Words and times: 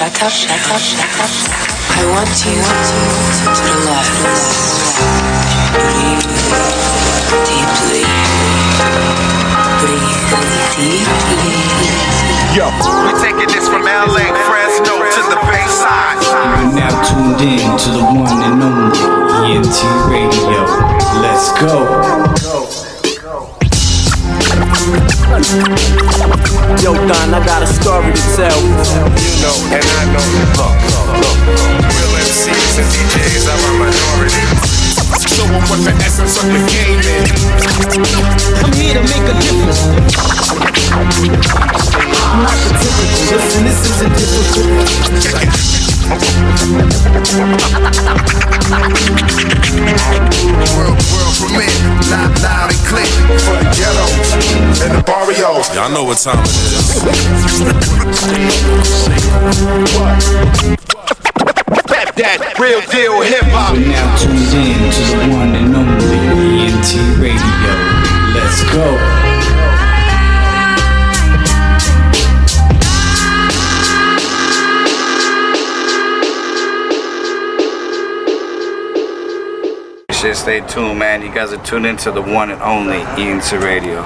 shut 0.00 0.22
up, 0.22 0.32
shut 0.32 0.72
up, 0.72 0.80
shut 0.80 1.20
up. 1.20 1.32
I 1.92 2.08
want 2.08 2.32
you 2.48 2.56
to 2.56 3.52
the 3.52 3.76
left. 3.84 4.16
Breathe 5.76 6.24
deeply. 7.44 8.04
Breathe 9.84 10.32
deeply. 10.72 11.60
Yo, 12.56 12.72
we're 13.04 13.20
taking 13.20 13.52
this 13.52 13.68
from 13.68 13.82
LA, 13.84 14.32
Fresno 14.48 15.04
to 15.04 15.22
the 15.28 15.36
Bay 15.44 15.68
Side. 15.68 16.16
You're 16.24 16.80
now 16.80 16.96
tuned 17.04 17.40
in 17.44 17.76
to 17.76 17.90
the 17.92 18.04
one 18.04 18.40
and 18.40 18.62
only 18.62 19.04
ENT 19.52 19.80
Radio. 20.08 20.64
Let's 21.20 21.52
go. 21.60 22.79
Yo, 26.82 26.92
Don, 26.94 27.34
I 27.34 27.40
got 27.44 27.62
a 27.62 27.66
story 27.66 28.12
to 28.12 28.24
tell. 28.36 28.60
You 28.60 29.32
know, 29.40 29.56
and 29.72 29.84
I 29.84 30.04
know. 30.12 30.24
Look, 30.56 30.74
look, 31.20 31.38
real 31.88 32.12
MCs 32.20 32.78
and 32.80 32.88
DJs 32.92 33.44
are 33.48 33.56
a 33.56 33.72
minority. 33.80 34.44
Show 35.34 35.44
'em 35.44 35.64
what 35.68 35.80
the 35.84 35.92
essence 36.04 36.36
of 36.36 36.46
the 36.46 36.60
game 36.68 37.00
is. 37.00 37.28
I'm 38.62 38.72
here 38.72 38.94
to 38.94 39.02
make 39.08 39.26
a 39.28 39.36
difference. 39.40 39.80
Not 42.30 42.54
the 42.62 42.70
typical. 42.78 43.34
Listen, 43.34 43.64
this 43.64 43.82
isn't 43.90 44.14
difficult. 44.14 44.70
World, 50.78 50.98
world 51.10 51.34
premiere, 51.42 51.74
loud, 52.08 52.30
loud 52.40 52.70
and 52.70 52.82
clear 52.86 53.10
for 53.40 53.58
the 53.58 53.66
ghettos 53.74 54.14
and 54.80 54.92
the 54.96 55.02
barrios. 55.04 55.74
Y'all 55.74 55.90
know 55.90 56.04
what 56.04 56.18
time 56.18 56.38
it 56.38 56.46
is. 56.46 57.02
That, 61.90 62.14
that 62.14 62.58
real 62.60 62.80
deal 62.92 63.20
hip 63.22 63.42
hop. 63.50 63.74
You're 63.74 63.88
now 63.88 64.16
tuned 64.16 64.54
in 64.54 64.78
to 64.92 65.02
the 65.16 65.26
one 65.34 65.54
and 65.56 65.74
only 65.74 66.70
ENT 66.70 66.94
Radio. 67.18 67.74
Let's 68.34 68.62
go. 68.72 69.19
Stay 80.40 80.66
tuned, 80.68 80.98
man. 80.98 81.20
You 81.20 81.30
guys 81.34 81.52
are 81.52 81.62
tuned 81.64 81.84
into 81.84 82.10
the 82.10 82.22
one 82.22 82.50
and 82.50 82.62
only 82.62 82.96
ENT 83.22 83.52
Radio. 83.62 84.02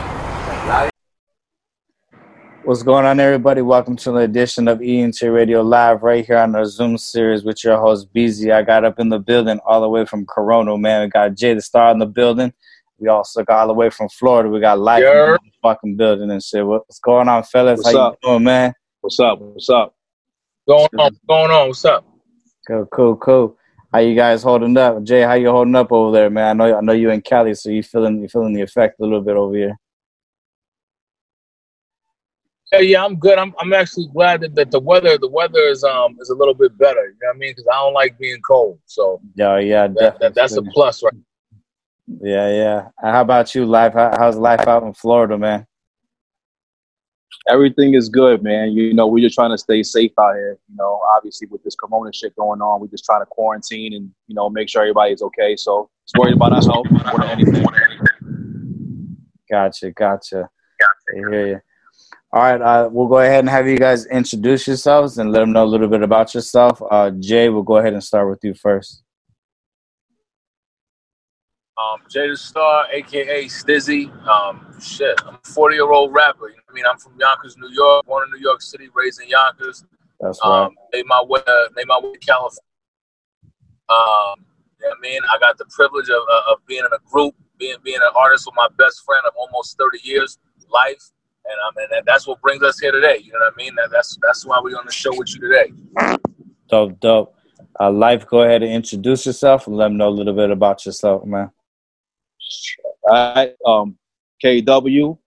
What's 2.65 2.83
going 2.83 3.05
on, 3.05 3.21
everybody? 3.21 3.63
Welcome 3.63 3.95
to 3.99 4.11
the 4.11 4.19
edition 4.19 4.67
of 4.67 4.83
ENT 4.83 5.23
Radio 5.23 5.63
Live 5.63 6.03
right 6.03 6.27
here 6.27 6.39
on 6.39 6.57
our 6.57 6.65
Zoom 6.65 6.99
series 6.99 7.45
with 7.45 7.63
your 7.63 7.79
host, 7.79 8.13
BZ. 8.13 8.53
I 8.53 8.63
got 8.63 8.85
up 8.85 8.99
in 8.99 9.11
the 9.11 9.21
building 9.21 9.61
all 9.65 9.81
the 9.81 9.89
way 9.89 10.05
from 10.07 10.27
Corona, 10.27 10.77
man. 10.77 11.03
We 11.03 11.09
got 11.09 11.37
Jay 11.37 11.55
the 11.55 11.63
Star 11.63 11.93
in 11.93 12.01
the 12.01 12.07
building. 12.07 12.53
We 12.99 13.07
also 13.07 13.45
got 13.45 13.61
all 13.61 13.69
the 13.69 13.75
way 13.75 13.91
from 13.91 14.09
Florida. 14.09 14.49
We 14.49 14.59
got 14.59 14.81
Life 14.81 15.05
in 15.05 15.07
the 15.07 15.39
fucking 15.63 15.97
building 15.97 16.33
and 16.33 16.43
shit. 16.43 16.67
What's 16.67 16.99
going 16.99 17.29
on, 17.29 17.45
fellas? 17.45 17.79
What's 17.85 17.95
How 17.95 18.09
up? 18.09 18.19
you 18.21 18.31
doing, 18.31 18.43
man? 18.43 18.75
What's 19.03 19.21
up? 19.21 19.39
What's 19.41 19.71
up? 19.71 19.95
going 20.67 20.89
on? 20.95 20.99
What's 20.99 21.19
going 21.29 21.51
on? 21.53 21.69
What's 21.69 21.85
up? 21.85 22.05
Cool, 22.67 22.87
cool, 22.87 23.17
cool. 23.19 23.57
How 23.95 24.01
you 24.01 24.17
guys 24.17 24.43
holding 24.43 24.77
up? 24.77 25.05
Jay, 25.05 25.23
how 25.23 25.35
you 25.35 25.51
holding 25.53 25.77
up 25.77 25.93
over 25.93 26.11
there, 26.11 26.29
man? 26.29 26.61
I 26.61 26.67
know 26.67 26.79
I 26.79 26.81
know 26.81 26.93
you 26.95 27.11
in 27.11 27.21
Cali, 27.21 27.55
so 27.55 27.71
you 27.71 27.81
feeling 27.81 28.23
you 28.23 28.29
feeling 28.29 28.53
the 28.53 28.63
effect 28.63 28.99
a 28.99 29.05
little 29.05 29.21
bit 29.21 29.37
over 29.37 29.55
here. 29.55 29.79
Yeah, 32.73 32.81
yeah, 32.81 33.05
I'm 33.05 33.15
good. 33.15 33.39
I'm 33.39 33.55
I'm 33.61 33.73
actually 33.73 34.09
glad 34.13 34.41
that, 34.41 34.57
that 34.57 34.73
the 34.73 34.81
weather 34.81 35.17
the 35.17 35.29
weather 35.29 35.61
is 35.69 35.85
um 35.85 36.17
is 36.21 36.31
a 36.31 36.35
little 36.35 36.55
bit 36.55 36.77
better. 36.77 37.05
You 37.07 37.15
know 37.23 37.29
what 37.29 37.37
I 37.37 37.39
mean? 37.39 37.51
Because 37.53 37.69
I 37.73 37.77
don't 37.77 37.95
like 37.95 38.19
being 38.19 38.43
cold, 38.43 38.81
so 38.87 39.21
Yeah, 39.37 39.61
yeah, 39.61 39.87
that, 39.87 40.19
that 40.19 40.35
that's 40.35 40.57
a 40.57 40.63
plus, 40.63 41.05
right? 41.05 41.15
Yeah, 42.21 42.51
yeah. 42.51 42.89
How 43.01 43.21
about 43.21 43.55
you, 43.55 43.65
life? 43.65 43.93
How, 43.93 44.13
how's 44.19 44.37
life 44.37 44.67
out 44.67 44.83
in 44.83 44.93
Florida, 44.95 45.39
man? 45.39 45.69
Everything 47.49 47.95
is 47.95 48.09
good, 48.09 48.43
man. 48.43 48.73
You 48.73 48.95
know, 48.95 49.07
we're 49.07 49.23
just 49.23 49.35
trying 49.35 49.51
to 49.51 49.59
stay 49.59 49.83
safe 49.83 50.13
out 50.19 50.35
here. 50.35 50.59
You 50.69 50.77
know, 50.77 51.01
obviously 51.17 51.47
with 51.49 51.63
this 51.63 51.75
corona 51.75 52.13
shit 52.13 52.35
going 52.37 52.61
on, 52.61 52.81
we're 52.81 52.89
just 52.89 53.05
trying 53.05 53.21
to 53.23 53.27
quarantine 53.27 53.93
and, 53.95 54.11
you 54.27 54.35
know, 54.35 54.49
make 54.49 54.69
sure 54.69 54.83
everybody's 54.83 55.23
okay. 55.23 55.57
So 55.57 55.91
just 56.07 56.17
worried 56.19 56.35
about 56.35 56.53
our 56.53 56.63
health 56.63 56.87
more 56.91 57.19
than 57.19 57.31
anything. 57.31 57.67
Gotcha, 59.51 59.91
gotcha. 59.93 60.49
I 60.83 61.15
hear 61.15 61.47
you. 61.47 61.61
All 62.33 62.43
right, 62.43 62.61
uh, 62.61 62.89
we'll 62.91 63.07
go 63.07 63.19
ahead 63.19 63.41
and 63.41 63.49
have 63.49 63.69
you 63.69 63.79
guys 63.79 64.07
introduce 64.07 64.67
yourselves 64.67 65.19
and 65.19 65.31
let 65.31 65.39
them 65.39 65.53
know 65.53 65.63
a 65.63 65.67
little 65.67 65.87
bit 65.87 66.03
about 66.03 66.35
yourself. 66.35 66.83
Uh, 66.91 67.13
Jay, 67.13 67.49
we'll 67.49 67.63
go 67.63 67.77
ahead 67.77 67.93
and 67.93 68.03
start 68.03 68.29
with 68.29 68.41
you 68.43 68.55
first. 68.55 69.04
Um, 71.77 72.01
the 72.09 72.37
Star, 72.37 72.87
aka 72.93 73.47
Stizzy. 73.47 74.09
Um, 74.27 74.67
shit, 74.81 75.21
I'm 75.27 75.35
a 75.35 75.49
40 75.49 75.75
year 75.75 75.91
old 75.91 76.13
rapper. 76.13 76.49
You 76.49 76.57
know 76.57 76.63
what 76.67 76.73
I 76.73 76.75
mean? 76.75 76.85
I'm 76.89 76.99
from 76.99 77.15
Yonkers, 77.19 77.57
New 77.59 77.71
York. 77.71 78.07
Born 78.07 78.29
in 78.29 78.39
New 78.39 78.43
York 78.43 78.63
City, 78.63 78.89
raised 78.95 79.21
in 79.21 79.29
Yonkers. 79.29 79.85
That's 80.21 80.39
right. 80.45 80.67
Um, 80.67 80.75
made 80.93 81.05
my 81.07 81.23
way, 81.27 81.41
uh, 81.47 81.65
made 81.75 81.87
my 81.89 81.99
way 82.01 82.13
to 82.13 82.19
California. 82.19 82.61
Um, 83.89 84.47
you 84.81 84.89
know 84.89 84.95
I 84.97 85.01
mean? 85.01 85.21
I 85.33 85.39
got 85.41 85.59
the 85.59 85.67
privilege 85.67 86.09
of, 86.09 86.23
uh, 86.31 86.53
of 86.53 86.59
being 86.67 86.85
in 86.85 86.93
a 86.93 87.11
group, 87.11 87.35
being 87.59 87.77
being 87.83 87.97
an 88.01 88.13
artist 88.17 88.47
with 88.47 88.55
my 88.55 88.69
best 88.79 89.05
friend 89.05 89.23
of 89.27 89.33
almost 89.37 89.77
30 89.77 89.99
years 90.03 90.39
life, 90.71 91.11
and 91.45 91.57
um, 91.67 91.91
and 91.93 92.07
that's 92.07 92.27
what 92.27 92.41
brings 92.41 92.63
us 92.63 92.79
here 92.79 92.93
today. 92.93 93.19
You 93.23 93.33
know 93.33 93.41
what 93.41 93.55
I 93.55 93.57
mean? 93.57 93.75
That, 93.75 93.91
that's 93.91 94.17
that's 94.23 94.47
why 94.47 94.61
we're 94.63 94.79
on 94.79 94.87
the 94.87 94.93
show 94.93 95.11
with 95.17 95.35
you 95.35 95.41
today. 95.41 95.73
Dope, 96.69 97.01
dope. 97.01 97.35
Uh, 97.81 97.91
life, 97.91 98.27
go 98.27 98.43
ahead 98.43 98.63
and 98.63 98.73
introduce 98.73 99.27
yourself 99.27 99.67
and 99.67 99.77
let 99.77 99.89
them 99.89 99.97
know 99.97 100.09
a 100.09 100.11
little 100.11 100.35
bit 100.35 100.51
about 100.51 100.87
yourself, 100.87 101.25
man. 101.25 101.51
All 103.05 103.35
right. 103.35 103.55
Um, 103.67 103.99
KW, 104.45 105.19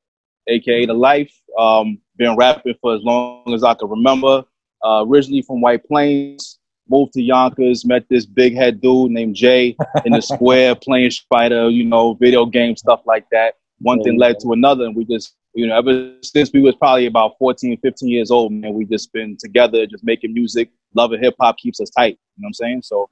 aka 0.48 0.86
The 0.86 0.94
Life. 0.94 1.34
Um, 1.58 2.00
been 2.18 2.36
rapping 2.36 2.76
for 2.82 2.96
as 2.96 3.02
long 3.04 3.54
as 3.54 3.64
I 3.64 3.74
can 3.74 3.90
remember. 3.90 4.44
Uh, 4.84 5.04
originally 5.08 5.42
from 5.42 5.62
White 5.62 5.84
Plains, 5.86 6.60
moved 6.90 7.14
to 7.14 7.22
Yonkers, 7.22 7.86
met 7.86 8.06
this 8.10 8.26
big 8.26 8.56
head 8.56 8.82
dude 8.82 9.12
named 9.12 9.36
Jay 9.36 9.76
in 10.06 10.14
the 10.14 10.22
square 10.34 10.76
playing 10.76 11.12
Spider, 11.12 11.70
you 11.70 11.84
know, 11.84 12.14
video 12.14 12.46
game 12.46 12.76
stuff 12.76 13.02
like 13.06 13.26
that. 13.32 13.56
One 13.80 14.02
thing 14.02 14.18
led 14.18 14.40
to 14.40 14.54
another, 14.54 14.86
and 14.86 14.96
we 14.96 15.06
just, 15.06 15.36
you 15.54 15.68
know, 15.68 15.78
ever 15.78 16.14
since 16.24 16.52
we 16.52 16.62
was 16.62 16.76
probably 16.76 17.06
about 17.06 17.38
14, 17.38 17.78
15 17.80 18.10
years 18.10 18.32
old, 18.32 18.52
man, 18.52 18.74
we 18.74 18.86
just 18.86 19.14
been 19.14 19.38
together, 19.38 19.86
just 19.86 20.04
making 20.04 20.34
music. 20.34 20.72
Loving 20.96 21.22
hip 21.22 21.36
hop 21.40 21.58
keeps 21.58 21.80
us 21.80 21.90
tight. 21.92 22.18
You 22.38 22.42
know 22.42 22.46
what 22.46 22.48
I'm 22.48 22.54
saying? 22.54 22.82
So 22.84 23.10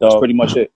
that's 0.00 0.16
pretty 0.16 0.32
much 0.32 0.56
it. 0.56 0.72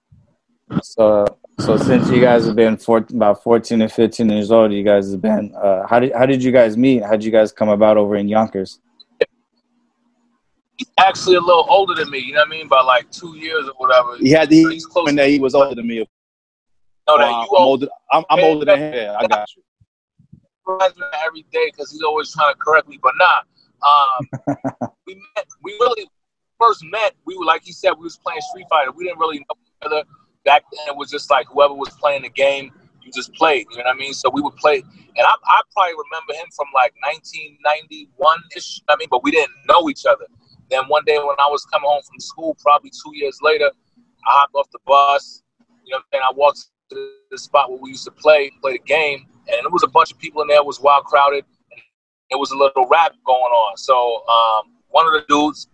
So, 0.82 1.24
so 1.60 1.76
since 1.76 2.08
you 2.10 2.20
guys 2.20 2.46
have 2.46 2.56
been 2.56 2.76
14, 2.76 3.16
about 3.16 3.42
14 3.42 3.82
and 3.82 3.92
15 3.92 4.30
years 4.30 4.50
old, 4.50 4.72
you 4.72 4.82
guys 4.82 5.10
have 5.10 5.20
been, 5.20 5.54
uh, 5.54 5.86
how 5.86 6.00
did, 6.00 6.12
how 6.14 6.24
did 6.24 6.42
you 6.42 6.52
guys 6.52 6.76
meet? 6.76 7.02
How 7.02 7.12
did 7.12 7.24
you 7.24 7.30
guys 7.30 7.52
come 7.52 7.68
about 7.68 7.96
over 7.96 8.16
in 8.16 8.28
Yonkers? 8.28 8.80
He's 10.76 10.88
actually 10.98 11.36
a 11.36 11.40
little 11.40 11.66
older 11.68 11.94
than 11.94 12.10
me. 12.10 12.18
You 12.18 12.32
know 12.34 12.40
what 12.40 12.48
I 12.48 12.50
mean? 12.50 12.68
By 12.68 12.80
like 12.80 13.10
two 13.10 13.36
years 13.36 13.66
or 13.68 13.74
whatever. 13.76 14.16
He 14.16 14.30
had 14.30 14.48
the 14.48 14.70
He's 14.70 14.86
close 14.86 15.14
that 15.14 15.28
he 15.28 15.38
was 15.38 15.54
older 15.54 15.74
than 15.74 15.86
me. 15.86 15.98
know 17.06 17.18
that 17.18 17.24
Uh, 17.24 17.28
you 17.28 17.34
I'm 17.34 17.48
older. 17.50 17.88
I'm, 18.10 18.24
I'm 18.30 18.44
older 18.44 18.64
than 18.64 18.78
him. 18.78 18.94
Yeah, 18.94 19.16
I 19.18 19.26
got 19.26 19.48
you. 19.54 19.62
reminds 20.66 20.96
me 20.96 21.04
of 21.04 21.12
that 21.12 21.20
every 21.26 21.42
day 21.52 21.70
because 21.70 21.92
he's 21.92 22.02
always 22.02 22.32
trying 22.32 22.54
to 22.54 22.58
correct 22.58 22.88
me. 22.88 22.98
But 23.02 23.12
nah, 23.18 23.86
um, 23.86 24.88
we 25.06 25.16
met. 25.36 25.46
We 25.62 25.72
really 25.72 26.08
first 26.58 26.82
met. 26.84 27.14
We 27.26 27.36
were 27.36 27.44
like 27.44 27.62
he 27.64 27.72
said, 27.72 27.92
we 27.98 28.04
was 28.04 28.16
playing 28.16 28.40
Street 28.40 28.66
Fighter. 28.70 28.92
We 28.92 29.04
didn't 29.04 29.18
really 29.18 29.40
know 29.40 29.56
each 29.62 29.86
other 29.86 30.04
back 30.44 30.64
then. 30.72 30.88
It 30.88 30.96
was 30.96 31.10
just 31.10 31.30
like 31.30 31.46
whoever 31.48 31.74
was 31.74 31.90
playing 32.00 32.22
the 32.22 32.30
game, 32.30 32.72
you 33.02 33.10
just 33.12 33.32
played. 33.34 33.66
You 33.70 33.78
know 33.78 33.84
what 33.84 33.96
I 33.96 33.98
mean? 33.98 34.14
So 34.14 34.30
we 34.30 34.40
would 34.40 34.56
play, 34.56 34.76
and 34.76 35.26
I, 35.26 35.30
I 35.44 35.60
probably 35.72 35.94
remember 35.94 36.34
him 36.34 36.50
from 36.54 36.66
like 36.74 36.94
1991 37.02 38.38
ish. 38.56 38.80
I 38.88 38.96
mean, 38.96 39.08
but 39.10 39.22
we 39.22 39.30
didn't 39.30 39.52
know 39.68 39.88
each 39.88 40.06
other. 40.06 40.26
Then 40.70 40.84
one 40.86 41.04
day 41.04 41.18
when 41.18 41.36
I 41.38 41.48
was 41.50 41.64
coming 41.64 41.88
home 41.88 42.02
from 42.06 42.20
school, 42.20 42.56
probably 42.60 42.90
two 42.90 43.16
years 43.16 43.38
later, 43.42 43.70
I 44.26 44.30
hopped 44.30 44.54
off 44.54 44.70
the 44.70 44.78
bus. 44.86 45.42
You 45.84 45.96
know, 45.96 46.02
saying? 46.12 46.22
I 46.26 46.32
walked 46.34 46.68
to 46.90 47.10
the 47.30 47.38
spot 47.38 47.70
where 47.70 47.80
we 47.80 47.90
used 47.90 48.04
to 48.04 48.10
play, 48.12 48.50
play 48.60 48.72
the 48.72 48.78
game, 48.86 49.26
and 49.48 49.64
it 49.64 49.72
was 49.72 49.82
a 49.82 49.88
bunch 49.88 50.12
of 50.12 50.18
people 50.18 50.42
in 50.42 50.48
there. 50.48 50.58
It 50.58 50.66
was 50.66 50.80
wild 50.80 51.04
crowded. 51.04 51.44
And 51.72 51.80
it 52.30 52.38
was 52.38 52.52
a 52.52 52.56
little 52.56 52.86
rap 52.86 53.14
going 53.26 53.40
on. 53.40 53.76
So 53.76 54.22
um, 54.28 54.76
one 54.88 55.06
of 55.06 55.12
the 55.12 55.24
dudes, 55.28 55.68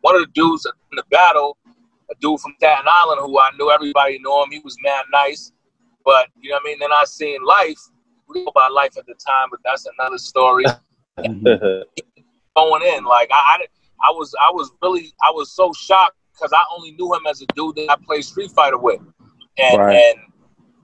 one 0.00 0.16
of 0.16 0.22
the 0.22 0.30
dudes 0.34 0.66
in 0.66 0.96
the 0.96 1.04
battle, 1.10 1.56
a 2.10 2.14
dude 2.20 2.40
from 2.40 2.54
Staten 2.58 2.84
Island 2.88 3.20
who 3.22 3.38
I 3.38 3.50
knew 3.58 3.70
everybody 3.70 4.18
knew 4.18 4.42
him. 4.42 4.50
He 4.50 4.60
was 4.60 4.76
mad 4.82 5.04
nice, 5.12 5.52
but 6.04 6.28
you 6.40 6.50
know 6.50 6.56
what 6.56 6.62
I 6.64 6.68
mean. 6.70 6.78
Then 6.80 6.92
I 6.92 7.04
seen 7.04 7.42
life. 7.44 7.78
We 8.28 8.42
know 8.44 8.48
about 8.50 8.72
life 8.72 8.96
at 8.98 9.06
the 9.06 9.14
time, 9.14 9.48
but 9.50 9.60
that's 9.64 9.86
another 9.98 10.18
story. 10.18 10.64
Mm-hmm. 11.16 11.82
going 12.56 12.82
in, 12.82 13.04
like 13.04 13.30
I, 13.32 13.58
I, 13.60 13.66
I 14.08 14.10
was, 14.10 14.34
I 14.44 14.50
was 14.50 14.72
really, 14.82 15.12
I 15.22 15.30
was 15.30 15.52
so 15.54 15.72
shocked 15.72 16.16
because 16.32 16.52
I 16.52 16.62
only 16.76 16.90
knew 16.90 17.14
him 17.14 17.20
as 17.28 17.40
a 17.40 17.46
dude 17.54 17.76
that 17.76 17.88
I 17.88 17.94
played 18.04 18.24
Street 18.24 18.50
Fighter 18.50 18.78
with, 18.78 19.00
and 19.56 19.78
Right. 19.78 19.94
and 19.94 20.18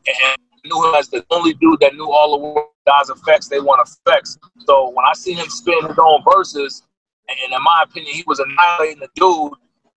and 0.06 0.36
knew 0.64 0.88
him 0.88 0.94
as 0.94 1.08
the 1.08 1.26
only 1.32 1.54
dude 1.54 1.80
that 1.80 1.94
knew 1.94 2.08
all 2.10 2.38
the 2.38 2.64
guys' 2.90 3.10
effects. 3.10 3.48
They 3.48 3.58
want 3.60 3.80
effects. 4.06 4.38
So 4.66 4.90
when 4.90 5.04
I 5.04 5.14
see 5.14 5.32
him 5.32 5.48
spin 5.48 5.84
his 5.86 5.98
own 6.00 6.22
verses, 6.32 6.84
and 7.28 7.52
in 7.52 7.62
my 7.62 7.82
opinion, 7.82 8.14
he 8.14 8.22
was 8.26 8.38
annihilating 8.38 9.00
the 9.00 9.08
dude. 9.16 9.52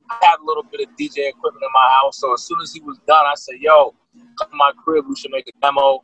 I 0.09 0.17
had 0.21 0.39
a 0.41 0.45
little 0.45 0.63
bit 0.63 0.81
of 0.81 0.95
DJ 0.95 1.29
equipment 1.29 1.63
in 1.63 1.69
my 1.73 1.89
house, 2.01 2.19
so 2.19 2.33
as 2.33 2.43
soon 2.43 2.59
as 2.61 2.73
he 2.73 2.81
was 2.81 2.97
done, 3.07 3.25
I 3.25 3.35
said, 3.35 3.55
"Yo, 3.59 3.93
come 4.39 4.49
to 4.49 4.55
my 4.55 4.71
crib. 4.83 5.05
We 5.07 5.15
should 5.15 5.31
make 5.31 5.47
a 5.47 5.51
demo." 5.61 6.03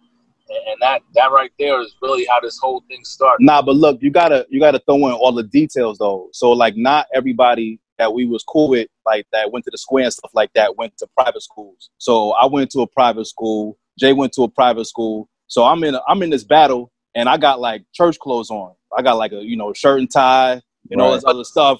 And 0.49 0.77
that 0.81 1.01
that 1.13 1.31
right 1.31 1.51
there 1.59 1.79
is 1.81 1.95
really 2.01 2.25
how 2.25 2.39
this 2.39 2.57
whole 2.57 2.83
thing 2.87 3.03
started. 3.03 3.45
Nah, 3.45 3.61
but 3.61 3.75
look, 3.75 4.01
you 4.01 4.09
gotta 4.11 4.47
you 4.49 4.59
gotta 4.59 4.79
throw 4.79 4.95
in 4.95 5.13
all 5.13 5.31
the 5.31 5.43
details 5.43 5.97
though. 5.99 6.29
So 6.33 6.51
like, 6.51 6.75
not 6.75 7.07
everybody 7.13 7.79
that 7.99 8.13
we 8.13 8.25
was 8.25 8.43
cool 8.43 8.69
with, 8.69 8.87
like 9.05 9.27
that 9.31 9.51
went 9.51 9.65
to 9.65 9.71
the 9.71 9.77
square 9.77 10.05
and 10.05 10.13
stuff 10.13 10.31
like 10.33 10.51
that, 10.53 10.77
went 10.77 10.97
to 10.97 11.07
private 11.15 11.43
schools. 11.43 11.91
So 11.99 12.31
I 12.31 12.47
went 12.47 12.71
to 12.71 12.81
a 12.81 12.87
private 12.87 13.25
school. 13.25 13.77
Jay 13.99 14.13
went 14.13 14.33
to 14.33 14.43
a 14.43 14.49
private 14.49 14.85
school. 14.85 15.29
So 15.47 15.65
I'm 15.65 15.83
in 15.83 15.95
a, 15.95 16.01
I'm 16.07 16.23
in 16.23 16.29
this 16.29 16.43
battle, 16.43 16.91
and 17.13 17.29
I 17.29 17.37
got 17.37 17.59
like 17.59 17.83
church 17.93 18.17
clothes 18.17 18.49
on. 18.49 18.73
I 18.97 19.03
got 19.03 19.17
like 19.17 19.33
a 19.33 19.43
you 19.43 19.57
know 19.57 19.73
shirt 19.73 19.99
and 19.99 20.11
tie 20.11 20.61
and 20.89 21.01
all 21.01 21.13
this 21.13 21.25
other 21.25 21.43
stuff. 21.43 21.79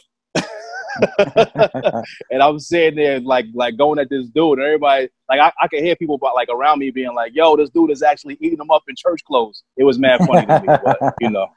and 2.31 2.41
I'm 2.41 2.59
sitting 2.59 2.95
there 2.95 3.19
like 3.19 3.45
like 3.53 3.77
going 3.77 3.99
at 3.99 4.09
this 4.09 4.27
dude, 4.27 4.59
and 4.59 4.65
everybody 4.65 5.09
like 5.29 5.39
I, 5.39 5.51
I 5.61 5.67
could 5.67 5.81
hear 5.81 5.95
people 5.95 6.15
about, 6.15 6.35
like 6.35 6.49
around 6.49 6.79
me 6.79 6.91
being 6.91 7.13
like, 7.13 7.33
"Yo, 7.35 7.55
this 7.55 7.69
dude 7.69 7.91
is 7.91 8.01
actually 8.01 8.37
eating 8.41 8.57
them 8.57 8.71
up 8.71 8.83
in 8.87 8.95
church 8.97 9.23
clothes." 9.25 9.63
It 9.77 9.83
was 9.83 9.99
mad 9.99 10.19
funny 10.25 10.45
to 10.45 10.61
me, 10.61 10.67
but 10.83 11.13
you 11.19 11.29
know. 11.29 11.47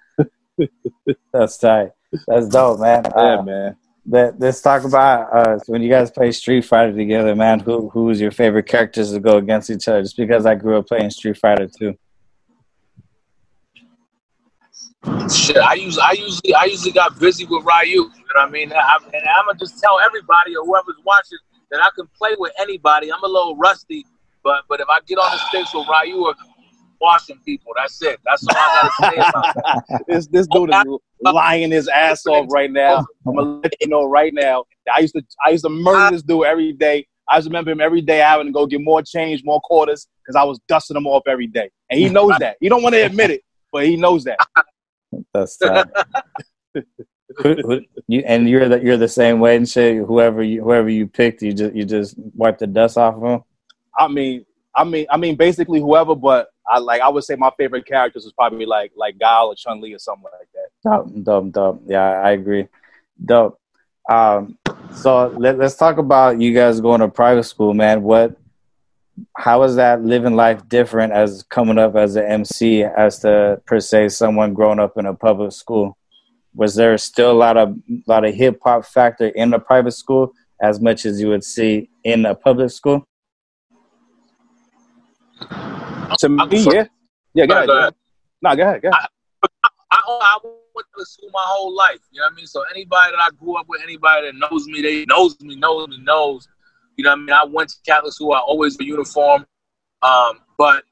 That's 1.33 1.57
tight. 1.59 1.91
That's 2.27 2.47
dope, 2.49 2.81
man. 2.81 3.05
Yeah, 3.05 3.39
Uh, 3.39 3.43
man. 3.43 3.77
Let, 4.05 4.41
let's 4.41 4.61
talk 4.61 4.83
about 4.85 5.33
uh, 5.33 5.59
when 5.67 5.81
you 5.81 5.89
guys 5.89 6.11
play 6.11 6.33
Street 6.33 6.65
Fighter 6.65 6.93
together, 6.93 7.37
man. 7.37 7.61
Who 7.61 7.89
who 7.91 8.05
was 8.07 8.21
your 8.21 8.33
favorite 8.33 8.67
characters 8.67 9.13
to 9.13 9.21
go 9.21 9.37
against 9.39 9.71
each 9.71 9.87
other? 9.87 10.03
Just 10.03 10.17
because 10.17 10.45
I 10.45 10.57
grew 10.57 10.79
up 10.79 10.89
playing 10.89 11.11
Street 11.11 11.39
Fighter 11.39 11.69
too. 11.69 11.97
Shit, 15.31 15.57
I 15.57 15.75
use 15.75 15.99
I 15.99 16.13
usually 16.13 16.55
I 16.55 16.65
usually 16.65 16.93
got 16.93 17.19
busy 17.19 17.45
with 17.45 17.65
Ryu. 17.65 17.91
You 17.91 18.03
know 18.05 18.11
what 18.35 18.49
I 18.49 18.51
mean? 18.51 18.73
I, 18.73 18.99
and 19.03 19.23
I'm 19.29 19.47
gonna 19.47 19.59
just 19.59 19.81
tell 19.81 19.99
everybody 19.99 20.57
or 20.57 20.65
whoever's 20.65 20.97
watching 21.05 21.39
that 21.71 21.81
I 21.81 21.89
can 21.97 22.07
play 22.17 22.37
with 22.39 22.53
anybody. 22.61 23.13
I'm 23.13 23.23
a 23.23 23.27
little 23.27 23.57
rusty, 23.57 24.07
but 24.45 24.63
but 24.69 24.81
if 24.81 24.89
I 24.89 25.01
get 25.07 25.19
on 25.19 25.31
the 25.33 25.39
sticks 25.49 25.75
with 25.75 25.89
Ryu 25.89 26.27
or 26.27 26.35
washing 27.01 27.39
people, 27.45 27.73
that's 27.77 28.01
it. 28.03 28.21
That's 28.25 28.47
all 28.47 28.55
I 28.57 28.91
gotta 29.01 29.15
say 29.15 29.29
about 29.29 29.55
that. 29.55 30.05
this 30.09 30.27
this 30.29 30.47
dude 30.47 30.71
is 30.71 30.85
lying 31.21 31.73
his 31.73 31.89
ass 31.89 32.25
off 32.27 32.47
right 32.53 32.71
now. 32.71 33.05
I'm 33.27 33.35
gonna 33.35 33.61
let 33.63 33.75
you 33.81 33.89
know 33.89 34.05
right 34.05 34.33
now. 34.33 34.65
I 34.95 35.01
used 35.01 35.15
to 35.15 35.23
I 35.45 35.51
used 35.51 35.65
to 35.65 35.71
murder 35.71 36.15
this 36.15 36.23
dude 36.23 36.45
every 36.45 36.73
day. 36.73 37.07
I 37.29 37.39
just 37.39 37.49
remember 37.49 37.71
him 37.71 37.81
every 37.81 38.03
day 38.03 38.19
having 38.19 38.47
to 38.47 38.53
go 38.53 38.67
get 38.67 38.81
more 38.81 39.03
change, 39.03 39.43
more 39.45 39.61
quarters, 39.63 40.07
because 40.23 40.37
I 40.37 40.45
was 40.45 40.61
dusting 40.69 40.97
him 40.97 41.07
off 41.07 41.23
every 41.27 41.47
day, 41.47 41.71
and 41.91 41.99
he 41.99 42.09
knows 42.09 42.35
that. 42.39 42.57
He 42.61 42.69
don't 42.69 42.83
want 42.83 42.95
to 42.95 43.01
admit 43.01 43.31
it, 43.31 43.43
but 43.73 43.87
he 43.87 43.97
knows 43.97 44.25
that. 44.25 44.39
That's 45.33 45.57
tight. 45.57 45.87
Who- 46.75 46.83
who- 47.55 47.81
you, 48.09 48.23
and 48.27 48.49
you're 48.49 48.69
the 48.69 48.83
you're 48.83 48.97
the 48.97 49.09
same 49.09 49.41
way 49.41 49.57
and 49.57 49.69
shit. 49.69 50.05
Whoever 50.05 50.43
you 50.43 50.63
whoever 50.63 50.89
you 50.89 51.07
picked, 51.07 51.43
you 51.43 51.53
just 51.53 51.75
you 51.75 51.85
just 51.85 52.15
wipe 52.35 52.59
the 52.59 52.67
dust 52.67 52.99
off 52.99 53.15
of 53.15 53.23
them. 53.23 53.45
I 53.97 54.09
mean, 54.09 54.45
I 54.75 54.85
mean, 54.85 55.07
I 55.11 55.17
mean, 55.17 55.37
basically 55.37 55.81
whoever, 55.81 56.15
but 56.15 56.49
I 56.67 56.79
like 56.79 57.01
I 57.01 57.09
would 57.09 57.25
say 57.25 57.37
my 57.37 57.51
favorite 57.57 57.87
characters 57.87 58.25
was 58.25 58.33
probably 58.33 58.67
like 58.67 58.93
like 58.97 59.19
Guile 59.19 59.47
or 59.49 59.55
Chun 59.55 59.81
Li 59.81 59.95
or 59.95 59.99
something 59.99 60.25
like 60.39 60.49
that. 60.55 60.69
Dumb, 60.91 61.23
dumb, 61.23 61.51
dope. 61.51 61.83
Yeah, 61.87 62.21
I 62.21 62.33
agree. 62.33 62.69
Dumb. 63.25 63.55
Um, 64.11 64.59
so 64.95 65.29
let, 65.29 65.59
let's 65.59 65.77
talk 65.77 65.99
about 65.99 66.41
you 66.41 66.53
guys 66.53 66.81
going 66.81 67.01
to 67.01 67.09
private 67.09 67.45
school, 67.45 67.73
man. 67.73 68.03
What, 68.03 68.37
how 69.37 69.63
is 69.63 69.77
that 69.77 70.05
living 70.05 70.37
life 70.37 70.69
different 70.69 71.13
as 71.13 71.43
coming 71.45 71.79
up 71.79 71.97
as 71.97 72.17
an 72.17 72.25
MC 72.25 72.85
as 72.85 73.21
to 73.21 73.61
per 73.67 73.81
se 73.81 74.11
someone 74.11 74.55
growing 74.55 74.79
up 74.79 74.97
in 74.97 75.07
a 75.07 75.15
public 75.15 75.53
school? 75.53 75.97
Was 76.55 76.75
there 76.75 76.97
still 76.99 77.31
a 77.31 77.33
lot 77.33 77.57
of 77.57 77.77
lot 78.07 78.25
of 78.25 78.35
hip 78.35 78.61
hop 78.63 78.85
factor 78.85 79.29
in 79.29 79.51
the 79.51 79.59
private 79.59 79.93
school 79.93 80.33
as 80.61 80.81
much 80.81 81.07
as 81.07 81.21
you 81.21 81.29
would 81.29 81.45
see 81.45 81.89
in 82.05 82.27
a 82.27 82.35
public 82.35 82.71
school? 82.71 83.07
To 86.19 86.29
me, 86.29 86.65
yeah, 86.73 86.85
yeah, 87.35 87.47
go 87.47 87.55
ahead. 87.55 87.67
Go 87.67 87.79
ahead. 87.79 87.95
No, 88.43 88.57
go 88.57 88.63
ahead, 88.63 88.83
go 88.83 88.89
ahead. 88.91 89.09
I, 89.91 90.01
I 90.07 90.39
went 90.75 90.87
to 90.99 91.05
school 91.05 91.31
my 91.33 91.45
whole 91.45 91.75
life. 91.75 91.99
You 92.11 92.21
know 92.21 92.27
what 92.27 92.33
I 92.33 92.37
mean? 92.37 92.47
So 92.47 92.65
anybody 92.71 93.13
that 93.13 93.21
I 93.21 93.29
grew 93.39 93.57
up 93.57 93.67
with, 93.69 93.81
anybody 93.83 94.27
that 94.27 94.35
knows 94.35 94.67
me, 94.67 94.83
they 94.83 95.05
knows 95.07 95.41
me, 95.41 95.57
knows 95.57 95.89
me, 95.89 95.99
knows. 96.03 96.49
You 96.97 97.05
know 97.05 97.13
I 97.13 97.17
mean? 97.17 97.31
I 97.31 97.45
went 97.45 97.71
to 97.71 97.77
Catholic 97.87 98.13
school. 98.13 98.33
I 98.33 98.39
always 98.39 98.77
wear 98.79 98.87
uniform. 98.87 99.47
Um, 100.03 100.41
but 100.59 100.85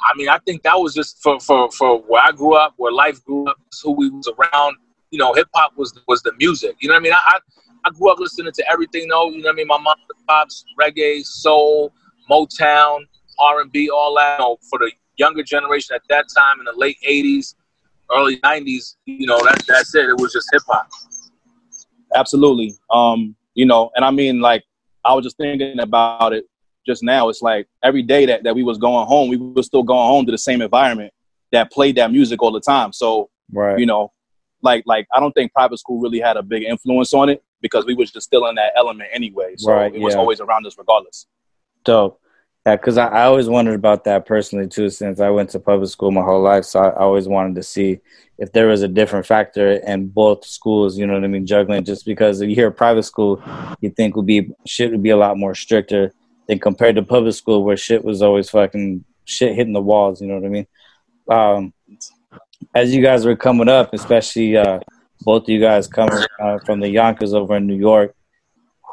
I 0.00 0.16
mean, 0.16 0.28
I 0.28 0.38
think 0.38 0.62
that 0.62 0.74
was 0.74 0.94
just 0.94 1.22
for, 1.22 1.40
for, 1.40 1.70
for 1.72 2.00
where 2.02 2.22
I 2.22 2.32
grew 2.32 2.54
up, 2.54 2.74
where 2.76 2.92
life 2.92 3.24
grew 3.24 3.46
up, 3.48 3.56
who 3.82 3.92
we 3.92 4.10
was 4.10 4.28
around. 4.28 4.76
You 5.10 5.18
know, 5.18 5.32
hip 5.32 5.48
hop 5.54 5.72
was 5.76 5.98
was 6.08 6.22
the 6.22 6.32
music. 6.38 6.76
You 6.80 6.88
know 6.88 6.94
what 6.94 7.00
I 7.00 7.02
mean? 7.02 7.12
I, 7.12 7.20
I 7.24 7.38
I 7.86 7.90
grew 7.90 8.10
up 8.10 8.18
listening 8.18 8.52
to 8.52 8.70
everything 8.70 9.08
though. 9.08 9.30
You 9.30 9.42
know 9.42 9.48
what 9.48 9.52
I 9.52 9.56
mean? 9.56 9.66
My 9.66 9.78
mom 9.78 9.96
pops, 10.26 10.64
reggae, 10.80 11.22
soul, 11.22 11.92
Motown, 12.30 13.00
R 13.38 13.60
and 13.60 13.70
B, 13.70 13.90
all 13.90 14.14
that. 14.16 14.38
You 14.38 14.44
know, 14.44 14.58
for 14.68 14.78
the 14.78 14.90
younger 15.16 15.42
generation 15.42 15.94
at 15.94 16.02
that 16.08 16.26
time 16.34 16.58
in 16.58 16.64
the 16.64 16.72
late 16.76 16.96
'80s, 17.06 17.54
early 18.16 18.38
'90s, 18.38 18.96
you 19.06 19.26
know, 19.26 19.38
that 19.44 19.62
that's 19.68 19.94
it. 19.94 20.08
It 20.08 20.18
was 20.18 20.32
just 20.32 20.48
hip 20.52 20.62
hop. 20.66 20.88
Absolutely. 22.14 22.74
Um, 22.90 23.36
you 23.54 23.66
know, 23.66 23.90
and 23.94 24.04
I 24.04 24.10
mean, 24.10 24.40
like, 24.40 24.64
I 25.04 25.14
was 25.14 25.24
just 25.24 25.36
thinking 25.36 25.80
about 25.80 26.32
it 26.32 26.44
just 26.86 27.02
now. 27.02 27.28
It's 27.28 27.42
like 27.42 27.66
every 27.82 28.02
day 28.02 28.26
that, 28.26 28.44
that 28.44 28.54
we 28.54 28.62
was 28.62 28.78
going 28.78 29.06
home, 29.06 29.28
we 29.28 29.36
was 29.36 29.66
still 29.66 29.82
going 29.82 30.06
home 30.06 30.26
to 30.26 30.32
the 30.32 30.38
same 30.38 30.62
environment 30.62 31.12
that 31.52 31.70
played 31.70 31.96
that 31.96 32.10
music 32.10 32.42
all 32.42 32.52
the 32.52 32.60
time. 32.60 32.92
So, 32.92 33.30
Right. 33.52 33.78
you 33.78 33.86
know, 33.86 34.10
like, 34.62 34.84
like 34.86 35.06
I 35.14 35.20
don't 35.20 35.32
think 35.32 35.52
private 35.52 35.78
school 35.78 36.00
really 36.00 36.20
had 36.20 36.36
a 36.36 36.42
big 36.42 36.62
influence 36.62 37.12
on 37.12 37.28
it 37.28 37.42
because 37.60 37.84
we 37.84 37.94
was 37.94 38.10
just 38.10 38.26
still 38.26 38.46
in 38.46 38.54
that 38.56 38.72
element 38.76 39.10
anyway. 39.12 39.54
So 39.56 39.72
Right, 39.72 39.94
it 39.94 40.00
was 40.00 40.14
yeah. 40.14 40.20
always 40.20 40.40
around 40.40 40.66
us 40.66 40.76
regardless. 40.78 41.26
Dope. 41.84 42.20
Yeah, 42.66 42.76
because 42.76 42.96
I, 42.96 43.08
I 43.08 43.22
always 43.24 43.48
wondered 43.48 43.74
about 43.74 44.04
that 44.04 44.24
personally 44.24 44.68
too. 44.68 44.88
Since 44.88 45.20
I 45.20 45.28
went 45.28 45.50
to 45.50 45.60
public 45.60 45.90
school 45.90 46.10
my 46.10 46.22
whole 46.22 46.40
life, 46.40 46.64
so 46.64 46.80
I, 46.80 46.88
I 46.88 47.00
always 47.00 47.28
wanted 47.28 47.56
to 47.56 47.62
see 47.62 48.00
if 48.38 48.52
there 48.52 48.68
was 48.68 48.80
a 48.80 48.88
different 48.88 49.26
factor 49.26 49.72
in 49.72 50.08
both 50.08 50.46
schools. 50.46 50.96
You 50.96 51.06
know 51.06 51.12
what 51.12 51.24
I 51.24 51.28
mean? 51.28 51.46
Juggling. 51.46 51.84
Just 51.84 52.06
because 52.06 52.40
if 52.40 52.48
you 52.48 52.54
hear 52.54 52.70
private 52.70 53.02
school, 53.02 53.42
you 53.80 53.90
think 53.90 54.16
would 54.16 54.24
be 54.24 54.50
shit 54.66 54.90
would 54.90 55.02
be 55.02 55.10
a 55.10 55.16
lot 55.16 55.36
more 55.36 55.54
stricter 55.54 56.14
than 56.48 56.58
compared 56.58 56.96
to 56.96 57.02
public 57.02 57.34
school, 57.34 57.64
where 57.64 57.76
shit 57.76 58.02
was 58.02 58.22
always 58.22 58.48
fucking 58.48 59.04
shit 59.26 59.54
hitting 59.54 59.74
the 59.74 59.82
walls. 59.82 60.22
You 60.22 60.28
know 60.28 60.36
what 60.36 60.46
I 60.46 60.48
mean? 60.48 60.66
Um, 61.28 61.74
as 62.74 62.94
you 62.94 63.02
guys 63.02 63.26
were 63.26 63.36
coming 63.36 63.68
up, 63.68 63.92
especially 63.92 64.56
uh, 64.56 64.80
both 65.20 65.42
of 65.42 65.48
you 65.50 65.60
guys 65.60 65.86
coming 65.86 66.24
uh, 66.40 66.58
from 66.60 66.80
the 66.80 66.88
Yonkers 66.88 67.34
over 67.34 67.56
in 67.56 67.66
New 67.66 67.76
York, 67.76 68.14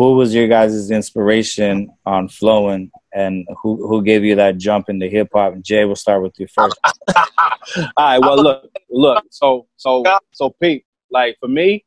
who 0.02 0.16
was 0.16 0.34
your 0.34 0.48
guys' 0.48 0.90
inspiration 0.90 1.94
on 2.08 2.28
flowing 2.28 2.90
and 3.14 3.48
who 3.62 3.88
who 3.88 4.02
gave 4.02 4.24
you 4.24 4.36
that 4.36 4.58
jump 4.58 4.90
into 4.90 5.08
hip 5.08 5.30
hop? 5.32 5.62
Jay, 5.62 5.86
we'll 5.86 5.96
start 5.96 6.24
with 6.24 6.34
you 6.40 6.48
first. 6.48 6.76
All 7.16 7.26
right. 8.00 8.18
Well, 8.18 8.42
look, 8.42 8.72
look. 8.90 9.24
So, 9.30 9.68
so, 9.78 10.04
so, 10.32 10.50
Pete. 10.60 10.86
Like 11.12 11.38
for 11.40 11.50
me, 11.50 11.86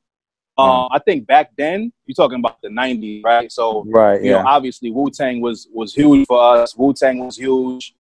uh, 0.56 0.86
I 0.92 1.00
think 1.00 1.26
back 1.26 1.50
then 1.56 1.92
you're 2.06 2.14
talking 2.14 2.38
about 2.38 2.62
the 2.62 2.68
'90s, 2.68 3.24
right? 3.24 3.50
So, 3.50 3.84
Right, 3.88 4.22
you 4.22 4.30
know, 4.30 4.44
obviously 4.46 4.92
Wu 4.92 5.10
Tang 5.10 5.40
was 5.40 5.66
was 5.72 5.92
huge 5.92 6.26
for 6.28 6.40
us. 6.40 6.76
Wu 6.76 6.92
Tang 6.92 7.18
was 7.18 7.36
huge. 7.36 7.96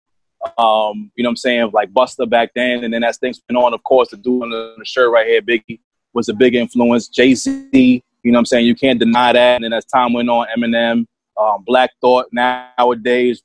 Um, 0.58 1.12
you 1.14 1.22
know 1.22 1.28
what 1.28 1.32
I'm 1.32 1.36
saying? 1.36 1.70
Like 1.72 1.92
Busta 1.92 2.28
back 2.28 2.50
then, 2.54 2.82
and 2.82 2.92
then 2.92 3.04
as 3.04 3.18
things 3.18 3.40
went 3.48 3.62
on, 3.62 3.74
of 3.74 3.82
course, 3.84 4.08
the 4.08 4.16
dude 4.16 4.42
on 4.42 4.50
the, 4.50 4.74
the 4.78 4.84
shirt 4.84 5.12
right 5.12 5.26
here, 5.26 5.42
Biggie, 5.42 5.78
was 6.14 6.28
a 6.30 6.34
big 6.34 6.54
influence. 6.54 7.06
Jay 7.06 7.34
Z, 7.34 8.02
you 8.22 8.32
know 8.32 8.36
what 8.36 8.40
I'm 8.40 8.46
saying? 8.46 8.66
You 8.66 8.74
can't 8.74 8.98
deny 8.98 9.32
that. 9.32 9.56
And 9.56 9.64
then 9.64 9.72
as 9.72 9.84
time 9.84 10.12
went 10.12 10.28
on, 10.28 10.46
Eminem, 10.56 11.06
um, 11.36 11.64
Black 11.64 11.90
Thought. 12.00 12.26
Nowadays, 12.32 13.42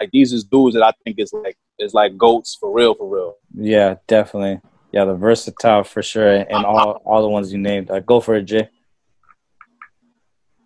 like 0.00 0.10
these 0.10 0.32
is 0.32 0.44
dudes 0.44 0.74
that 0.74 0.82
I 0.82 0.92
think 1.04 1.18
is 1.18 1.32
like 1.32 1.56
is 1.78 1.94
like 1.94 2.16
goats 2.16 2.56
for 2.58 2.72
real, 2.72 2.94
for 2.94 3.08
real. 3.08 3.34
Yeah, 3.54 3.96
definitely. 4.06 4.60
Yeah, 4.92 5.04
the 5.04 5.14
versatile 5.14 5.84
for 5.84 6.02
sure, 6.02 6.28
and 6.28 6.64
all 6.64 7.02
all 7.04 7.22
the 7.22 7.28
ones 7.28 7.52
you 7.52 7.58
named. 7.58 7.90
Uh, 7.90 8.00
go 8.00 8.20
for 8.20 8.34
it, 8.34 8.44
Jay. 8.44 8.68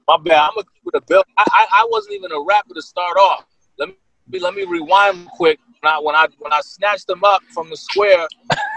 My 0.06 0.16
bad. 0.18 0.38
I'm 0.38 0.50
gonna 0.54 0.66
keep 0.74 0.94
it 0.94 0.96
a 0.96 1.00
bill. 1.00 1.24
I, 1.36 1.44
I 1.46 1.66
I 1.80 1.86
wasn't 1.90 2.14
even 2.14 2.32
a 2.32 2.40
rapper 2.40 2.74
to 2.74 2.82
start 2.82 3.16
off. 3.16 3.44
Let 3.78 3.88
me 3.88 4.38
let 4.38 4.54
me 4.54 4.64
rewind 4.64 5.28
quick. 5.28 5.58
When 5.80 5.92
I 5.92 5.98
when 5.98 6.14
I 6.14 6.26
when 6.38 6.52
I 6.52 6.60
snatched 6.62 7.06
them 7.06 7.24
up 7.24 7.42
from 7.54 7.70
the 7.70 7.76
square, 7.76 8.26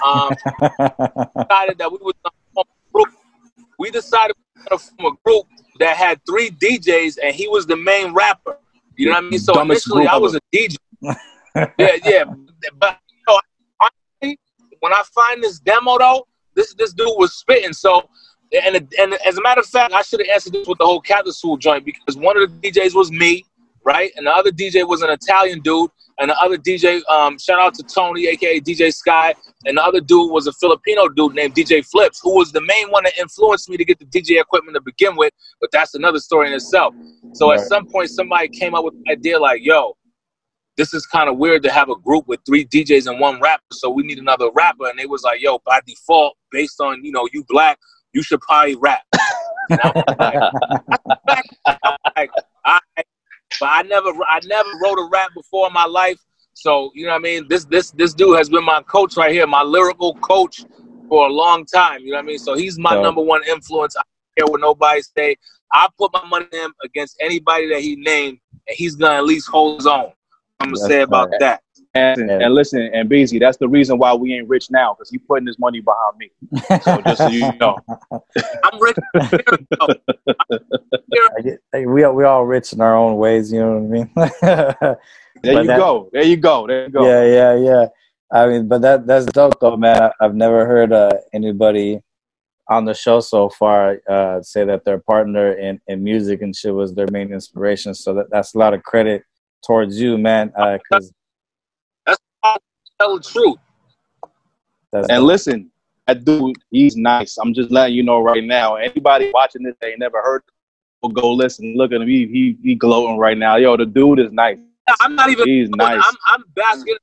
um, 0.05 0.35
decided 1.37 1.77
that 1.77 1.91
we 1.91 1.97
would 2.01 2.15
form 2.53 2.65
a 2.65 2.93
group. 2.93 3.09
We 3.77 3.91
decided 3.91 4.35
we 4.55 4.61
were 4.61 4.69
gonna 4.69 4.79
form 4.79 5.13
a 5.13 5.29
group 5.29 5.45
that 5.79 5.97
had 5.97 6.21
three 6.25 6.49
DJs, 6.49 7.17
and 7.23 7.35
he 7.35 7.47
was 7.47 7.65
the 7.65 7.75
main 7.75 8.13
rapper. 8.13 8.57
You 8.97 9.07
know 9.07 9.13
what 9.13 9.23
I 9.23 9.29
mean? 9.29 9.39
So 9.39 9.53
Dumbest 9.53 9.87
initially, 9.87 10.07
I 10.07 10.17
was 10.17 10.35
a 10.35 10.39
DJ. 10.53 10.77
yeah, 11.01 11.97
yeah. 12.05 12.23
But 12.79 12.97
you 13.09 13.17
know, 13.27 13.39
honestly, 13.81 14.39
when 14.79 14.93
I 14.93 15.03
find 15.13 15.43
this 15.43 15.59
demo 15.59 15.97
though, 15.97 16.25
this 16.55 16.73
this 16.75 16.93
dude 16.93 17.07
was 17.17 17.33
spitting. 17.33 17.73
So, 17.73 18.09
and 18.53 18.87
and 18.97 19.13
as 19.25 19.37
a 19.37 19.41
matter 19.41 19.59
of 19.59 19.67
fact, 19.67 19.93
I 19.93 20.01
should 20.01 20.21
have 20.21 20.29
answered 20.29 20.53
this 20.53 20.67
with 20.67 20.77
the 20.77 20.85
whole 20.85 21.01
Catholic 21.01 21.35
school 21.35 21.57
joint 21.57 21.83
because 21.83 22.15
one 22.15 22.41
of 22.41 22.61
the 22.61 22.71
DJs 22.71 22.95
was 22.95 23.11
me, 23.11 23.43
right, 23.83 24.11
and 24.15 24.27
the 24.27 24.31
other 24.31 24.51
DJ 24.51 24.87
was 24.87 25.01
an 25.01 25.09
Italian 25.09 25.59
dude, 25.59 25.91
and 26.19 26.29
the 26.29 26.37
other 26.39 26.57
DJ, 26.57 27.01
um, 27.09 27.37
shout 27.39 27.59
out 27.59 27.73
to 27.75 27.83
Tony, 27.83 28.27
aka 28.27 28.59
DJ 28.59 28.93
Sky, 28.93 29.33
and 29.65 29.77
the 29.77 29.83
other 29.83 29.99
dude 29.99 30.31
was 30.31 30.47
a 30.47 30.53
Filipino 30.53 31.07
dude 31.07 31.33
named 31.33 31.55
DJ 31.55 31.85
Flips, 31.85 32.19
who 32.21 32.35
was 32.35 32.51
the 32.51 32.61
main 32.61 32.89
one 32.89 33.03
that 33.03 33.17
influenced 33.17 33.69
me 33.69 33.77
to 33.77 33.85
get 33.85 33.99
the 33.99 34.05
DJ 34.05 34.39
equipment 34.39 34.75
to 34.75 34.81
begin 34.81 35.15
with. 35.15 35.33
But 35.59 35.71
that's 35.71 35.95
another 35.95 36.19
story 36.19 36.47
in 36.47 36.53
itself. 36.53 36.93
So 37.33 37.51
at 37.51 37.61
some 37.61 37.87
point, 37.87 38.09
somebody 38.09 38.47
came 38.49 38.75
up 38.75 38.85
with 38.85 38.93
the 39.03 39.11
idea 39.11 39.39
like, 39.39 39.61
"Yo, 39.63 39.97
this 40.77 40.93
is 40.93 41.05
kind 41.05 41.29
of 41.29 41.37
weird 41.37 41.63
to 41.63 41.71
have 41.71 41.89
a 41.89 41.95
group 41.95 42.27
with 42.27 42.39
three 42.45 42.65
DJs 42.65 43.07
and 43.07 43.19
one 43.19 43.41
rapper, 43.41 43.63
so 43.71 43.89
we 43.89 44.03
need 44.03 44.19
another 44.19 44.49
rapper." 44.53 44.87
And 44.87 44.99
they 44.99 45.05
was 45.07 45.23
like, 45.23 45.41
"Yo, 45.41 45.59
by 45.65 45.81
default, 45.85 46.37
based 46.51 46.79
on 46.79 47.03
you 47.03 47.11
know 47.11 47.27
you 47.33 47.43
black, 47.49 47.79
you 48.13 48.21
should 48.21 48.41
probably 48.41 48.75
rap." 48.75 49.01
And 49.69 49.79
I 49.81 49.91
was 49.95 50.03
like, 51.65 51.79
I'm 51.83 51.97
like, 52.17 52.31
I, 52.65 52.79
but 53.59 53.69
I 53.71 53.81
never, 53.83 54.09
I 54.27 54.39
never 54.45 54.69
wrote 54.81 54.99
a 54.99 55.09
rap 55.11 55.31
before 55.35 55.67
in 55.67 55.73
my 55.73 55.85
life. 55.85 56.19
So 56.53 56.91
you 56.93 57.05
know 57.05 57.11
what 57.11 57.17
I 57.17 57.19
mean. 57.19 57.47
This, 57.49 57.65
this, 57.65 57.91
this 57.91 58.13
dude 58.13 58.37
has 58.37 58.49
been 58.49 58.63
my 58.63 58.81
coach 58.83 59.17
right 59.17 59.31
here, 59.31 59.47
my 59.47 59.63
lyrical 59.63 60.15
coach 60.15 60.63
for 61.09 61.27
a 61.27 61.29
long 61.31 61.65
time. 61.65 62.01
You 62.01 62.11
know 62.11 62.17
what 62.17 62.23
I 62.23 62.27
mean. 62.27 62.37
So 62.39 62.55
he's 62.55 62.77
my 62.77 62.99
number 63.01 63.21
one 63.21 63.41
influence. 63.47 63.95
I 63.97 64.01
don't 64.01 64.47
care 64.47 64.51
what 64.51 64.61
nobody 64.61 65.01
say. 65.01 65.35
I 65.71 65.87
put 65.97 66.13
my 66.13 66.23
money 66.25 66.45
in 66.51 66.59
him 66.59 66.73
against 66.83 67.17
anybody 67.19 67.67
that 67.69 67.81
he 67.81 67.95
named, 67.95 68.37
and 68.67 68.77
he's 68.77 68.95
gonna 68.95 69.15
at 69.15 69.25
least 69.25 69.47
hold 69.49 69.79
his 69.79 69.87
own. 69.87 70.11
I'm 70.59 70.67
gonna 70.69 70.75
That's 70.75 70.87
say 70.87 71.01
about 71.01 71.29
right. 71.31 71.39
that. 71.39 71.62
And, 71.95 72.27
Yeah. 72.27 72.39
and 72.39 72.55
listen, 72.55 72.89
and 72.93 73.07
Beezy, 73.07 73.37
that's 73.37 73.57
the 73.57 73.67
reason 73.67 73.97
why 73.99 74.13
we 74.13 74.33
ain't 74.33 74.49
rich 74.49 74.71
now 74.71 74.93
because 74.93 75.09
he 75.11 75.19
putting 75.19 75.45
his 75.45 75.59
money 75.59 75.79
behind 75.79 76.17
me. 76.17 76.31
So 76.81 77.01
just 77.01 77.17
so 77.19 77.27
you 77.27 77.51
know, 77.59 77.77
I'm 78.63 78.79
rich. 78.81 78.97
I 79.77 81.41
get, 81.43 81.59
like, 81.71 81.85
we 81.87 82.03
are, 82.03 82.13
we 82.13 82.23
all 82.23 82.45
rich 82.45 82.73
in 82.73 82.81
our 82.81 82.95
own 82.95 83.17
ways, 83.17 83.51
you 83.51 83.59
know 83.59 83.77
what 83.77 83.85
I 83.85 83.91
mean? 83.91 84.11
there 85.43 85.61
you 85.61 85.67
that- 85.67 85.77
go, 85.77 86.09
there 86.13 86.23
you 86.23 86.37
go, 86.37 86.65
there 86.67 86.85
you 86.85 86.89
go. 86.89 87.05
Yeah, 87.05 87.23
yeah, 87.25 87.55
yeah. 87.55 87.85
I 88.31 88.47
mean, 88.47 88.67
but 88.67 88.81
that 88.81 89.05
that's 89.05 89.25
dope 89.27 89.59
though, 89.59 89.77
man. 89.77 90.01
I- 90.01 90.11
I've 90.19 90.33
never 90.33 90.65
heard 90.65 90.91
uh, 90.91 91.11
anybody 91.33 91.99
on 92.69 92.85
the 92.85 92.93
show 92.95 93.19
so 93.19 93.49
far 93.49 93.99
uh, 94.09 94.41
say 94.41 94.63
that 94.65 94.85
their 94.85 94.97
partner 94.97 95.51
in, 95.53 95.79
in 95.87 96.03
music 96.03 96.41
and 96.41 96.55
shit 96.55 96.73
was 96.73 96.95
their 96.95 97.07
main 97.11 97.31
inspiration. 97.31 97.93
So 97.93 98.13
that, 98.15 98.31
that's 98.31 98.55
a 98.55 98.57
lot 98.57 98.73
of 98.73 98.81
credit 98.83 99.23
towards 99.65 99.99
you, 99.99 100.17
man. 100.17 100.47
Because 100.47 101.11
Tell 103.03 103.17
the 103.17 103.23
truth. 103.23 103.57
that's 104.93 105.09
And 105.09 105.23
listen, 105.25 105.69
that 106.07 106.23
dude, 106.23 106.55
he's 106.71 106.95
nice. 106.95 107.37
I'm 107.37 107.53
just 107.53 107.69
letting 107.69 107.95
you 107.95 108.03
know 108.03 108.21
right 108.21 108.43
now. 108.43 108.75
Anybody 108.75 109.29
watching 109.33 109.63
this 109.63 109.75
that 109.81 109.89
ain't 109.89 109.99
never 109.99 110.21
heard, 110.21 110.41
will 111.01 111.09
go 111.09 111.33
listen. 111.33 111.75
Look 111.75 111.91
at 111.91 111.99
him. 111.99 112.07
He 112.07 112.27
he, 112.27 112.57
he 112.63 112.75
gloating 112.75 113.17
right 113.17 113.37
now. 113.37 113.57
Yo, 113.57 113.75
the 113.75 113.85
dude 113.85 114.21
is 114.21 114.31
nice. 114.31 114.57
I'm 115.01 115.15
not 115.15 115.29
even. 115.29 115.45
He's 115.45 115.69
nice. 115.69 116.01
I'm, 116.01 116.15
I'm 116.27 116.43
basking. 116.55 116.95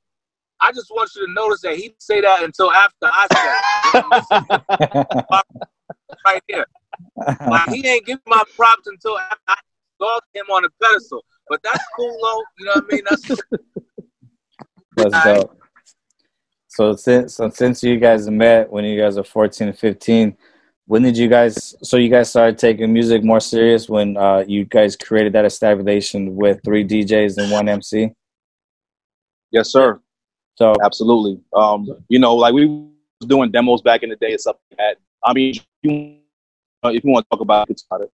I 0.63 0.73
just 0.73 0.91
want 0.91 1.11
you 1.15 1.27
to 1.27 1.33
notice 1.35 1.61
that 1.63 1.77
he 1.77 1.89
didn't 1.89 2.03
say 2.03 2.23
that 2.23 2.45
until 2.45 2.73
after 2.73 3.05
I 3.05 3.27
said 4.33 4.41
it. 5.05 5.17
right 6.27 6.43
here. 6.49 6.65
Like 7.47 7.69
he 7.69 7.87
ain't 7.87 8.07
give 8.07 8.21
my 8.27 8.43
props 8.57 8.87
until 8.87 9.19
after 9.19 9.39
I 9.49 9.57
saw 10.01 10.19
him 10.33 10.47
on 10.47 10.65
a 10.65 10.69
pedestal. 10.83 11.23
But 11.51 11.61
that's 11.63 11.85
cool, 11.95 12.17
though. 12.23 12.43
You 12.59 12.65
know 12.65 12.73
what 12.77 12.85
I 12.85 12.95
mean? 12.95 13.03
That's 13.07 13.43
That's 14.97 15.25
dope. 15.25 15.61
So 16.71 16.95
since 16.95 17.35
so 17.35 17.51
since 17.51 17.83
you 17.83 17.99
guys 17.99 18.31
met 18.31 18.71
when 18.71 18.85
you 18.85 18.99
guys 18.99 19.17
were 19.17 19.25
14 19.25 19.69
and 19.69 19.79
15, 19.79 20.37
when 20.87 21.03
did 21.03 21.19
you 21.19 21.29
guys 21.29 21.75
so 21.83 21.97
you 21.97 22.09
guys 22.09 22.31
started 22.31 22.59
taking 22.59 22.93
music 22.93 23.25
more 23.25 23.41
serious 23.41 23.89
when 23.89 24.17
uh, 24.17 24.45
you 24.47 24.65
guys 24.65 24.95
created 24.95 25.33
that 25.33 25.45
establishment 25.45 26.33
with 26.33 26.61
three 26.65 26.85
DJs 26.85 27.39
and 27.39 27.51
one 27.51 27.69
MC? 27.69 28.13
yes, 29.51 29.71
sir. 29.71 30.01
So 30.55 30.75
Absolutely. 30.85 31.41
Um, 31.53 31.89
you 32.09 32.21
know, 32.21 32.37
like 32.37 32.55
we 32.55 32.67
was 32.67 33.27
doing 33.27 33.51
demos 33.51 33.83
back 33.83 34.05
in 34.05 34.11
the 34.11 34.17
day 34.17 34.31
and 34.31 34.41
stuff 34.41 34.57
like 34.71 34.79
that. 34.79 34.97
I 35.25 35.33
mean, 35.33 35.55
you, 35.83 36.19
uh, 36.85 36.91
if 36.91 37.03
you 37.03 37.11
want 37.11 37.27
to 37.27 37.37
talk 37.37 37.41
about 37.41 37.69
it, 37.69 37.83
about 37.91 38.03
it. 38.03 38.13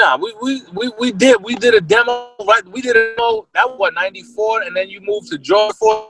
nah. 0.00 0.16
We, 0.16 0.34
we 0.42 0.62
we 0.72 0.92
we 0.98 1.12
did 1.12 1.40
we 1.44 1.54
did 1.54 1.74
a 1.74 1.80
demo 1.80 2.32
right. 2.44 2.66
We 2.66 2.80
did 2.80 2.96
a 2.96 3.14
demo 3.14 3.46
that 3.54 3.68
was 3.68 3.78
what 3.78 3.94
'94, 3.94 4.62
and 4.62 4.74
then 4.74 4.88
you 4.88 5.00
moved 5.00 5.30
to 5.30 5.38
Georgia 5.38 6.08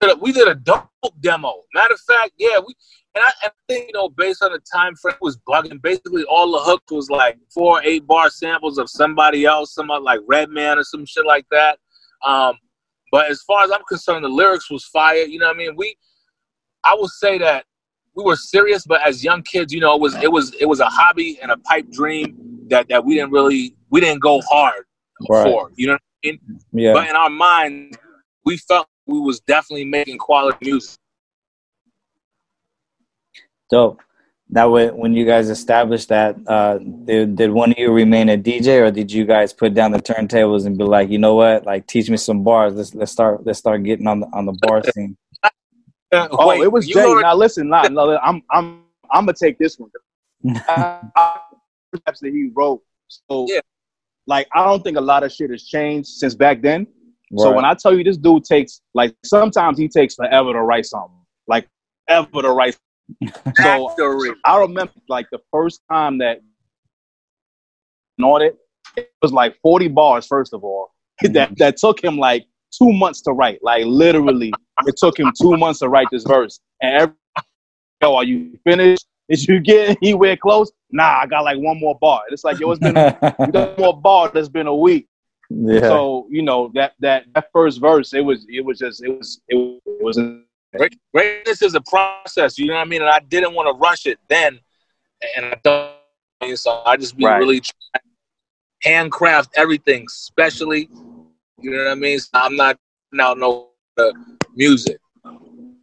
for. 0.00 0.14
We 0.16 0.32
did 0.32 0.48
a 0.48 0.54
dope 0.54 0.88
demo. 1.20 1.62
Matter 1.74 1.94
of 1.94 2.00
fact, 2.00 2.32
yeah, 2.38 2.58
we 2.58 2.74
and 3.14 3.24
I, 3.24 3.46
I 3.46 3.50
think 3.68 3.86
you 3.88 3.92
know 3.94 4.08
based 4.08 4.42
on 4.42 4.52
the 4.52 4.60
time 4.72 4.94
frame 4.96 5.14
it 5.14 5.22
was 5.22 5.38
bugging. 5.48 5.80
Basically, 5.82 6.24
all 6.24 6.50
the 6.52 6.58
hooks 6.58 6.90
was 6.92 7.10
like 7.10 7.38
four 7.52 7.80
eight 7.82 8.06
bar 8.06 8.30
samples 8.30 8.78
of 8.78 8.88
somebody 8.90 9.44
else, 9.44 9.74
somebody 9.74 10.02
like 10.02 10.20
Redman 10.26 10.78
or 10.78 10.84
some 10.84 11.04
shit 11.06 11.26
like 11.26 11.46
that. 11.50 11.78
Um, 12.24 12.54
but 13.12 13.30
as 13.30 13.42
far 13.42 13.64
as 13.64 13.70
I'm 13.70 13.84
concerned, 13.88 14.24
the 14.24 14.28
lyrics 14.28 14.70
was 14.70 14.84
fire. 14.86 15.22
You 15.22 15.38
know 15.38 15.46
what 15.46 15.56
I 15.56 15.58
mean? 15.58 15.76
We, 15.76 15.96
I 16.84 16.94
will 16.94 17.08
say 17.08 17.38
that 17.38 17.64
we 18.14 18.24
were 18.24 18.36
serious, 18.36 18.84
but 18.86 19.06
as 19.06 19.22
young 19.22 19.42
kids, 19.42 19.72
you 19.72 19.80
know, 19.80 19.94
it 19.94 20.00
was 20.00 20.14
it 20.16 20.30
was 20.30 20.54
it 20.54 20.66
was 20.66 20.80
a 20.80 20.86
hobby 20.86 21.38
and 21.40 21.50
a 21.50 21.56
pipe 21.58 21.90
dream 21.90 22.36
that 22.68 22.88
that 22.88 23.04
we 23.04 23.14
didn't 23.14 23.30
really 23.30 23.76
we 23.90 24.00
didn't 24.00 24.20
go 24.20 24.40
hard 24.42 24.84
Right. 25.30 25.44
for. 25.44 25.70
You 25.76 25.86
know 25.86 25.92
what 25.94 26.02
I 26.24 26.26
mean? 26.26 26.40
yeah, 26.72 26.92
But 26.92 27.08
in 27.08 27.16
our 27.16 27.30
mind, 27.30 27.96
we 28.44 28.58
felt 28.58 28.86
we 29.06 29.20
was 29.20 29.40
definitely 29.40 29.84
making 29.84 30.18
quality 30.18 30.58
music. 30.70 30.98
dope. 33.70 34.00
That 34.50 34.64
when 34.66 34.96
when 34.96 35.12
you 35.14 35.26
guys 35.26 35.50
established 35.50 36.08
that, 36.10 36.36
uh, 36.46 36.78
did, 36.78 37.34
did 37.34 37.50
one 37.50 37.72
of 37.72 37.78
you 37.78 37.90
remain 37.92 38.28
a 38.28 38.38
DJ, 38.38 38.80
or 38.80 38.92
did 38.92 39.10
you 39.10 39.24
guys 39.24 39.52
put 39.52 39.74
down 39.74 39.90
the 39.90 39.98
turntables 39.98 40.66
and 40.66 40.78
be 40.78 40.84
like, 40.84 41.10
you 41.10 41.18
know 41.18 41.34
what, 41.34 41.66
like 41.66 41.88
teach 41.88 42.08
me 42.08 42.16
some 42.16 42.44
bars. 42.44 42.74
Let's 42.74 42.94
let's 42.94 43.10
start 43.10 43.44
let's 43.44 43.58
start 43.58 43.82
getting 43.82 44.06
on 44.06 44.20
the 44.20 44.26
on 44.32 44.46
the 44.46 44.52
bar 44.52 44.82
scene. 44.84 45.16
Oh, 46.12 46.46
Wait, 46.46 46.60
it 46.62 46.70
was 46.70 46.86
Jay. 46.86 47.02
already- 47.04 47.22
Now 47.22 47.34
listen, 47.34 47.68
nah, 47.68 47.88
no, 47.88 48.16
I'm 48.18 48.40
I'm 48.52 48.84
I'm 49.10 49.26
gonna 49.26 49.34
take 49.34 49.58
this 49.58 49.76
one. 49.78 49.90
Uh, 50.68 51.00
raps 52.06 52.20
that 52.20 52.30
he 52.32 52.50
wrote. 52.54 52.80
So, 53.08 53.46
Yeah. 53.48 53.60
like, 54.28 54.46
I 54.54 54.64
don't 54.64 54.84
think 54.84 54.96
a 54.96 55.00
lot 55.00 55.24
of 55.24 55.32
shit 55.32 55.50
has 55.50 55.64
changed 55.64 56.08
since 56.08 56.34
back 56.36 56.62
then. 56.62 56.86
So 57.34 57.52
when 57.52 57.64
I 57.64 57.74
tell 57.74 57.96
you 57.96 58.04
this 58.04 58.16
dude 58.16 58.44
takes 58.44 58.80
like 58.94 59.14
sometimes 59.24 59.78
he 59.78 59.88
takes 59.88 60.14
forever 60.14 60.52
to 60.52 60.62
write 60.62 60.86
something, 60.86 61.18
like 61.46 61.68
ever 62.08 62.42
to 62.42 62.50
write. 62.50 62.76
So 63.62 63.94
I 64.44 64.58
remember 64.58 64.92
like 65.08 65.26
the 65.30 65.38
first 65.52 65.80
time 65.90 66.18
that 66.18 66.40
on 68.22 68.42
it, 68.42 68.56
it 68.96 69.12
was 69.22 69.32
like 69.32 69.56
40 69.62 69.88
bars, 69.88 70.26
first 70.26 70.54
of 70.54 70.64
all. 70.64 70.92
that 71.22 71.56
that 71.58 71.76
took 71.76 72.02
him 72.02 72.16
like 72.16 72.46
two 72.76 72.92
months 72.92 73.22
to 73.22 73.32
write. 73.32 73.58
Like 73.62 73.84
literally, 73.86 74.52
it 74.86 74.96
took 74.96 75.18
him 75.18 75.32
two 75.40 75.56
months 75.56 75.80
to 75.80 75.88
write 75.88 76.08
this 76.10 76.24
verse. 76.24 76.60
And 76.80 77.02
every 77.02 77.14
yo, 78.02 78.14
are 78.14 78.24
you 78.24 78.58
finished? 78.64 79.06
Did 79.28 79.42
you 79.48 79.60
get 79.60 79.98
anywhere 80.02 80.36
close? 80.36 80.70
Nah, 80.90 81.20
I 81.20 81.26
got 81.26 81.44
like 81.44 81.58
one 81.58 81.80
more 81.80 81.98
bar. 81.98 82.22
It's 82.30 82.44
like, 82.44 82.60
yo, 82.60 82.70
it's 82.70 82.80
been 82.80 82.94
you 82.94 83.50
one 83.60 83.74
more 83.78 84.00
bar 84.00 84.30
that's 84.32 84.48
been 84.48 84.66
a 84.66 84.74
week. 84.74 85.08
Yeah. 85.50 85.80
So, 85.88 86.26
you 86.30 86.42
know, 86.42 86.70
that 86.74 86.94
that 87.00 87.24
that 87.34 87.50
first 87.52 87.80
verse, 87.80 88.12
it 88.14 88.20
was 88.20 88.46
it 88.48 88.64
was 88.64 88.78
just 88.78 89.02
it 89.04 89.08
was 89.08 89.40
it, 89.48 89.54
was- 89.56 89.80
it 89.86 90.04
was 90.04 90.18
Great- 90.76 90.98
Greatness 91.14 91.62
is 91.62 91.74
a 91.74 91.80
process, 91.80 92.58
you 92.58 92.66
know 92.66 92.74
what 92.74 92.80
I 92.80 92.84
mean? 92.84 93.00
And 93.00 93.08
I 93.10 93.20
didn't 93.20 93.54
want 93.54 93.66
to 93.74 93.80
rush 93.80 94.06
it 94.06 94.18
then, 94.28 94.58
and 95.36 95.46
I 95.46 95.60
don't. 95.62 96.56
So 96.56 96.82
I 96.84 96.96
just 96.96 97.16
be 97.16 97.24
Right. 97.24 97.38
really 97.38 97.60
trying 97.60 98.02
to 98.82 98.88
handcraft 98.88 99.50
everything, 99.56 100.04
especially, 100.06 100.88
you 101.62 101.70
know 101.70 101.84
what 101.84 101.92
I 101.92 101.94
mean? 101.94 102.18
So 102.18 102.28
I'm 102.34 102.56
not 102.56 102.78
now 103.12 103.32
no 103.34 103.68
uh, 103.96 104.10
music. 104.54 104.98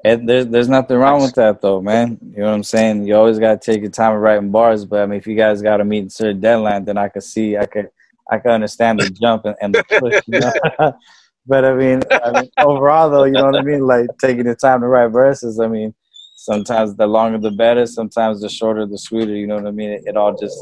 And 0.05 0.27
there's 0.29 0.47
there's 0.47 0.69
nothing 0.69 0.97
wrong 0.97 1.21
with 1.21 1.33
that 1.35 1.61
though, 1.61 1.81
man. 1.81 2.19
You 2.21 2.39
know 2.39 2.47
what 2.49 2.53
I'm 2.53 2.63
saying? 2.63 3.07
You 3.07 3.15
always 3.15 3.39
gotta 3.39 3.57
take 3.57 3.81
your 3.81 3.89
time 3.89 4.13
writing 4.15 4.51
bars, 4.51 4.85
but 4.85 5.01
I 5.01 5.05
mean 5.05 5.17
if 5.17 5.25
you 5.25 5.35
guys 5.35 5.61
gotta 5.61 5.85
meet 5.85 6.07
a 6.07 6.09
certain 6.09 6.39
deadline, 6.41 6.85
then 6.85 6.97
I 6.97 7.07
could 7.07 7.23
see 7.23 7.57
I 7.57 7.65
could 7.65 7.89
I 8.33 8.39
can 8.39 8.51
understand 8.51 8.99
the 8.99 9.09
jump 9.09 9.45
and, 9.45 9.55
and 9.61 9.75
the 9.75 9.83
push, 9.99 10.21
you 10.27 10.39
know? 10.39 10.93
but 11.45 11.65
I 11.65 11.73
mean, 11.75 12.01
I 12.11 12.31
mean 12.31 12.51
overall 12.57 13.09
though, 13.09 13.25
you 13.25 13.33
know 13.33 13.45
what 13.45 13.57
I 13.57 13.61
mean? 13.61 13.85
Like 13.85 14.07
taking 14.19 14.45
the 14.45 14.55
time 14.55 14.81
to 14.81 14.87
write 14.87 15.09
verses, 15.09 15.59
I 15.59 15.67
mean, 15.67 15.93
sometimes 16.35 16.95
the 16.95 17.07
longer 17.07 17.37
the 17.37 17.51
better, 17.51 17.85
sometimes 17.85 18.41
the 18.41 18.49
shorter 18.49 18.85
the 18.85 18.97
sweeter, 18.97 19.35
you 19.35 19.47
know 19.47 19.55
what 19.55 19.67
I 19.67 19.71
mean? 19.71 19.91
It, 19.91 20.03
it 20.07 20.17
all 20.17 20.35
just 20.35 20.57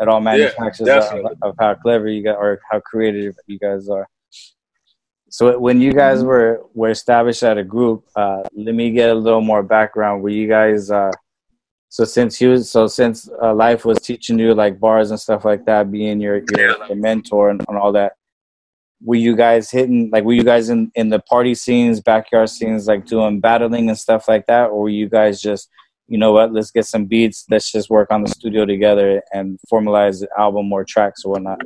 it 0.00 0.08
all 0.08 0.20
manufactures 0.20 0.88
of, 0.88 1.26
of 1.42 1.54
how 1.58 1.74
clever 1.74 2.08
you 2.08 2.22
got 2.22 2.36
or 2.36 2.60
how 2.70 2.80
creative 2.80 3.34
you 3.46 3.58
guys 3.58 3.88
are. 3.88 4.08
So 5.28 5.58
when 5.58 5.80
you 5.80 5.92
guys 5.92 6.22
were 6.22 6.62
were 6.74 6.90
established 6.90 7.42
at 7.42 7.58
a 7.58 7.64
group, 7.64 8.04
uh, 8.14 8.42
let 8.54 8.74
me 8.74 8.90
get 8.92 9.10
a 9.10 9.14
little 9.14 9.40
more 9.40 9.62
background. 9.62 10.22
Were 10.22 10.28
you 10.30 10.48
guys 10.48 10.90
uh, 10.90 11.10
so 11.88 12.04
since 12.04 12.40
you 12.40 12.58
so 12.58 12.86
since 12.86 13.28
uh, 13.42 13.54
life 13.54 13.84
was 13.84 13.98
teaching 13.98 14.38
you 14.38 14.54
like 14.54 14.80
bars 14.80 15.10
and 15.10 15.20
stuff 15.20 15.44
like 15.44 15.64
that, 15.66 15.90
being 15.90 16.20
your 16.20 16.42
your, 16.56 16.86
your 16.86 16.96
mentor 16.96 17.50
and, 17.50 17.64
and 17.68 17.78
all 17.78 17.92
that, 17.92 18.14
were 19.02 19.14
you 19.14 19.36
guys 19.36 19.70
hitting 19.70 20.10
like 20.12 20.24
were 20.24 20.32
you 20.32 20.44
guys 20.44 20.68
in 20.68 20.90
in 20.94 21.10
the 21.10 21.20
party 21.20 21.54
scenes, 21.54 22.00
backyard 22.00 22.50
scenes, 22.50 22.86
like 22.86 23.06
doing 23.06 23.40
battling 23.40 23.88
and 23.88 23.98
stuff 23.98 24.28
like 24.28 24.46
that, 24.46 24.66
or 24.70 24.82
were 24.82 24.88
you 24.88 25.08
guys 25.08 25.40
just 25.40 25.68
you 26.08 26.18
know 26.18 26.32
what, 26.32 26.52
let's 26.52 26.70
get 26.70 26.86
some 26.86 27.06
beats, 27.06 27.44
let's 27.50 27.70
just 27.72 27.90
work 27.90 28.12
on 28.12 28.22
the 28.22 28.30
studio 28.30 28.64
together 28.64 29.22
and 29.32 29.58
formalize 29.72 30.20
the 30.20 30.28
album 30.38 30.72
or 30.72 30.84
tracks 30.84 31.24
or 31.24 31.32
whatnot. 31.32 31.60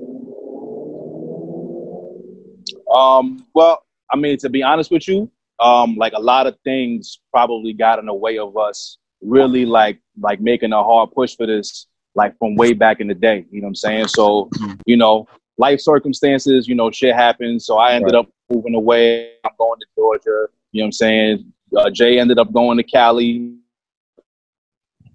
Um, 2.95 3.47
well, 3.55 3.85
I 4.11 4.17
mean, 4.17 4.39
to 4.39 4.49
be 4.49 4.63
honest 4.63 4.91
with 4.91 5.07
you, 5.07 5.31
um, 5.61 5.97
like 5.97 6.15
a 6.15 6.21
lot 6.21 6.47
of 6.47 6.57
things 6.65 7.21
probably 7.31 7.75
got 7.75 7.99
in 7.99 8.07
the 8.07 8.15
way 8.15 8.39
of 8.39 8.57
us 8.57 8.97
really 9.23 9.65
like 9.67 10.01
like 10.21 10.41
making 10.41 10.73
a 10.73 10.83
hard 10.83 11.11
push 11.13 11.37
for 11.37 11.47
this, 11.47 11.87
like 12.15 12.37
from 12.39 12.55
way 12.57 12.73
back 12.73 13.01
in 13.01 13.07
the 13.09 13.15
day. 13.15 13.45
You 13.51 13.61
know 13.61 13.67
what 13.67 13.71
I'm 13.71 13.75
saying? 13.77 14.09
So, 14.09 14.51
you 14.87 14.97
know, 14.97 15.27
life 15.59 15.81
circumstances, 15.81 16.67
you 16.69 16.75
know, 16.75 16.91
shit 16.91 17.15
happens. 17.15 17.67
So 17.67 17.79
I 17.79 17.93
ended 17.93 18.15
Right. 18.15 18.21
up 18.21 18.29
moving 18.51 18.75
away. 18.75 19.33
I'm 19.45 19.53
going 19.59 19.79
to 19.81 19.87
Georgia. 19.97 20.49
You 20.73 20.81
know 20.81 20.85
what 20.85 20.87
I'm 20.87 20.93
saying? 20.93 21.53
Uh, 21.77 21.91
Jay 21.91 22.19
ended 22.19 22.39
up 22.39 22.53
going 22.53 22.77
to 22.79 22.83
Cali. 22.83 23.57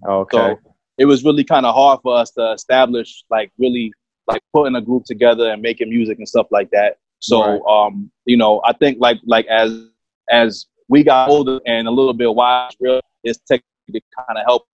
Okay. 0.08 0.36
So 0.36 0.58
it 0.98 1.04
was 1.04 1.24
really 1.24 1.44
kind 1.44 1.66
of 1.66 1.74
hard 1.74 2.00
for 2.02 2.16
us 2.16 2.30
to 2.32 2.52
establish, 2.52 3.24
like, 3.30 3.50
really, 3.58 3.92
like 4.26 4.42
putting 4.52 4.74
a 4.76 4.80
group 4.80 5.04
together 5.04 5.50
and 5.50 5.62
making 5.62 5.88
music 5.90 6.18
and 6.18 6.28
stuff 6.28 6.46
like 6.50 6.70
that. 6.70 6.98
So, 7.20 7.40
Right. 7.42 7.60
um, 7.68 8.10
you 8.24 8.36
know, 8.36 8.60
I 8.64 8.72
think 8.72 8.98
like 9.00 9.18
like 9.24 9.46
as 9.46 9.86
as 10.30 10.66
we 10.88 11.02
got 11.04 11.28
older 11.28 11.60
and 11.66 11.86
a 11.88 11.90
little 11.90 12.12
bit 12.14 12.32
wise, 12.34 12.72
real 12.80 13.00
it's 13.24 13.38
tech 13.48 13.62
to 13.92 14.00
kind 14.16 14.38
of 14.38 14.44
help 14.46 14.66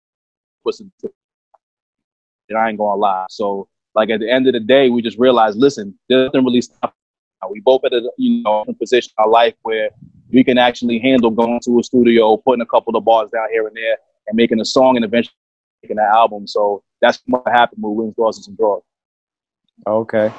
us. 0.67 0.79
to- 0.79 1.13
And 2.49 2.59
I 2.59 2.69
ain't 2.69 2.79
gonna 2.79 3.01
lie. 3.01 3.27
So, 3.31 3.69
like 3.95 4.11
at 4.11 4.21
the 4.21 4.31
end 4.31 4.47
of 4.47 4.53
the 4.53 4.61
day, 4.61 4.89
we 4.91 5.03
just 5.03 5.19
realized, 5.19 5.59
listen, 5.59 5.99
there's 6.09 6.27
nothing 6.27 6.45
really 6.45 6.63
stopping. 6.63 6.97
We 7.51 7.61
both 7.61 7.85
at 7.85 7.93
a 7.93 8.11
you 8.19 8.43
know 8.43 8.65
position 8.79 9.11
in 9.19 9.25
our 9.25 9.31
life 9.31 9.55
where 9.63 9.91
we 10.31 10.45
can 10.45 10.59
actually 10.59 10.99
handle 10.99 11.31
going 11.31 11.61
to 11.65 11.79
a 11.81 11.83
studio, 11.83 12.37
putting 12.37 12.63
a 12.63 12.67
couple 12.67 12.97
of 12.97 13.05
bars 13.05 13.31
down 13.31 13.49
here 13.53 13.67
and 13.67 13.77
there, 13.77 13.97
and 14.29 14.37
making 14.37 14.61
a 14.61 14.65
song, 14.65 14.97
and 14.97 15.05
eventually 15.05 15.35
making 15.83 15.99
an 15.99 16.09
album. 16.15 16.47
So 16.47 16.83
that's 17.01 17.21
what 17.27 17.43
happened 17.49 17.83
with 17.83 17.97
Wins, 17.97 18.15
Losses, 18.17 18.47
and 18.47 18.57
some 18.57 18.57
Draws. 18.57 18.83
Okay. 19.87 20.33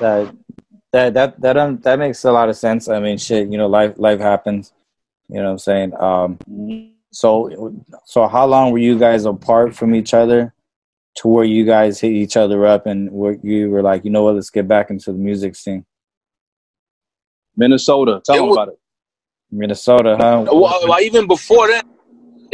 That 0.00 0.34
that 0.92 1.14
that 1.14 1.40
that 1.40 1.56
um, 1.56 1.78
that 1.78 1.98
makes 1.98 2.24
a 2.24 2.32
lot 2.32 2.48
of 2.50 2.56
sense. 2.56 2.88
I 2.88 3.00
mean, 3.00 3.16
shit, 3.16 3.48
you 3.48 3.56
know, 3.56 3.66
life 3.66 3.94
life 3.96 4.20
happens. 4.20 4.72
You 5.28 5.36
know 5.36 5.44
what 5.44 5.50
I'm 5.52 5.58
saying? 5.58 5.94
Um 5.98 6.38
so 7.16 7.74
so 8.04 8.28
how 8.28 8.44
long 8.44 8.72
were 8.72 8.78
you 8.78 8.98
guys 8.98 9.24
apart 9.24 9.74
from 9.74 9.94
each 9.94 10.12
other 10.12 10.52
to 11.14 11.28
where 11.28 11.46
you 11.46 11.64
guys 11.64 11.98
hit 11.98 12.12
each 12.12 12.36
other 12.36 12.66
up 12.66 12.84
and 12.84 13.10
where 13.10 13.38
you 13.42 13.70
were 13.70 13.80
like, 13.80 14.04
you 14.04 14.10
know 14.10 14.22
what, 14.22 14.34
let's 14.34 14.50
get 14.50 14.68
back 14.68 14.90
into 14.90 15.12
the 15.12 15.18
music 15.18 15.56
scene. 15.56 15.86
Minnesota, 17.56 18.20
tell 18.22 18.36
It 18.36 18.40
them 18.40 18.50
about 18.50 18.68
it. 18.68 18.78
Minnesota, 19.50 20.18
huh? 20.20 20.44
Well, 20.46 20.80
well, 20.86 21.00
even 21.00 21.26
before 21.26 21.68
that, 21.68 21.86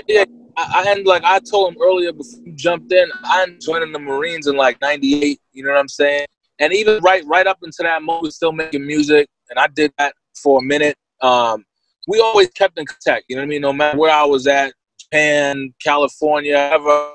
yeah, 0.07 0.25
I, 0.57 0.85
I 0.87 0.93
and 0.93 1.05
like 1.05 1.25
I 1.25 1.41
told 1.41 1.73
him 1.73 1.83
earlier 1.83 2.13
before 2.13 2.39
you 2.45 2.53
jumped 2.53 2.93
in, 2.93 3.11
I 3.25 3.43
ended 3.43 3.57
up 3.57 3.63
joining 3.63 3.91
the 3.91 3.99
Marines 3.99 4.47
in 4.47 4.55
like 4.55 4.81
'98. 4.81 5.41
You 5.51 5.65
know 5.65 5.73
what 5.73 5.81
I'm 5.81 5.89
saying? 5.89 6.27
And 6.61 6.73
even 6.73 7.03
right 7.03 7.25
right 7.27 7.49
up 7.49 7.59
into 7.65 7.79
that 7.83 8.01
moment, 8.03 8.33
still 8.33 8.53
making 8.53 8.87
music, 8.87 9.27
and 9.51 9.59
I 9.59 9.67
did 9.67 9.93
that 9.99 10.15
for 10.41 10.61
a 10.61 10.63
minute. 10.63 10.97
Um, 11.21 11.65
we 12.09 12.21
always 12.21 12.49
kept 12.51 12.79
in 12.79 12.87
contact. 12.87 13.27
You 13.29 13.37
know 13.37 13.43
what 13.43 13.47
I 13.47 13.49
mean? 13.49 13.63
No 13.63 13.73
matter 13.73 13.99
where 13.99 14.13
I 14.13 14.25
was 14.25 14.47
at, 14.47 14.73
Japan, 14.99 15.73
California, 15.83 16.57
ever 16.57 17.13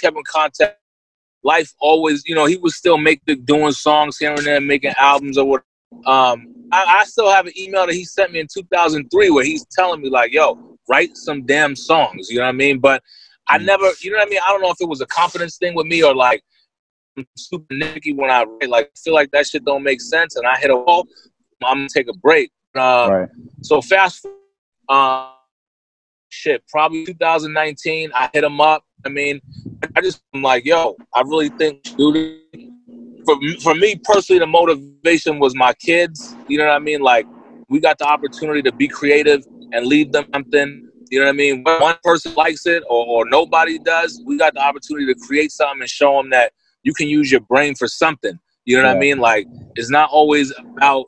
kept 0.00 0.16
in 0.16 0.22
contact. 0.26 0.78
Life 1.42 1.72
always, 1.78 2.22
you 2.26 2.34
know, 2.34 2.46
he 2.46 2.56
was 2.56 2.76
still 2.76 2.96
making 2.96 3.44
doing 3.44 3.72
songs 3.72 4.16
here 4.18 4.30
and 4.30 4.44
there, 4.44 4.60
making 4.60 4.94
albums 4.98 5.36
or 5.36 5.44
what. 5.44 5.62
Um, 6.06 6.54
I, 6.72 7.00
I 7.00 7.04
still 7.04 7.30
have 7.30 7.46
an 7.46 7.52
email 7.56 7.86
that 7.86 7.94
he 7.94 8.04
sent 8.04 8.32
me 8.32 8.40
in 8.40 8.48
2003 8.52 9.30
where 9.30 9.44
he's 9.44 9.64
telling 9.70 10.00
me 10.00 10.08
like, 10.08 10.32
"Yo, 10.32 10.78
write 10.88 11.16
some 11.16 11.44
damn 11.44 11.76
songs." 11.76 12.30
You 12.30 12.38
know 12.38 12.44
what 12.44 12.48
I 12.48 12.52
mean? 12.52 12.78
But 12.78 13.02
I 13.46 13.58
never, 13.58 13.90
you 14.00 14.10
know 14.10 14.16
what 14.16 14.26
I 14.26 14.30
mean? 14.30 14.40
I 14.44 14.50
don't 14.50 14.62
know 14.62 14.70
if 14.70 14.80
it 14.80 14.88
was 14.88 15.02
a 15.02 15.06
confidence 15.06 15.58
thing 15.58 15.74
with 15.74 15.86
me 15.86 16.02
or 16.02 16.14
like 16.14 16.42
I'm 17.16 17.26
super 17.36 17.74
nicky 17.74 18.12
when 18.12 18.30
I 18.30 18.44
write. 18.44 18.68
Like, 18.68 18.86
I 18.86 18.98
feel 18.98 19.14
like 19.14 19.30
that 19.32 19.46
shit 19.46 19.64
don't 19.64 19.82
make 19.82 20.00
sense, 20.00 20.36
and 20.36 20.46
I 20.46 20.56
hit 20.58 20.70
a 20.70 20.76
wall. 20.76 21.06
I'm 21.62 21.78
gonna 21.78 21.88
take 21.88 22.08
a 22.08 22.14
break. 22.14 22.50
Uh, 22.74 23.08
Right. 23.10 23.28
so 23.62 23.80
fast, 23.80 24.26
uh, 24.88 25.30
shit, 26.28 26.64
probably 26.68 27.04
2019. 27.06 28.10
I 28.14 28.28
hit 28.32 28.44
him 28.44 28.60
up. 28.60 28.84
I 29.04 29.08
mean, 29.08 29.40
I 29.94 30.00
just 30.00 30.22
I'm 30.34 30.42
like, 30.42 30.64
yo, 30.64 30.96
I 31.14 31.22
really 31.22 31.50
think 31.50 31.80
we 31.84 31.90
should 31.90 31.96
do 31.98 32.12
this. 32.12 32.64
For 33.24 33.36
for 33.62 33.74
me 33.74 33.96
personally, 34.04 34.40
the 34.40 34.46
motivation 34.46 35.38
was 35.38 35.54
my 35.54 35.72
kids. 35.74 36.36
You 36.48 36.58
know 36.58 36.66
what 36.66 36.74
I 36.74 36.78
mean? 36.78 37.00
Like, 37.00 37.26
we 37.68 37.80
got 37.80 37.98
the 37.98 38.06
opportunity 38.06 38.62
to 38.62 38.72
be 38.72 38.88
creative 38.88 39.44
and 39.72 39.86
leave 39.86 40.12
them 40.12 40.26
something. 40.34 40.88
You 41.10 41.20
know 41.20 41.26
what 41.26 41.32
I 41.32 41.36
mean? 41.36 41.62
When 41.62 41.80
one 41.80 41.96
person 42.02 42.32
likes 42.36 42.66
it 42.66 42.82
or, 42.88 43.06
or 43.06 43.24
nobody 43.28 43.78
does, 43.78 44.20
we 44.26 44.36
got 44.36 44.54
the 44.54 44.60
opportunity 44.60 45.06
to 45.12 45.18
create 45.20 45.52
something 45.52 45.80
and 45.80 45.88
show 45.88 46.16
them 46.16 46.30
that 46.30 46.52
you 46.82 46.92
can 46.92 47.08
use 47.08 47.30
your 47.30 47.40
brain 47.40 47.74
for 47.74 47.86
something. 47.88 48.38
You 48.64 48.76
know 48.76 48.88
what 48.88 48.96
I 48.96 48.98
mean? 48.98 49.18
Like, 49.18 49.46
it's 49.76 49.90
not 49.90 50.10
always 50.10 50.52
about 50.76 51.06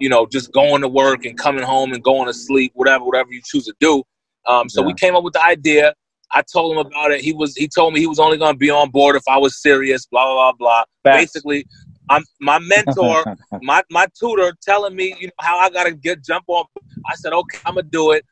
you 0.00 0.08
know, 0.08 0.26
just 0.26 0.52
going 0.52 0.82
to 0.82 0.88
work 0.88 1.24
and 1.24 1.36
coming 1.36 1.64
home 1.64 1.92
and 1.92 2.02
going 2.02 2.26
to 2.26 2.34
sleep, 2.34 2.72
whatever, 2.74 3.04
whatever 3.04 3.30
you 3.32 3.40
choose 3.44 3.64
to 3.66 3.74
do. 3.80 4.02
Um, 4.46 4.68
so 4.68 4.82
we 4.82 4.94
came 4.94 5.14
up 5.14 5.24
with 5.24 5.34
the 5.34 5.44
idea. 5.44 5.94
I 6.32 6.42
told 6.42 6.72
him 6.72 6.86
about 6.86 7.10
it. 7.10 7.20
He 7.20 7.32
was 7.32 7.54
he 7.56 7.68
told 7.68 7.94
me 7.94 8.00
he 8.00 8.06
was 8.06 8.18
only 8.18 8.36
going 8.36 8.54
to 8.54 8.58
be 8.58 8.70
on 8.70 8.90
board 8.90 9.16
if 9.16 9.22
I 9.28 9.38
was 9.38 9.60
serious. 9.60 10.06
Blah 10.06 10.24
blah 10.24 10.34
blah 10.34 10.52
blah. 10.52 10.84
Facts. 11.04 11.32
Basically, 11.32 11.66
I'm 12.10 12.22
my 12.40 12.58
mentor, 12.58 13.36
my 13.62 13.82
my 13.90 14.06
tutor, 14.18 14.52
telling 14.62 14.94
me 14.94 15.16
you 15.18 15.28
know 15.28 15.32
how 15.40 15.58
I 15.58 15.70
got 15.70 15.84
to 15.84 15.92
get 15.92 16.24
jump 16.24 16.44
on. 16.48 16.64
I 17.06 17.14
said 17.14 17.32
okay, 17.32 17.58
I'm 17.64 17.74
gonna 17.74 17.86
do 17.90 18.12
it. 18.12 18.24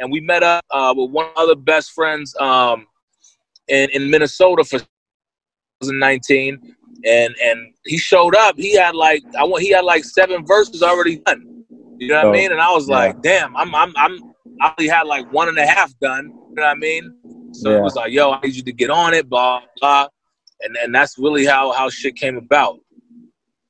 And 0.00 0.10
we 0.10 0.20
met 0.20 0.42
up 0.42 0.64
uh, 0.70 0.94
with 0.96 1.10
one 1.10 1.26
of 1.36 1.48
the 1.48 1.56
best 1.56 1.92
friends 1.92 2.34
um, 2.40 2.86
in 3.68 3.90
in 3.90 4.10
Minnesota 4.10 4.64
for 4.64 4.78
2019 5.82 6.74
and 7.04 7.34
and 7.42 7.74
he 7.84 7.98
showed 7.98 8.34
up. 8.36 8.56
He 8.56 8.74
had 8.76 8.94
like 8.94 9.22
I 9.38 9.44
want 9.44 9.62
he 9.62 9.70
had 9.70 9.84
like 9.84 10.04
seven 10.04 10.44
verses 10.46 10.82
already 10.82 11.16
done. 11.26 11.64
You 11.98 12.08
know 12.08 12.16
what 12.16 12.24
Oh, 12.26 12.28
I 12.30 12.32
mean? 12.32 12.52
And 12.52 12.60
I 12.60 12.70
was 12.72 12.88
yeah. 12.88 12.96
like, 12.96 13.22
damn, 13.22 13.56
I'm 13.56 13.74
I'm 13.74 13.92
I'm 13.96 14.18
I 14.60 14.74
only 14.78 14.88
had 14.88 15.02
like 15.06 15.30
one 15.32 15.48
and 15.48 15.58
a 15.58 15.66
half 15.66 15.96
done. 16.00 16.26
You 16.26 16.54
know 16.56 16.62
what 16.62 16.64
I 16.64 16.74
mean? 16.74 17.14
So 17.52 17.70
Yeah. 17.70 17.78
it 17.78 17.82
was 17.82 17.94
like, 17.96 18.12
yo, 18.12 18.32
I 18.32 18.40
need 18.42 18.54
you 18.54 18.62
to 18.62 18.72
get 18.72 18.90
on 18.90 19.14
it, 19.14 19.28
blah 19.28 19.60
blah. 19.80 20.08
And 20.62 20.76
and 20.76 20.94
that's 20.94 21.18
really 21.18 21.44
how 21.46 21.72
how 21.72 21.90
shit 21.90 22.16
came 22.16 22.36
about. 22.36 22.78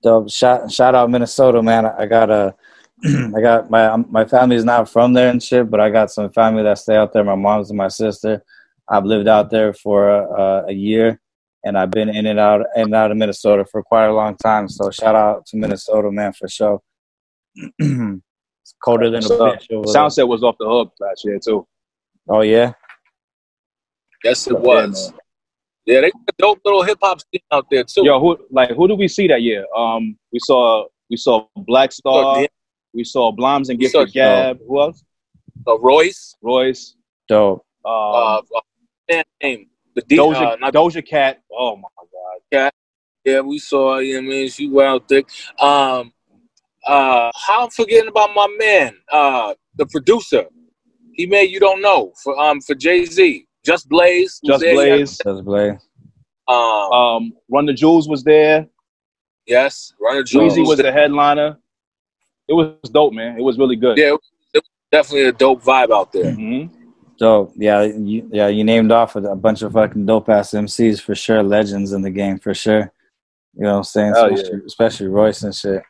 Dope. 0.03 0.31
Shout 0.31 0.71
shout 0.71 0.95
out 0.95 1.11
Minnesota, 1.11 1.63
man. 1.63 1.87
I 1.87 2.07
got 2.07 2.31
a, 2.31 2.55
I 3.37 3.41
got 3.41 3.71
my 3.71 3.97
my 3.97 4.25
family's 4.25 4.65
not 4.65 4.89
from 4.89 5.13
there 5.13 5.31
and 5.31 5.43
shit, 5.43 5.71
but 5.71 5.81
I 5.81 5.91
got 5.91 6.11
some 6.11 6.31
family 6.31 6.63
that 6.65 6.79
stay 6.79 6.97
out 6.97 7.13
there. 7.13 7.25
My 7.25 7.35
mom's 7.37 7.71
and 7.71 7.79
my 7.79 7.89
sister. 7.89 8.43
I've 8.89 9.05
lived 9.05 9.29
out 9.29 9.49
there 9.51 9.73
for 9.73 10.11
uh, 10.11 10.67
a 10.67 10.73
year, 10.73 11.21
and 11.65 11.79
I've 11.79 11.91
been 11.91 12.09
in 12.09 12.27
and 12.27 12.39
out 12.39 12.61
in 12.77 12.83
and 12.85 12.95
out 12.95 13.11
of 13.11 13.17
Minnesota 13.17 13.65
for 13.65 13.83
quite 13.83 14.07
a 14.07 14.13
long 14.13 14.37
time. 14.37 14.69
So 14.69 14.91
shout 14.91 15.15
out 15.15 15.47
to 15.47 15.57
Minnesota, 15.57 16.11
man, 16.11 16.33
for 16.33 16.49
sure. 16.49 16.81
it's 17.79 18.75
colder 18.83 19.11
than 19.11 19.21
a 19.21 19.23
So, 19.29 19.39
bitch 19.39 19.71
over 19.71 19.87
there. 19.93 20.03
Soundset 20.03 20.29
was 20.29 20.43
off 20.43 20.57
the 20.59 20.67
hook 20.69 20.93
last 21.01 21.25
year 21.25 21.39
too. 21.45 21.67
Oh 22.29 22.41
yeah, 22.41 22.73
Yes, 24.25 24.47
it 24.47 24.55
Yeah, 24.55 24.59
was. 24.61 25.11
man. 25.11 25.19
Yeah, 25.85 26.01
they 26.03 26.11
got 26.13 26.21
a 26.29 26.33
dope 26.39 26.61
little 26.65 26.83
hip 26.85 26.99
hop 27.03 27.21
scene 27.21 27.41
out 27.51 27.67
there 27.71 27.83
too. 27.85 28.05
Yo, 28.05 28.21
who 28.21 28.39
like 28.51 28.71
who 28.71 28.87
did 28.87 28.99
we 28.99 29.09
see 29.09 29.27
that 29.29 29.43
year? 29.43 29.67
Um, 29.77 30.17
we 30.33 30.39
saw 30.39 30.87
we 31.11 31.17
saw 31.17 31.47
Black 31.57 31.91
Star, 31.93 32.41
Yeah. 32.41 32.47
we 32.95 33.03
saw 33.05 33.33
Blimes 33.33 33.69
and 33.69 33.79
Gifted 33.81 34.13
Gab. 34.13 34.61
Who 34.67 34.81
else? 34.81 35.03
Uh, 35.67 35.79
Royce, 35.81 36.37
Royce, 36.41 36.95
dope. 37.29 37.65
um, 37.85 37.93
uh, 37.93 38.37
uh, 38.39 39.23
name 39.43 39.67
the 39.95 40.03
D, 40.03 40.17
Doja 40.17 40.53
uh, 40.53 40.57
not 40.57 40.73
Doja 40.73 41.07
Cat. 41.07 41.43
Oh 41.53 41.77
my 41.77 41.89
god. 41.99 42.41
Cat. 42.53 42.75
Yeah, 43.25 43.41
we 43.41 43.59
saw. 43.59 43.99
You 43.99 44.21
know 44.21 44.29
what 44.29 44.35
I 44.35 44.39
mean, 44.39 44.49
she 44.49 44.69
went 44.69 44.89
out 44.89 45.09
thick. 45.09 45.27
Um, 45.61 46.13
uh, 46.87 47.31
how 47.35 47.65
I'm 47.65 47.71
forgetting 47.71 48.09
about 48.09 48.31
my 48.35 48.49
man, 48.59 48.97
uh, 49.11 49.55
the 49.77 49.87
producer. 49.87 50.47
He 51.15 51.27
made 51.27 51.51
you 51.51 51.61
don't 51.61 51.83
know 51.83 52.13
for 52.23 52.39
um 52.39 52.61
for 52.61 52.75
Jay 52.75 53.05
Z. 53.05 53.47
Just 53.65 53.89
Blaze. 53.89 54.41
Just. 54.45 54.61
Blaze. 54.63 55.19
Just 55.25 55.45
Blaze. 55.45 55.79
Um, 56.49 56.57
Um, 56.57 57.33
Run 57.51 57.67
the 57.67 57.73
Jewels 57.73 58.09
was 58.09 58.25
there. 58.25 58.67
yes, 59.47 59.93
Runner 60.01 60.23
Weezy 60.23 60.55
Jewels. 60.55 60.69
was 60.69 60.79
the 60.79 60.93
headliner. 60.93 61.59
It 62.49 62.55
was 62.55 62.91
dope, 62.91 63.13
man. 63.13 63.39
It 63.39 63.43
was 63.43 63.59
really 63.59 63.77
good. 63.77 63.97
yeah, 63.97 64.09
it 64.09 64.13
was, 64.55 64.63
definitely 64.91 65.29
a 65.29 65.33
dope 65.33 65.63
vibe 65.63 65.91
out 65.95 66.13
there. 66.13 66.33
hmm 66.33 66.67
Dope. 67.23 67.53
Yeah, 67.55 67.83
you, 67.83 68.29
yeah, 68.33 68.49
you 68.49 68.65
named 68.65 68.91
off 68.91 69.15
a 69.15 69.37
bunch 69.37 69.63
of 69.63 69.75
fucking 69.75 70.07
dope 70.07 70.29
ass 70.29 70.51
MCs 70.51 71.01
for 71.01 71.15
sure, 71.15 71.41
legends 71.41 71.93
in 71.93 72.03
the 72.03 72.11
game 72.11 72.37
for 72.37 72.53
sure. 72.53 72.93
You 73.55 73.63
know 73.63 73.75
what 73.75 73.77
I'm 73.77 73.85
saying? 73.85 74.15
Hell 74.15 74.35
Especially, 74.35 74.61
especially 74.67 75.07
Royce 75.07 75.43
and 75.45 75.55
shit. 75.55 75.85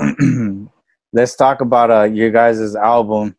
Let's 1.12 1.36
talk 1.36 1.60
about 1.60 1.92
uh 1.92 2.12
your 2.12 2.32
guys' 2.32 2.74
album. 2.74 3.36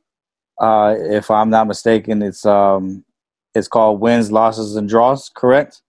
Uh 0.62 0.96
if 0.98 1.30
I'm 1.30 1.50
not 1.50 1.68
mistaken, 1.68 2.22
it's 2.22 2.46
um 2.46 3.04
it's 3.54 3.68
called 3.68 4.00
Wins, 4.00 4.32
Losses 4.32 4.78
and 4.78 4.88
Draws, 4.88 5.28
correct? 5.28 5.82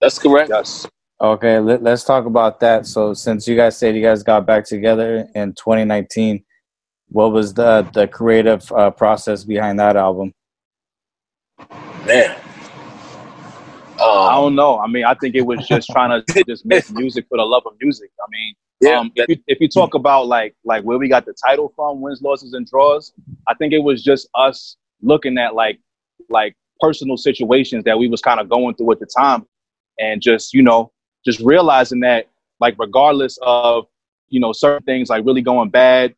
That's 0.00 0.18
correct. 0.18 0.50
Yes. 0.50 0.84
Okay, 1.20 1.60
let, 1.60 1.84
let's 1.84 2.02
talk 2.02 2.26
about 2.26 2.58
that. 2.58 2.86
So 2.86 3.14
since 3.14 3.46
you 3.46 3.54
guys 3.54 3.78
said 3.78 3.94
you 3.94 4.02
guys 4.02 4.24
got 4.24 4.46
back 4.46 4.64
together 4.64 5.28
in 5.36 5.52
2019, 5.52 6.42
what 7.10 7.30
was 7.30 7.54
the 7.54 7.88
the 7.94 8.08
creative 8.08 8.72
uh, 8.72 8.90
process 8.90 9.44
behind 9.44 9.78
that 9.78 9.94
album? 9.96 10.34
Man. 12.06 12.36
I 14.26 14.34
Um, 14.34 14.34
don't 14.34 14.54
know. 14.54 14.78
I 14.80 14.86
mean, 14.88 15.04
I 15.04 15.14
think 15.14 15.34
it 15.34 15.42
was 15.42 15.66
just 15.66 15.90
trying 15.90 16.10
to 16.28 16.44
just 16.48 16.64
make 16.66 16.88
music 16.90 17.26
for 17.28 17.38
the 17.38 17.44
love 17.44 17.64
of 17.66 17.74
music. 17.80 18.10
I 18.20 18.26
mean, 18.30 18.54
Yeah, 18.80 19.00
um, 19.00 19.12
if, 19.14 19.28
you, 19.28 19.36
if 19.46 19.60
you 19.60 19.68
talk 19.68 19.94
about 19.94 20.26
like 20.26 20.54
like 20.64 20.84
where 20.84 20.98
we 20.98 21.08
got 21.08 21.26
the 21.26 21.34
title 21.46 21.72
from, 21.76 22.00
wins, 22.00 22.22
losses, 22.22 22.54
and 22.54 22.66
draws, 22.66 23.12
I 23.48 23.54
think 23.54 23.72
it 23.72 23.80
was 23.80 24.02
just 24.02 24.28
us 24.34 24.76
looking 25.02 25.38
at 25.38 25.54
like 25.54 25.80
like 26.30 26.54
personal 26.80 27.16
situations 27.16 27.84
that 27.84 27.98
we 27.98 28.08
was 28.08 28.20
kind 28.22 28.40
of 28.40 28.48
going 28.48 28.74
through 28.76 28.92
at 28.92 29.00
the 29.00 29.06
time, 29.16 29.46
and 29.98 30.22
just 30.22 30.54
you 30.54 30.62
know 30.62 30.92
just 31.24 31.40
realizing 31.40 32.00
that 32.00 32.28
like 32.60 32.74
regardless 32.78 33.38
of 33.42 33.86
you 34.28 34.40
know 34.40 34.52
certain 34.52 34.84
things 34.84 35.10
like 35.10 35.24
really 35.26 35.42
going 35.42 35.70
bad 35.70 36.14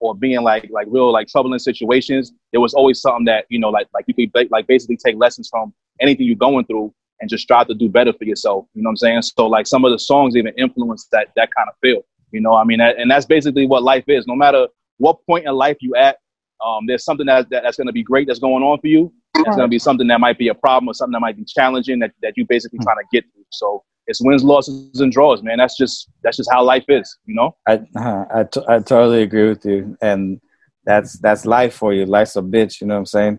or 0.00 0.14
being 0.14 0.42
like 0.42 0.68
like 0.70 0.86
real 0.90 1.12
like 1.12 1.28
troubling 1.28 1.58
situations, 1.58 2.32
there 2.52 2.60
was 2.60 2.74
always 2.74 3.00
something 3.00 3.24
that 3.26 3.46
you 3.48 3.58
know 3.58 3.70
like 3.70 3.88
like 3.94 4.04
you 4.06 4.14
could 4.14 4.32
ba- 4.32 4.48
like 4.50 4.66
basically 4.66 4.96
take 4.96 5.16
lessons 5.16 5.48
from 5.50 5.72
anything 6.00 6.26
you're 6.26 6.36
going 6.36 6.64
through 6.66 6.92
and 7.20 7.30
just 7.30 7.42
strive 7.44 7.68
to 7.68 7.74
do 7.74 7.88
better 7.88 8.12
for 8.12 8.24
yourself. 8.24 8.66
You 8.74 8.82
know 8.82 8.88
what 8.88 8.92
I'm 8.92 8.96
saying? 8.96 9.22
So 9.22 9.46
like 9.46 9.66
some 9.66 9.84
of 9.84 9.92
the 9.92 9.98
songs 9.98 10.36
even 10.36 10.52
influence 10.58 11.08
that 11.12 11.28
that 11.36 11.50
kind 11.56 11.68
of 11.68 11.74
feel. 11.80 12.02
You 12.32 12.40
know, 12.40 12.54
I 12.54 12.64
mean, 12.64 12.78
that, 12.78 12.98
and 12.98 13.10
that's 13.10 13.26
basically 13.26 13.66
what 13.66 13.84
life 13.84 14.04
is. 14.08 14.26
No 14.26 14.34
matter 14.34 14.66
what 14.98 15.24
point 15.24 15.46
in 15.46 15.54
life 15.54 15.76
you 15.80 15.94
at, 15.94 16.18
um, 16.64 16.86
there's 16.86 17.04
something 17.04 17.26
that, 17.26 17.48
that 17.50 17.62
that's 17.62 17.76
going 17.76 17.86
to 17.86 17.92
be 17.92 18.02
great 18.02 18.26
that's 18.26 18.40
going 18.40 18.62
on 18.64 18.80
for 18.80 18.88
you. 18.88 19.12
There's 19.34 19.56
going 19.56 19.68
to 19.68 19.68
be 19.68 19.78
something 19.78 20.06
that 20.08 20.20
might 20.20 20.38
be 20.38 20.48
a 20.48 20.54
problem 20.54 20.88
or 20.88 20.94
something 20.94 21.12
that 21.12 21.20
might 21.20 21.36
be 21.36 21.44
challenging 21.44 22.00
that, 22.00 22.12
that 22.22 22.34
you 22.36 22.44
basically 22.46 22.78
trying 22.80 22.96
to 22.96 23.04
get 23.12 23.24
through. 23.32 23.44
So 23.50 23.84
it's 24.06 24.20
wins, 24.20 24.44
losses, 24.44 25.00
and 25.00 25.12
draws, 25.12 25.42
man. 25.42 25.58
That's 25.58 25.76
just 25.76 26.08
that's 26.22 26.36
just 26.36 26.50
how 26.52 26.62
life 26.62 26.84
is, 26.88 27.16
you 27.26 27.34
know. 27.34 27.56
I 27.66 27.80
I, 27.96 28.44
t- 28.44 28.64
I 28.68 28.78
totally 28.78 29.22
agree 29.22 29.48
with 29.48 29.64
you, 29.64 29.96
and 30.02 30.40
that's 30.84 31.18
that's 31.20 31.46
life 31.46 31.74
for 31.74 31.92
you. 31.92 32.06
Life's 32.06 32.36
a 32.36 32.42
bitch, 32.42 32.80
you 32.80 32.86
know 32.86 32.94
what 32.94 33.00
I'm 33.00 33.06
saying? 33.06 33.38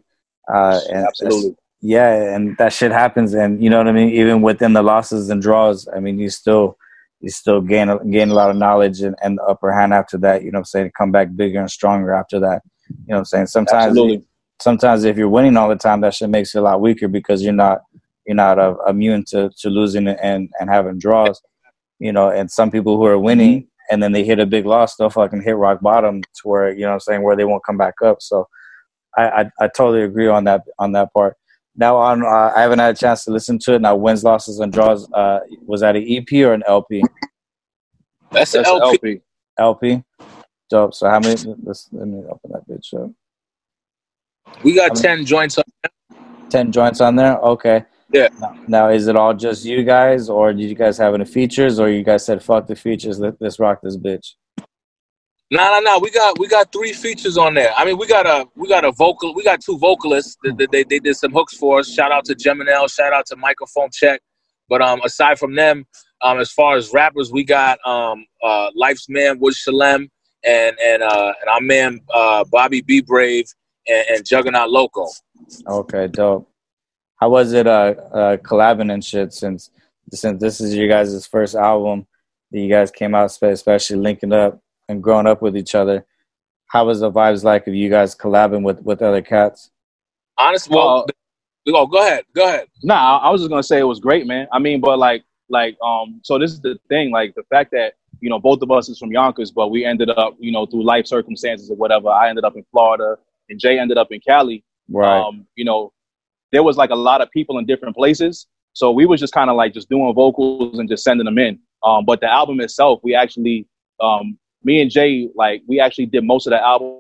Uh, 0.51 0.80
and 0.89 1.08
Absolutely. 1.08 1.56
Yeah, 1.82 2.36
and 2.36 2.58
that 2.58 2.73
shit 2.73 2.91
happens, 2.91 3.34
and 3.34 3.63
you 3.63 3.69
know 3.69 3.78
what 3.78 3.88
I 3.88 3.91
mean. 3.91 4.10
Even 4.10 4.41
within 4.41 4.73
the 4.73 4.82
losses 4.82 5.30
and 5.30 5.41
draws, 5.41 5.88
I 5.95 5.99
mean, 5.99 6.17
you 6.17 6.30
still 6.30 6.78
you 7.21 7.30
still 7.30 7.62
gain 7.62 7.89
gain 8.10 8.30
a 8.30 8.34
lot 8.34 8.49
of 8.49 8.56
knowledge 8.56 9.01
and, 9.01 9.15
and 9.21 9.38
the 9.38 9.43
upper 9.43 9.71
hand 9.71 9.93
after 9.93 10.17
that. 10.19 10.43
You 10.43 10.51
know 10.51 10.58
what 10.58 10.62
I'm 10.62 10.65
saying? 10.65 10.91
Come 10.97 11.12
back 11.12 11.36
bigger 11.36 11.60
and 11.60 11.69
stronger 11.69 12.13
after 12.13 12.39
that. 12.39 12.63
You 12.89 12.95
know 13.08 13.15
what 13.15 13.19
I'm 13.19 13.25
saying? 13.25 13.47
Sometimes 13.47 13.89
Absolutely. 13.89 14.25
sometimes 14.60 15.04
if 15.04 15.17
you're 15.17 15.30
winning 15.30 15.58
all 15.58 15.69
the 15.69 15.75
time, 15.75 16.01
that 16.01 16.15
shit 16.15 16.30
makes 16.30 16.54
you 16.54 16.60
a 16.60 16.62
lot 16.62 16.82
weaker 16.82 17.08
because 17.08 17.43
you're 17.43 17.54
not 17.54 17.82
you're 18.26 18.36
not 18.36 18.60
uh, 18.60 18.76
immune 18.88 19.24
to, 19.30 19.50
to 19.60 19.70
losing 19.70 20.08
and 20.08 20.50
and 20.60 20.70
having 20.70 21.00
draws. 21.00 21.42
You 22.00 22.12
know, 22.12 22.30
and 22.30 22.50
some 22.52 22.72
people 22.72 22.98
who 22.98 23.06
are 23.06 23.18
winning 23.20 23.68
and 23.90 24.02
then 24.02 24.12
they 24.12 24.24
hit 24.24 24.40
a 24.40 24.46
big 24.46 24.66
loss, 24.66 24.96
they'll 24.96 25.10
fucking 25.10 25.44
hit 25.44 25.56
rock 25.56 25.80
bottom 25.82 26.22
to 26.22 26.42
where 26.44 26.72
you 26.74 26.82
know 26.82 26.88
what 26.90 26.94
I'm 26.96 27.00
saying 27.02 27.22
where 27.24 27.36
they 27.36 27.46
won't 27.46 27.66
come 27.66 27.78
back 27.78 27.96
up. 28.04 28.22
So 28.22 28.48
I 29.18 29.24
I, 29.24 29.52
I 29.62 29.68
totally 29.68 30.04
agree 30.04 30.28
on 30.28 30.44
that 30.46 30.64
on 30.80 30.92
that 30.94 31.14
part. 31.14 31.36
Now 31.76 31.98
on 31.98 32.24
uh, 32.24 32.52
I 32.56 32.62
haven't 32.62 32.80
had 32.80 32.96
a 32.96 32.98
chance 32.98 33.26
to 33.26 33.32
listen 33.32 33.60
to 33.60 33.76
it. 33.76 33.82
Now 33.82 33.96
wins, 33.96 34.24
losses, 34.24 34.60
and 34.60 34.72
draws. 34.74 35.12
Uh, 35.12 35.40
was 35.66 35.82
that 35.82 35.96
an 35.96 36.06
EP 36.08 36.32
or 36.46 36.54
an 36.54 36.64
LP? 36.68 37.04
That's 38.32 38.54
an 38.56 38.64
That's 38.64 38.70
LP. 38.70 39.22
LP. 39.58 39.94
LP. 39.98 40.04
Dope. 40.70 40.94
So 40.94 41.10
how 41.10 41.20
many? 41.20 41.36
Let's, 41.64 41.90
let 41.92 42.08
me 42.08 42.24
open 42.30 42.52
that 42.52 42.68
bitch 42.68 42.94
up. 42.94 43.12
We 44.64 44.74
got 44.74 44.92
I 44.92 44.94
mean- 44.94 45.04
ten 45.04 45.26
joints. 45.26 45.58
Up. 45.58 45.66
Ten 46.50 46.72
joints 46.72 47.02
on 47.02 47.16
there. 47.16 47.38
Okay. 47.40 47.84
Yeah. 48.12 48.30
Now, 48.39 48.56
now, 48.68 48.89
is 48.89 49.08
it 49.08 49.15
all 49.15 49.34
just 49.34 49.65
you 49.65 49.84
guys, 49.84 50.30
or 50.30 50.54
did 50.54 50.70
you 50.70 50.76
guys 50.76 50.98
have 50.98 51.13
any 51.13 51.26
features, 51.26 51.80
or 51.80 51.89
you 51.89 52.04
guys 52.04 52.26
said 52.26 52.44
fuck 52.44 52.68
the 52.68 52.76
features, 52.76 53.20
let, 53.20 53.36
let's 53.39 53.60
rock 53.60 53.80
this 53.82 53.98
bitch? 53.98 54.34
No, 55.52 55.63
no, 55.63 55.80
no. 55.80 56.00
We 56.00 56.10
got 56.10 56.39
we 56.39 56.48
got 56.48 56.72
three 56.72 56.94
features 56.94 57.38
on 57.38 57.54
there. 57.54 57.72
I 57.78 57.86
mean, 57.86 57.98
we 57.98 58.08
got 58.08 58.26
a 58.26 58.48
we 58.56 58.68
got 58.68 58.84
a 58.84 58.91
vocal. 58.91 59.34
We 59.36 59.44
got 59.44 59.62
two 59.62 59.78
vocalists. 59.78 60.38
That, 60.44 60.58
that 60.58 60.72
they 60.72 60.84
they 60.84 61.00
did 61.00 61.15
some 61.15 61.32
hooks 61.32 61.56
for 61.56 61.80
us. 61.80 61.91
Shout 61.91 62.12
out 62.12 62.26
to 62.26 62.36
Geminel. 62.36 62.91
Shout 62.91 63.13
out 63.13 63.26
to 63.28 63.36
Microphone 63.36 63.89
Check. 63.94 64.22
But 64.68 64.82
um, 64.82 65.02
aside 65.02 65.38
from 65.38 65.56
them, 65.56 65.86
um, 66.22 66.39
as 66.39 66.52
far 66.52 66.76
as 66.76 66.91
rappers, 66.91 67.32
we 67.32 67.44
got 67.44 67.78
um, 67.86 68.26
uh, 68.44 68.70
Life's 68.76 69.08
Man, 69.08 69.39
Wood 69.39 69.54
Shalem, 69.54 70.10
and 70.44 70.76
and 70.84 71.04
uh, 71.04 71.34
and 71.41 71.50
our 71.50 71.62
man 71.62 72.00
uh, 72.12 72.44
Bobby 72.46 72.82
B 72.82 73.02
Brave 73.02 73.46
and, 73.88 74.06
and 74.10 74.26
Juggernaut 74.26 74.72
Loco. 74.72 75.08
Okay, 75.68 76.08
dope. 76.08 76.50
How 77.17 77.30
was 77.30 77.54
it 77.54 77.67
uh, 77.67 77.93
uh 78.12 78.38
collabing 78.38 78.93
and 78.93 79.04
shit 79.04 79.34
since 79.34 79.69
since 80.12 80.39
this 80.39 80.62
is 80.62 80.75
your 80.75 80.88
guys' 80.88 81.25
first 81.25 81.56
album 81.56 82.06
that 82.51 82.60
you 82.60 82.69
guys 82.69 82.91
came 82.91 83.15
out, 83.15 83.32
especially 83.41 83.97
linking 83.97 84.34
up 84.34 84.62
and 84.88 85.01
growing 85.01 85.28
up 85.28 85.41
with 85.41 85.58
each 85.58 85.75
other? 85.75 86.06
How 86.67 86.86
was 86.86 86.99
the 86.99 87.12
vibes 87.12 87.43
like 87.43 87.67
of 87.67 87.75
you 87.75 87.89
guys 87.89 88.15
collabing 88.15 88.63
with 88.63 88.82
with 88.82 89.01
other 89.01 89.21
cats? 89.21 89.71
Honestly, 90.38 90.75
well, 90.75 91.06
oh, 91.67 91.88
go 91.88 92.06
ahead, 92.06 92.25
go 92.36 92.47
ahead. 92.47 92.67
Nah, 92.84 93.17
I 93.17 93.28
I 93.28 93.30
was 93.30 93.41
just 93.41 93.49
gonna 93.49 93.63
say 93.63 93.80
it 93.80 93.84
was 93.84 93.99
great, 93.99 94.28
man. 94.28 94.47
I 94.51 94.60
mean, 94.60 94.82
but 94.82 94.99
like, 94.99 95.23
like, 95.49 95.78
um, 95.82 96.19
so 96.23 96.38
this 96.38 96.51
is 96.51 96.60
the 96.60 96.78
thing, 96.89 97.12
like 97.12 97.34
the 97.36 97.43
fact 97.43 97.71
that 97.71 97.93
you 98.19 98.30
know 98.30 98.39
both 98.39 98.62
of 98.62 98.71
us 98.71 98.89
is 98.89 98.99
from 98.99 99.12
Yonkers, 99.12 99.51
but 99.51 99.69
we 99.69 99.86
ended 99.86 100.10
up, 100.10 100.36
you 100.39 100.51
know, 100.51 100.65
through 100.65 100.84
life 100.84 101.08
circumstances 101.08 101.69
or 101.69 101.78
whatever. 101.78 102.10
I 102.10 102.30
ended 102.30 102.43
up 102.43 102.56
in 102.56 102.65
Florida, 102.71 103.17
and 103.49 103.60
Jay 103.60 103.80
ended 103.80 103.97
up 103.97 104.12
in 104.12 104.19
Cali. 104.19 104.63
Right. 104.89 105.17
Um, 105.17 105.47
you 105.56 105.65
know, 105.65 105.93
there 106.51 106.63
was 106.63 106.77
like 106.77 106.89
a 106.89 106.95
lot 106.95 107.21
of 107.21 107.29
people 107.31 107.58
in 107.58 107.65
different 107.65 107.95
places, 107.95 108.47
so 108.73 108.91
we 108.91 109.05
was 109.05 109.19
just 109.19 109.34
kind 109.34 109.49
of 109.49 109.55
like 109.55 109.73
just 109.73 109.89
doing 109.89 110.13
vocals 110.13 110.79
and 110.79 110.89
just 110.89 111.03
sending 111.03 111.25
them 111.25 111.38
in. 111.38 111.60
Um, 111.84 112.03
but 112.05 112.19
the 112.19 112.31
album 112.31 112.60
itself, 112.60 112.99
we 113.03 113.15
actually, 113.15 113.67
um, 114.01 114.38
me 114.63 114.81
and 114.81 114.91
Jay, 114.91 115.29
like, 115.36 115.62
we 115.67 115.79
actually 115.79 116.08
did 116.08 116.23
most 116.23 116.45
of 116.47 116.51
the 116.51 116.62
album 116.62 116.99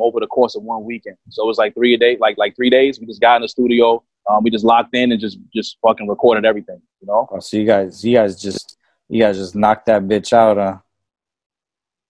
over 0.00 0.20
the 0.20 0.26
course 0.26 0.54
of 0.54 0.62
one 0.62 0.84
weekend. 0.84 1.16
So 1.28 1.44
it 1.44 1.46
was 1.46 1.58
like 1.58 1.74
three 1.74 1.92
a 1.92 1.98
day, 1.98 2.16
like 2.18 2.38
like 2.38 2.56
three 2.56 2.70
days. 2.70 2.98
We 2.98 3.06
just 3.06 3.20
got 3.20 3.36
in 3.36 3.42
the 3.42 3.48
studio. 3.48 4.02
Um, 4.30 4.42
we 4.42 4.50
just 4.50 4.64
locked 4.64 4.94
in 4.94 5.12
and 5.12 5.20
just 5.20 5.38
just 5.54 5.76
fucking 5.82 6.08
recorded 6.08 6.46
everything. 6.46 6.80
You 7.00 7.08
know, 7.08 7.28
Oh, 7.30 7.40
so 7.40 7.58
you 7.58 7.66
guys, 7.66 8.02
you 8.02 8.16
guys 8.16 8.40
just, 8.40 8.78
you 9.08 9.20
guys 9.20 9.36
just 9.36 9.54
knocked 9.54 9.86
that 9.86 10.02
bitch 10.02 10.32
out. 10.32 10.56
Huh? 10.56 10.78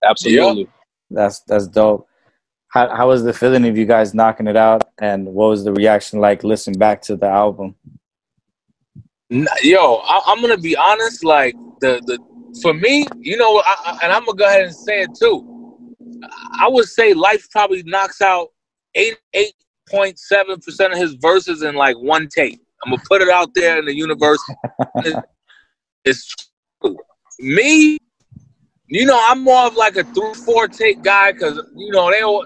absolutely. 0.04 0.68
That's 1.10 1.40
that's 1.40 1.66
dope. 1.66 2.06
How 2.68 2.94
how 2.94 3.08
was 3.08 3.24
the 3.24 3.32
feeling 3.32 3.66
of 3.66 3.76
you 3.76 3.86
guys 3.86 4.14
knocking 4.14 4.46
it 4.46 4.56
out, 4.56 4.81
and 4.98 5.26
what 5.26 5.48
was 5.48 5.64
the 5.64 5.72
reaction 5.72 6.20
like? 6.20 6.44
Listening 6.44 6.78
back 6.78 7.02
to 7.02 7.16
the 7.16 7.26
album. 7.26 7.74
Yo, 9.30 9.96
I, 10.04 10.20
I'm 10.26 10.40
gonna 10.40 10.58
be 10.58 10.76
honest. 10.76 11.24
Like 11.24 11.54
the 11.80 12.00
the 12.06 12.18
for 12.60 12.74
me, 12.74 13.06
you 13.20 13.36
know, 13.36 13.62
I, 13.64 13.76
I, 13.86 13.98
and 14.02 14.12
I'm 14.12 14.24
gonna 14.24 14.36
go 14.36 14.44
ahead 14.44 14.64
and 14.64 14.74
say 14.74 15.02
it 15.02 15.14
too. 15.14 15.48
I 16.60 16.68
would 16.68 16.86
say 16.86 17.14
Life 17.14 17.48
probably 17.50 17.82
knocks 17.84 18.20
out 18.20 18.48
eight 18.94 19.18
eight 19.32 19.54
point 19.88 20.18
seven 20.18 20.60
percent 20.60 20.92
of 20.92 20.98
his 20.98 21.14
verses 21.14 21.62
in 21.62 21.74
like 21.74 21.96
one 21.98 22.28
take. 22.28 22.60
I'm 22.84 22.90
gonna 22.90 23.02
put 23.08 23.22
it 23.22 23.28
out 23.28 23.54
there 23.54 23.78
in 23.78 23.86
the 23.86 23.94
universe. 23.94 24.42
It's 26.04 26.34
true. 26.82 26.96
Me, 27.38 27.96
you 28.88 29.06
know, 29.06 29.24
I'm 29.28 29.42
more 29.44 29.66
of 29.66 29.76
like 29.76 29.96
a 29.96 30.02
three 30.02 30.34
four 30.44 30.66
take 30.66 31.00
guy 31.02 31.32
because 31.32 31.60
you 31.76 31.92
know 31.92 32.10
they. 32.10 32.22
all 32.22 32.44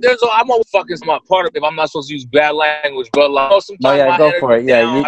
There's, 0.00 0.22
a- 0.22 0.28
I'm 0.32 0.50
always 0.50 0.68
fucking 0.70 0.96
my 1.04 1.18
part 1.28 1.46
of 1.46 1.52
it 1.54 1.62
I'm 1.64 1.76
not 1.76 1.90
supposed 1.90 2.08
to 2.08 2.14
use 2.14 2.24
bad 2.24 2.50
language, 2.50 3.08
but 3.12 3.30
like 3.30 3.50
oh, 3.52 3.60
sometimes 3.60 3.82
No, 3.82 3.92
yeah, 3.92 4.18
go 4.18 4.32
for 4.40 4.56
it. 4.56 4.64
Yeah, 4.66 4.98
you- 4.98 5.06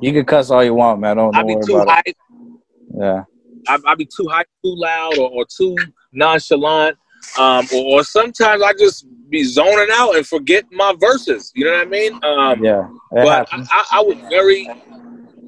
You 0.00 0.12
can 0.12 0.24
cuss 0.24 0.50
all 0.50 0.62
you 0.62 0.74
want, 0.74 1.00
man. 1.00 1.16
Don't, 1.16 1.34
I 1.34 1.38
don't 1.38 1.48
be 1.48 1.54
worry 1.54 1.64
too 1.64 1.76
about 1.76 2.02
it. 2.06 2.16
Yeah. 2.98 3.24
I, 3.68 3.78
I 3.86 3.94
be 3.94 4.04
too 4.04 4.26
hype, 4.28 4.46
too 4.64 4.74
loud, 4.76 5.16
or, 5.18 5.30
or 5.30 5.46
too 5.46 5.76
nonchalant. 6.12 6.98
Um, 7.38 7.66
or, 7.74 8.00
or 8.00 8.04
sometimes 8.04 8.62
I 8.62 8.72
just 8.74 9.06
be 9.30 9.44
zoning 9.44 9.88
out 9.92 10.16
and 10.16 10.26
forget 10.26 10.64
my 10.72 10.94
verses. 11.00 11.50
You 11.54 11.64
know 11.64 11.72
what 11.72 11.86
I 11.86 11.90
mean? 11.90 12.12
Um, 12.22 12.62
Yeah. 12.64 12.88
But 13.10 13.48
I. 13.52 13.64
I, 13.70 13.84
I 13.92 14.00
was 14.02 14.16
very, 14.28 14.68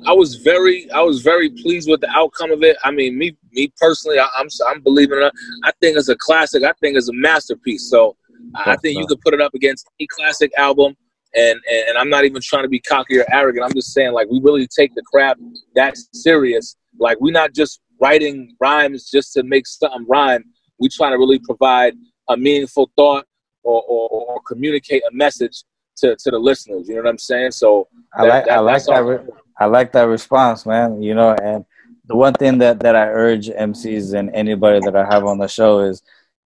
I 0.06 0.12
was 0.12 0.36
very, 0.36 0.90
I 0.92 1.02
was 1.02 1.20
very 1.22 1.50
pleased 1.50 1.90
with 1.90 2.00
the 2.00 2.08
outcome 2.10 2.50
of 2.52 2.62
it. 2.62 2.76
I 2.84 2.90
mean, 2.92 3.18
me, 3.18 3.36
me 3.52 3.72
personally, 3.78 4.18
I, 4.18 4.28
I'm, 4.38 4.48
I'm 4.68 4.80
believing 4.80 5.20
it. 5.20 5.32
I 5.64 5.72
think 5.80 5.98
it's 5.98 6.08
a 6.08 6.16
classic. 6.16 6.62
I 6.62 6.72
think 6.80 6.96
it's 6.96 7.08
a 7.08 7.12
masterpiece. 7.12 7.90
So 7.90 8.16
I 8.54 8.72
I 8.72 8.76
think 8.76 8.96
you 8.96 9.02
sir. 9.04 9.08
could 9.08 9.20
put 9.20 9.34
it 9.34 9.40
up 9.40 9.54
against 9.54 9.86
any 9.98 10.06
classic 10.08 10.52
album. 10.56 10.96
And, 11.34 11.58
and 11.70 11.98
I'm 11.98 12.08
not 12.08 12.24
even 12.24 12.40
trying 12.42 12.62
to 12.62 12.68
be 12.68 12.80
cocky 12.80 13.18
or 13.18 13.26
arrogant. 13.30 13.64
I'm 13.66 13.74
just 13.74 13.92
saying, 13.92 14.12
like, 14.12 14.26
we 14.30 14.40
really 14.42 14.66
take 14.66 14.94
the 14.94 15.02
crap 15.02 15.36
that 15.74 15.94
serious. 16.14 16.76
Like, 16.98 17.20
we're 17.20 17.32
not 17.32 17.52
just 17.52 17.80
writing 18.00 18.54
rhymes 18.58 19.10
just 19.10 19.34
to 19.34 19.42
make 19.42 19.66
something 19.66 20.06
rhyme. 20.08 20.44
We're 20.78 20.88
trying 20.90 21.12
to 21.12 21.18
really 21.18 21.38
provide 21.40 21.92
a 22.28 22.36
meaningful 22.38 22.90
thought 22.96 23.26
or, 23.64 23.82
or, 23.82 24.08
or 24.08 24.40
communicate 24.46 25.02
a 25.10 25.14
message 25.14 25.64
to, 25.98 26.16
to 26.16 26.30
the 26.30 26.38
listeners. 26.38 26.88
You 26.88 26.94
know 26.96 27.02
what 27.02 27.10
I'm 27.10 27.18
saying? 27.18 27.50
So 27.50 27.88
I 28.14 28.22
like 28.22 28.44
that- 28.46 28.52
I 28.54 28.60
like 28.60 28.84
that. 28.84 29.04
Re- 29.04 29.26
I 29.58 29.66
like 29.66 29.92
that 29.92 30.04
response, 30.04 30.64
man. 30.64 31.02
You 31.02 31.14
know, 31.14 31.34
and 31.42 31.64
the 32.06 32.16
one 32.16 32.32
thing 32.34 32.58
that 32.58 32.80
that 32.80 32.94
I 32.96 33.08
urge 33.08 33.48
MCs 33.48 34.14
and 34.14 34.30
anybody 34.34 34.80
that 34.84 34.96
I 34.96 35.04
have 35.04 35.24
on 35.24 35.38
the 35.38 35.48
show 35.48 35.80
is, 35.80 36.02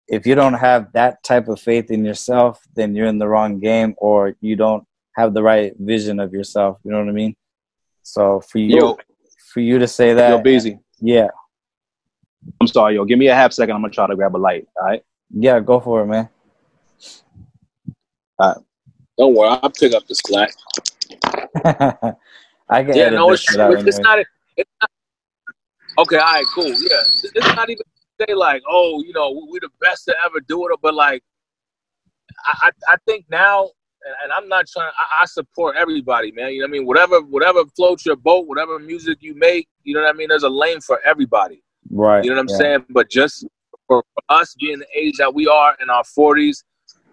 if 0.08 0.26
you 0.26 0.34
don't 0.34 0.54
have 0.54 0.92
that 0.92 1.22
type 1.22 1.48
of 1.48 1.60
faith 1.60 1.90
in 1.90 2.04
yourself, 2.04 2.60
then 2.74 2.94
you're 2.94 3.06
in 3.06 3.18
the 3.18 3.28
wrong 3.28 3.60
game, 3.60 3.94
or 3.98 4.34
you 4.40 4.56
don't 4.56 4.84
have 5.16 5.34
the 5.34 5.42
right 5.42 5.72
vision 5.78 6.18
of 6.18 6.32
yourself. 6.32 6.78
You 6.84 6.92
know 6.92 6.98
what 6.98 7.08
I 7.08 7.12
mean? 7.12 7.36
So 8.02 8.40
for 8.40 8.58
you, 8.58 8.76
Yo, 8.76 8.98
for 9.52 9.60
you 9.60 9.78
to 9.78 9.86
say 9.86 10.14
that, 10.14 10.30
yo, 10.30 10.38
Beezy. 10.38 10.78
yeah, 11.00 11.28
I'm 12.60 12.66
sorry, 12.66 12.94
yo. 12.94 13.04
Give 13.04 13.18
me 13.18 13.28
a 13.28 13.34
half 13.34 13.52
second. 13.52 13.76
I'm 13.76 13.82
gonna 13.82 13.92
try 13.92 14.06
to 14.06 14.16
grab 14.16 14.34
a 14.34 14.38
light. 14.38 14.66
All 14.80 14.86
right. 14.86 15.02
yeah, 15.30 15.60
go 15.60 15.78
for 15.78 16.02
it, 16.02 16.06
man. 16.06 16.28
Don't 19.18 19.34
worry, 19.34 19.58
I'll 19.62 19.70
pick 19.70 19.92
up 19.92 20.06
the 20.06 20.14
slack. 20.14 20.52
I 22.70 22.84
can 22.84 22.96
Yeah, 22.96 23.10
no, 23.10 23.32
it's, 23.32 23.42
it's, 23.42 23.58
it's 23.58 23.98
anyway. 23.98 24.02
not. 24.02 24.18
It's 24.56 24.70
not 24.80 24.90
Okay, 25.98 26.16
all 26.16 26.22
right, 26.22 26.44
cool. 26.54 26.68
Yeah, 26.68 27.02
it's 27.08 27.24
it's 27.34 27.56
not 27.56 27.68
even 27.68 27.82
say 28.20 28.34
like, 28.34 28.62
oh, 28.68 29.02
you 29.02 29.12
know, 29.12 29.46
we're 29.48 29.60
the 29.60 29.70
best 29.80 30.04
to 30.06 30.14
ever 30.24 30.40
do 30.40 30.66
it, 30.68 30.78
but 30.82 30.94
like, 30.94 31.22
I 32.44 32.70
I 32.88 32.92
I 32.94 32.96
think 33.06 33.26
now, 33.30 33.68
and- 34.22 34.32
I'm 34.32 34.48
not 34.48 34.66
trying. 34.68 34.90
I, 34.98 35.22
I 35.22 35.24
support 35.26 35.76
everybody, 35.76 36.32
man. 36.32 36.52
You 36.52 36.60
know 36.60 36.64
what 36.64 36.70
I 36.70 36.72
mean? 36.72 36.86
Whatever 36.86 37.20
whatever 37.22 37.64
floats 37.76 38.06
your 38.06 38.16
boat, 38.16 38.46
whatever 38.46 38.78
music 38.78 39.18
you 39.20 39.34
make, 39.34 39.68
you 39.84 39.94
know 39.94 40.02
what 40.02 40.14
I 40.14 40.16
mean. 40.16 40.28
There's 40.28 40.42
a 40.44 40.48
lane 40.48 40.80
for 40.80 41.00
everybody. 41.04 41.62
Right. 41.90 42.24
You 42.24 42.30
know 42.30 42.36
what 42.36 42.42
I'm 42.42 42.48
yeah. 42.50 42.56
saying? 42.56 42.84
But 42.90 43.10
just 43.10 43.46
for, 43.86 44.02
for 44.14 44.22
us 44.28 44.54
being 44.60 44.78
the 44.78 44.86
age 44.94 45.16
that 45.18 45.32
we 45.32 45.46
are 45.46 45.74
in 45.80 45.88
our 45.90 46.02
40s, 46.04 46.62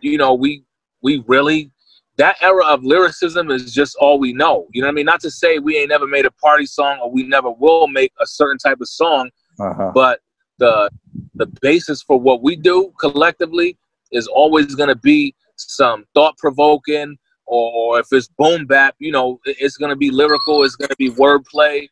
you 0.02 0.18
know, 0.18 0.34
we 0.34 0.64
we 1.02 1.24
really 1.28 1.72
that 2.18 2.38
era 2.42 2.66
of 2.66 2.84
lyricism 2.84 3.52
is 3.52 3.74
just 3.74 3.96
all 4.00 4.20
we 4.20 4.32
know. 4.32 4.68
You 4.72 4.82
know 4.82 4.88
what 4.88 4.94
I 4.94 4.96
mean? 4.96 5.06
Not 5.06 5.20
to 5.22 5.32
say 5.32 5.60
we 5.60 5.78
ain't 5.78 5.90
never 5.90 6.08
made 6.08 6.26
a 6.26 6.32
party 6.32 6.66
song 6.66 7.00
or 7.02 7.12
we 7.12 7.24
never 7.24 7.52
will 7.52 7.88
make 7.90 8.14
a 8.22 8.26
certain 8.28 8.58
type 8.58 8.80
of 8.80 8.88
song, 8.88 9.30
Uh-huh. 9.60 9.92
but 9.94 10.20
the 10.58 10.90
the 11.36 11.46
basis 11.62 12.02
for 12.02 12.20
what 12.20 12.42
we 12.42 12.56
do 12.56 12.92
collectively 13.00 13.78
is 14.12 14.28
always 14.28 14.74
going 14.76 14.90
to 14.90 14.96
be 14.96 15.36
some 15.58 16.06
thought 16.14 16.38
provoking 16.38 17.18
or, 17.48 18.00
if 18.00 18.08
it's 18.12 18.28
boom 18.40 18.66
bap, 18.66 18.96
you 19.00 19.12
know, 19.12 19.40
it- 19.46 19.58
it's 19.60 19.78
going 19.78 19.90
to 19.92 19.96
be 19.96 20.10
lyrical, 20.10 20.64
it's 20.64 20.76
going 20.76 20.90
to 20.90 20.96
be 20.98 21.12
wordplay, 21.12 21.88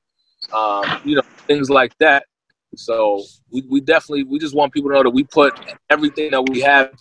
um, 0.52 1.00
you 1.06 1.16
know, 1.16 1.22
things 1.48 1.70
like 1.70 1.96
that. 2.00 2.26
So 2.76 3.22
we, 3.52 3.62
we 3.70 3.80
definitely 3.80 4.24
we 4.24 4.40
just 4.40 4.56
want 4.56 4.74
people 4.74 4.90
to 4.90 4.96
know 4.96 5.04
that 5.04 5.12
we 5.12 5.24
put 5.26 5.54
everything 5.92 6.32
that 6.32 6.42
we 6.50 6.62
have. 6.62 6.92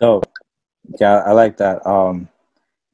Dope. 0.00 0.24
Yeah, 0.98 1.16
I 1.18 1.32
like 1.32 1.58
that. 1.58 1.86
Um, 1.86 2.29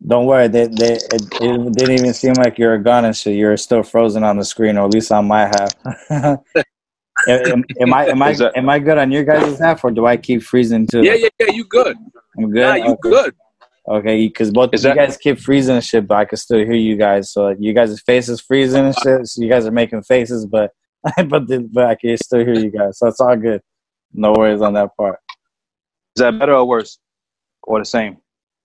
don't 0.06 0.26
worry, 0.26 0.48
they, 0.48 0.66
they, 0.66 0.92
it, 0.94 1.22
it 1.40 1.72
didn't 1.72 1.94
even 1.98 2.14
seem 2.14 2.34
like 2.34 2.58
you 2.58 2.66
were 2.66 2.78
gone 2.78 3.04
and 3.04 3.16
shit. 3.16 3.34
You're 3.34 3.56
still 3.56 3.82
frozen 3.82 4.22
on 4.22 4.36
the 4.36 4.44
screen, 4.44 4.76
or 4.76 4.84
at 4.86 4.92
least 4.92 5.10
on 5.10 5.26
my 5.26 5.46
half. 5.46 5.72
am, 7.28 7.64
am 7.80 7.94
I 7.94 8.06
am 8.06 8.22
I 8.22 8.32
that- 8.34 8.56
am 8.56 8.68
I 8.68 8.78
good 8.78 8.98
on 8.98 9.10
your 9.10 9.24
guys' 9.24 9.58
half, 9.58 9.82
or 9.84 9.90
do 9.90 10.06
I 10.06 10.16
keep 10.16 10.42
freezing 10.42 10.86
too? 10.86 11.02
Yeah, 11.02 11.14
yeah, 11.14 11.28
yeah. 11.40 11.50
You 11.52 11.64
good? 11.64 11.96
I'm 12.38 12.50
good. 12.50 12.60
Yeah, 12.60 12.76
you 12.76 12.84
Okay. 12.92 13.10
good? 13.10 13.34
Okay, 13.88 14.26
because 14.28 14.50
both 14.50 14.70
Is 14.74 14.82
you 14.84 14.90
that- 14.90 14.96
guys 14.96 15.16
keep 15.16 15.38
freezing 15.38 15.74
and 15.76 15.84
shit, 15.84 16.06
but 16.06 16.16
I 16.18 16.24
can 16.24 16.38
still 16.38 16.58
hear 16.58 16.72
you 16.74 16.96
guys. 16.96 17.32
So 17.32 17.48
you 17.58 17.72
guys' 17.72 18.00
faces 18.00 18.40
freezing 18.40 18.84
and 18.84 18.94
shit. 18.98 19.26
So 19.26 19.42
you 19.42 19.48
guys 19.48 19.66
are 19.66 19.70
making 19.72 20.02
faces, 20.02 20.46
but 20.46 20.72
but 21.28 21.46
the, 21.48 21.68
but 21.72 21.86
I 21.86 21.94
can 21.94 22.16
still 22.16 22.40
hear 22.44 22.54
you 22.54 22.70
guys. 22.70 22.98
So 22.98 23.06
it's 23.08 23.20
all 23.20 23.36
good. 23.36 23.60
No 24.12 24.32
worries 24.32 24.60
on 24.60 24.74
that 24.74 24.96
part. 24.96 25.18
Is 26.16 26.20
that 26.22 26.38
better 26.38 26.54
or 26.54 26.64
worse? 26.64 26.98
Or 27.62 27.78
the 27.80 27.84
same? 27.84 28.18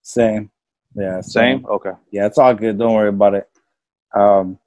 Same. 0.04 0.50
Yeah. 0.96 1.22
Same? 1.22 1.66
Okay. 1.66 1.92
Yeah, 2.12 2.26
it's 2.26 2.38
all 2.38 2.54
good. 2.54 2.78
Don't 2.78 2.94
worry 2.94 3.10
about 3.10 3.36
it. 3.36 3.50
Um, 4.14 4.60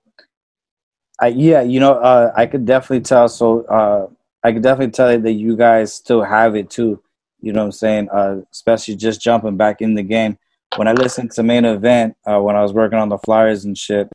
I 1.21 1.29
yeah, 1.29 1.63
you 1.63 1.81
know, 1.81 1.95
uh, 1.95 2.33
I 2.37 2.47
could 2.47 2.65
definitely 2.65 3.03
tell. 3.03 3.29
So 3.29 3.65
uh, 3.67 4.09
I 4.43 4.53
could 4.53 4.63
definitely 4.63 4.93
tell 4.93 5.13
you 5.13 5.21
that 5.21 5.33
you 5.33 5.57
guys 5.57 5.93
still 5.93 6.23
have 6.23 6.57
it 6.57 6.71
too. 6.71 7.03
You 7.41 7.53
know 7.53 7.61
what 7.61 7.67
I'm 7.67 7.73
saying? 7.73 8.09
Uh, 8.11 8.41
especially 8.53 8.97
just 8.97 9.21
jumping 9.21 9.57
back 9.57 9.81
in 9.81 9.95
the 9.95 10.03
game. 10.03 10.39
When 10.77 10.89
I 10.89 10.93
listened 10.93 11.31
to 11.33 11.43
main 11.43 11.65
event, 11.65 12.17
uh, 12.27 12.41
when 12.41 12.57
I 12.57 12.63
was 12.63 12.73
working 12.73 12.99
on 12.99 13.09
the 13.09 13.19
flyers 13.19 13.65
and 13.65 13.79
shit, 13.79 14.11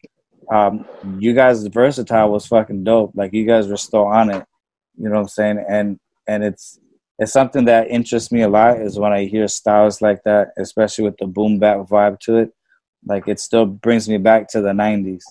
um, 0.52 0.86
you 1.20 1.34
guys 1.34 1.66
versatile 1.68 2.32
was 2.32 2.48
fucking 2.48 2.84
dope. 2.84 3.12
Like 3.16 3.34
you 3.34 3.46
guys 3.46 3.68
were 3.68 3.78
still 3.78 4.06
on 4.06 4.30
it. 4.32 4.46
You 4.98 5.06
know 5.06 5.16
what 5.16 5.22
I'm 5.22 5.28
saying? 5.30 5.66
And 5.70 6.00
and 6.28 6.44
it's 6.44 6.80
it's 7.20 7.34
something 7.34 7.66
that 7.66 7.90
interests 7.90 8.32
me 8.32 8.42
a 8.42 8.48
lot 8.50 8.80
is 8.80 8.98
when 8.98 9.12
I 9.12 9.26
hear 9.26 9.48
styles 9.50 10.02
like 10.02 10.24
that, 10.24 10.54
especially 10.58 11.04
with 11.04 11.18
the 11.18 11.28
boom 11.28 11.60
bap 11.60 11.80
vibe 11.80 12.20
to 12.22 12.38
it. 12.38 12.54
Like 13.06 13.28
it 13.28 13.40
still 13.42 13.66
brings 13.66 14.08
me 14.08 14.18
back 14.18 14.48
to 14.50 14.62
the 14.62 14.72
'90s. 14.72 15.24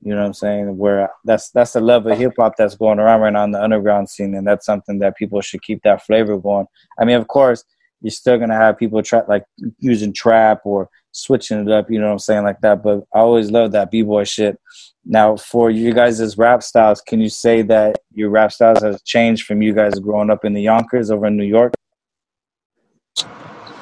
You 0.00 0.14
know 0.14 0.20
what 0.20 0.26
I'm 0.26 0.34
saying? 0.34 0.76
Where 0.76 1.10
that's 1.24 1.50
that's 1.50 1.74
the 1.74 1.80
love 1.80 2.06
of 2.06 2.18
hip 2.18 2.32
hop 2.38 2.54
that's 2.56 2.76
going 2.76 2.98
around 2.98 3.20
right 3.20 3.32
now 3.32 3.44
in 3.44 3.52
the 3.52 3.62
underground 3.62 4.08
scene, 4.08 4.34
and 4.34 4.46
that's 4.46 4.66
something 4.66 4.98
that 5.00 5.16
people 5.16 5.40
should 5.42 5.62
keep 5.62 5.82
that 5.82 6.04
flavor 6.04 6.38
going. 6.38 6.66
I 6.98 7.04
mean, 7.04 7.16
of 7.16 7.28
course, 7.28 7.62
you're 8.00 8.10
still 8.10 8.38
gonna 8.38 8.56
have 8.56 8.78
people 8.78 9.02
try 9.02 9.22
like 9.28 9.44
using 9.78 10.12
trap 10.12 10.60
or 10.64 10.88
switching 11.12 11.60
it 11.60 11.70
up. 11.70 11.90
You 11.90 11.98
know 11.98 12.06
what 12.06 12.12
I'm 12.12 12.18
saying, 12.20 12.44
like 12.44 12.60
that. 12.62 12.82
But 12.82 13.04
I 13.14 13.18
always 13.18 13.50
love 13.50 13.72
that 13.72 13.90
b 13.90 14.02
boy 14.02 14.24
shit. 14.24 14.58
Now, 15.06 15.36
for 15.36 15.70
you 15.70 15.92
guys' 15.92 16.20
as 16.20 16.38
rap 16.38 16.62
styles, 16.62 17.00
can 17.02 17.20
you 17.20 17.28
say 17.28 17.60
that 17.62 17.98
your 18.12 18.30
rap 18.30 18.52
styles 18.52 18.82
has 18.82 19.02
changed 19.02 19.46
from 19.46 19.60
you 19.60 19.74
guys 19.74 19.98
growing 19.98 20.30
up 20.30 20.44
in 20.44 20.54
the 20.54 20.62
Yonkers 20.62 21.10
over 21.10 21.26
in 21.26 21.36
New 21.36 21.44
York? 21.44 21.74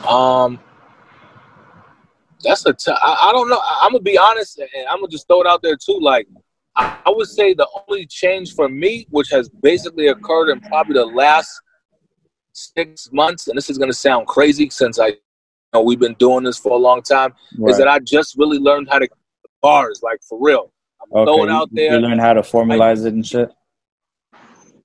Um, 0.06 0.58
that's 2.42 2.66
a. 2.66 2.72
T- 2.72 2.90
I, 2.90 3.28
I 3.28 3.32
don't 3.32 3.48
know. 3.48 3.58
I, 3.58 3.80
I'm 3.82 3.92
gonna 3.92 4.02
be 4.02 4.18
honest, 4.18 4.58
and 4.58 4.68
I'm 4.90 4.98
gonna 4.98 5.08
just 5.08 5.28
throw 5.28 5.40
it 5.42 5.46
out 5.46 5.62
there 5.62 5.76
too. 5.76 5.98
Like, 6.00 6.26
I, 6.74 6.98
I 7.06 7.10
would 7.10 7.28
say 7.28 7.54
the 7.54 7.68
only 7.88 8.04
change 8.06 8.54
for 8.54 8.68
me, 8.68 9.06
which 9.10 9.30
has 9.30 9.48
basically 9.48 10.08
occurred 10.08 10.50
in 10.50 10.60
probably 10.60 10.94
the 10.94 11.06
last 11.06 11.60
six 12.52 13.10
months, 13.12 13.46
and 13.46 13.56
this 13.56 13.70
is 13.70 13.78
gonna 13.78 13.92
sound 13.92 14.26
crazy 14.26 14.68
since 14.70 14.98
I, 14.98 15.06
you 15.06 15.16
know, 15.72 15.82
we've 15.82 16.00
been 16.00 16.14
doing 16.14 16.42
this 16.42 16.58
for 16.58 16.72
a 16.72 16.76
long 16.76 17.00
time, 17.00 17.32
is 17.68 17.78
that 17.78 17.86
I 17.86 18.00
just 18.00 18.36
really 18.36 18.58
learned 18.58 18.88
how 18.90 18.98
to 18.98 19.08
bars, 19.60 20.00
like 20.02 20.18
for 20.28 20.36
real. 20.40 20.72
Okay, 21.14 21.24
throwing 21.30 21.50
out 21.50 21.68
there. 21.72 21.94
you 21.94 21.98
learn 21.98 22.18
how 22.18 22.32
to 22.32 22.40
formalize 22.40 23.04
it 23.06 23.14
and 23.14 23.26
shit. 23.26 23.50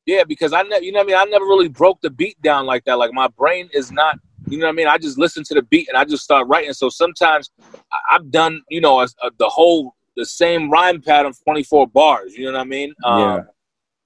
Yeah, 0.05 0.23
because 0.23 0.53
I 0.53 0.61
never, 0.63 0.83
you 0.83 0.91
know 0.93 0.99
what 0.99 1.05
I 1.05 1.07
mean. 1.07 1.17
I 1.17 1.25
never 1.25 1.45
really 1.45 1.67
broke 1.67 1.99
the 2.01 2.09
beat 2.09 2.41
down 2.41 2.65
like 2.65 2.85
that. 2.85 2.97
Like 2.97 3.11
my 3.13 3.27
brain 3.27 3.69
is 3.73 3.91
not, 3.91 4.17
you 4.47 4.57
know 4.57 4.65
what 4.65 4.71
I 4.71 4.75
mean. 4.75 4.87
I 4.87 4.97
just 4.97 5.17
listen 5.17 5.43
to 5.45 5.53
the 5.53 5.61
beat 5.63 5.89
and 5.89 5.97
I 5.97 6.05
just 6.05 6.23
start 6.23 6.47
writing. 6.47 6.71
So 6.73 6.87
sometimes 6.89 7.51
I- 7.91 8.15
I've 8.15 8.31
done, 8.31 8.61
you 8.69 8.79
know, 8.79 9.01
a, 9.01 9.07
a, 9.23 9.31
the 9.37 9.49
whole 9.49 9.95
the 10.15 10.25
same 10.25 10.69
rhyme 10.71 11.01
pattern, 11.01 11.33
twenty 11.43 11.61
four 11.63 11.87
bars. 11.87 12.35
You 12.35 12.45
know 12.45 12.53
what 12.53 12.61
I 12.61 12.63
mean? 12.65 12.93
Um, 13.03 13.19
Yeah. 13.19 13.43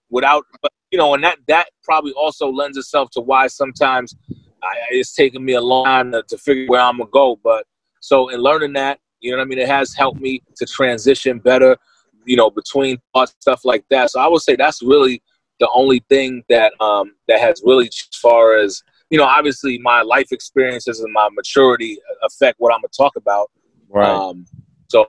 Without, 0.10 0.43
but 0.62 0.71
you 0.91 0.97
know, 0.97 1.13
and 1.13 1.23
that 1.23 1.38
that 1.47 1.67
probably 1.84 2.12
also 2.13 2.49
lends 2.49 2.77
itself 2.77 3.10
to 3.12 3.21
why 3.21 3.47
sometimes 3.47 4.13
I, 4.62 4.75
it's 4.89 5.13
taken 5.13 5.45
me 5.45 5.53
a 5.53 5.62
long 5.62 5.86
time 5.86 6.12
to, 6.12 6.23
to 6.27 6.38
figure 6.38 6.65
where 6.67 6.81
I'm 6.81 6.97
gonna 6.97 7.10
go. 7.12 7.39
But 7.43 7.65
so 8.01 8.27
in 8.29 8.41
learning 8.41 8.73
that, 8.73 8.99
you 9.21 9.31
know 9.31 9.38
what 9.38 9.43
I 9.43 9.47
mean, 9.47 9.60
it 9.60 9.69
has 9.69 9.93
helped 9.93 10.19
me 10.19 10.41
to 10.57 10.65
transition 10.65 11.39
better. 11.39 11.77
You 12.25 12.38
know, 12.38 12.49
between 12.49 12.97
thoughts, 13.13 13.36
stuff 13.39 13.65
like 13.65 13.84
that. 13.89 14.12
So 14.12 14.19
I 14.19 14.27
would 14.27 14.41
say 14.41 14.55
that's 14.55 14.81
really 14.81 15.21
the 15.62 15.69
only 15.73 16.03
thing 16.10 16.43
that 16.49 16.73
um, 16.81 17.13
that 17.27 17.39
has 17.39 17.62
really 17.63 17.88
as 17.88 18.17
far 18.21 18.57
as 18.57 18.84
you 19.10 19.17
know 19.17 19.25
obviously 19.25 19.77
my 19.77 20.01
life 20.01 20.31
experiences 20.31 20.99
and 20.99 21.13
my 21.13 21.29
maturity 21.34 21.99
affect 22.23 22.55
what 22.60 22.73
i'm 22.73 22.79
gonna 22.79 22.89
talk 22.97 23.15
about 23.15 23.51
Right. 23.89 24.10
um, 24.10 24.45
so 24.88 25.07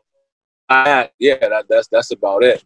I, 0.69 1.11
yeah 1.19 1.37
that, 1.41 1.67
that's 1.69 1.89
that's 1.89 2.11
about 2.13 2.43
it 2.43 2.63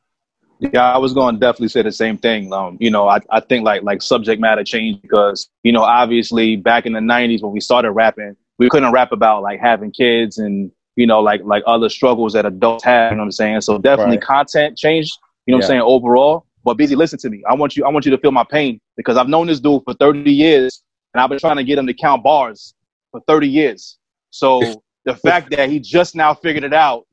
Yeah, 0.58 0.90
I 0.90 0.98
was 0.98 1.12
going 1.12 1.34
to 1.34 1.40
definitely 1.40 1.68
say 1.68 1.82
the 1.82 1.92
same 1.92 2.16
thing. 2.16 2.50
Um, 2.50 2.78
you 2.80 2.90
know, 2.90 3.06
I, 3.08 3.20
I 3.30 3.40
think 3.40 3.64
like 3.64 3.82
like 3.82 4.00
subject 4.00 4.40
matter 4.40 4.64
changed 4.64 5.02
because 5.02 5.50
you 5.62 5.72
know 5.72 5.82
obviously 5.82 6.56
back 6.56 6.86
in 6.86 6.94
the 6.94 7.00
'90s 7.00 7.42
when 7.42 7.52
we 7.52 7.60
started 7.60 7.92
rapping, 7.92 8.34
we 8.58 8.70
couldn't 8.70 8.90
rap 8.90 9.12
about 9.12 9.42
like 9.42 9.60
having 9.60 9.90
kids 9.90 10.38
and 10.38 10.72
you 10.96 11.06
know 11.06 11.20
like 11.20 11.42
like 11.44 11.62
other 11.66 11.88
struggles 11.88 12.32
that 12.32 12.44
adults 12.46 12.84
have. 12.84 13.12
You 13.12 13.16
know 13.16 13.22
what 13.22 13.26
I'm 13.26 13.32
saying? 13.32 13.60
So 13.60 13.78
definitely 13.78 14.16
Right. 14.16 14.26
content 14.26 14.76
changed. 14.76 15.16
You 15.46 15.52
know 15.52 15.58
what 15.58 15.64
I'm 15.64 15.68
saying 15.68 15.80
overall. 15.82 16.46
But 16.64 16.74
Beezy, 16.74 16.96
listen 16.96 17.18
to 17.20 17.30
me. 17.30 17.42
I 17.48 17.54
want 17.54 17.76
you. 17.76 17.84
I 17.84 17.88
want 17.88 18.04
you 18.04 18.10
to 18.10 18.18
feel 18.18 18.32
my 18.32 18.44
pain 18.44 18.80
because 18.96 19.16
I've 19.16 19.28
known 19.28 19.46
this 19.46 19.60
dude 19.60 19.82
for 19.84 19.94
30 19.94 20.30
years 20.32 20.82
and 21.14 21.20
I've 21.20 21.30
been 21.30 21.38
trying 21.38 21.56
to 21.56 21.64
get 21.64 21.78
him 21.78 21.86
to 21.86 21.94
count 21.94 22.24
bars 22.24 22.74
for 23.12 23.20
30 23.28 23.48
years. 23.48 23.98
So 24.30 24.82
the 25.04 25.14
fact 25.14 25.50
that 25.50 25.70
he 25.70 25.78
just 25.78 26.16
now 26.16 26.34
figured 26.34 26.64
it 26.64 26.74
out 26.74 27.06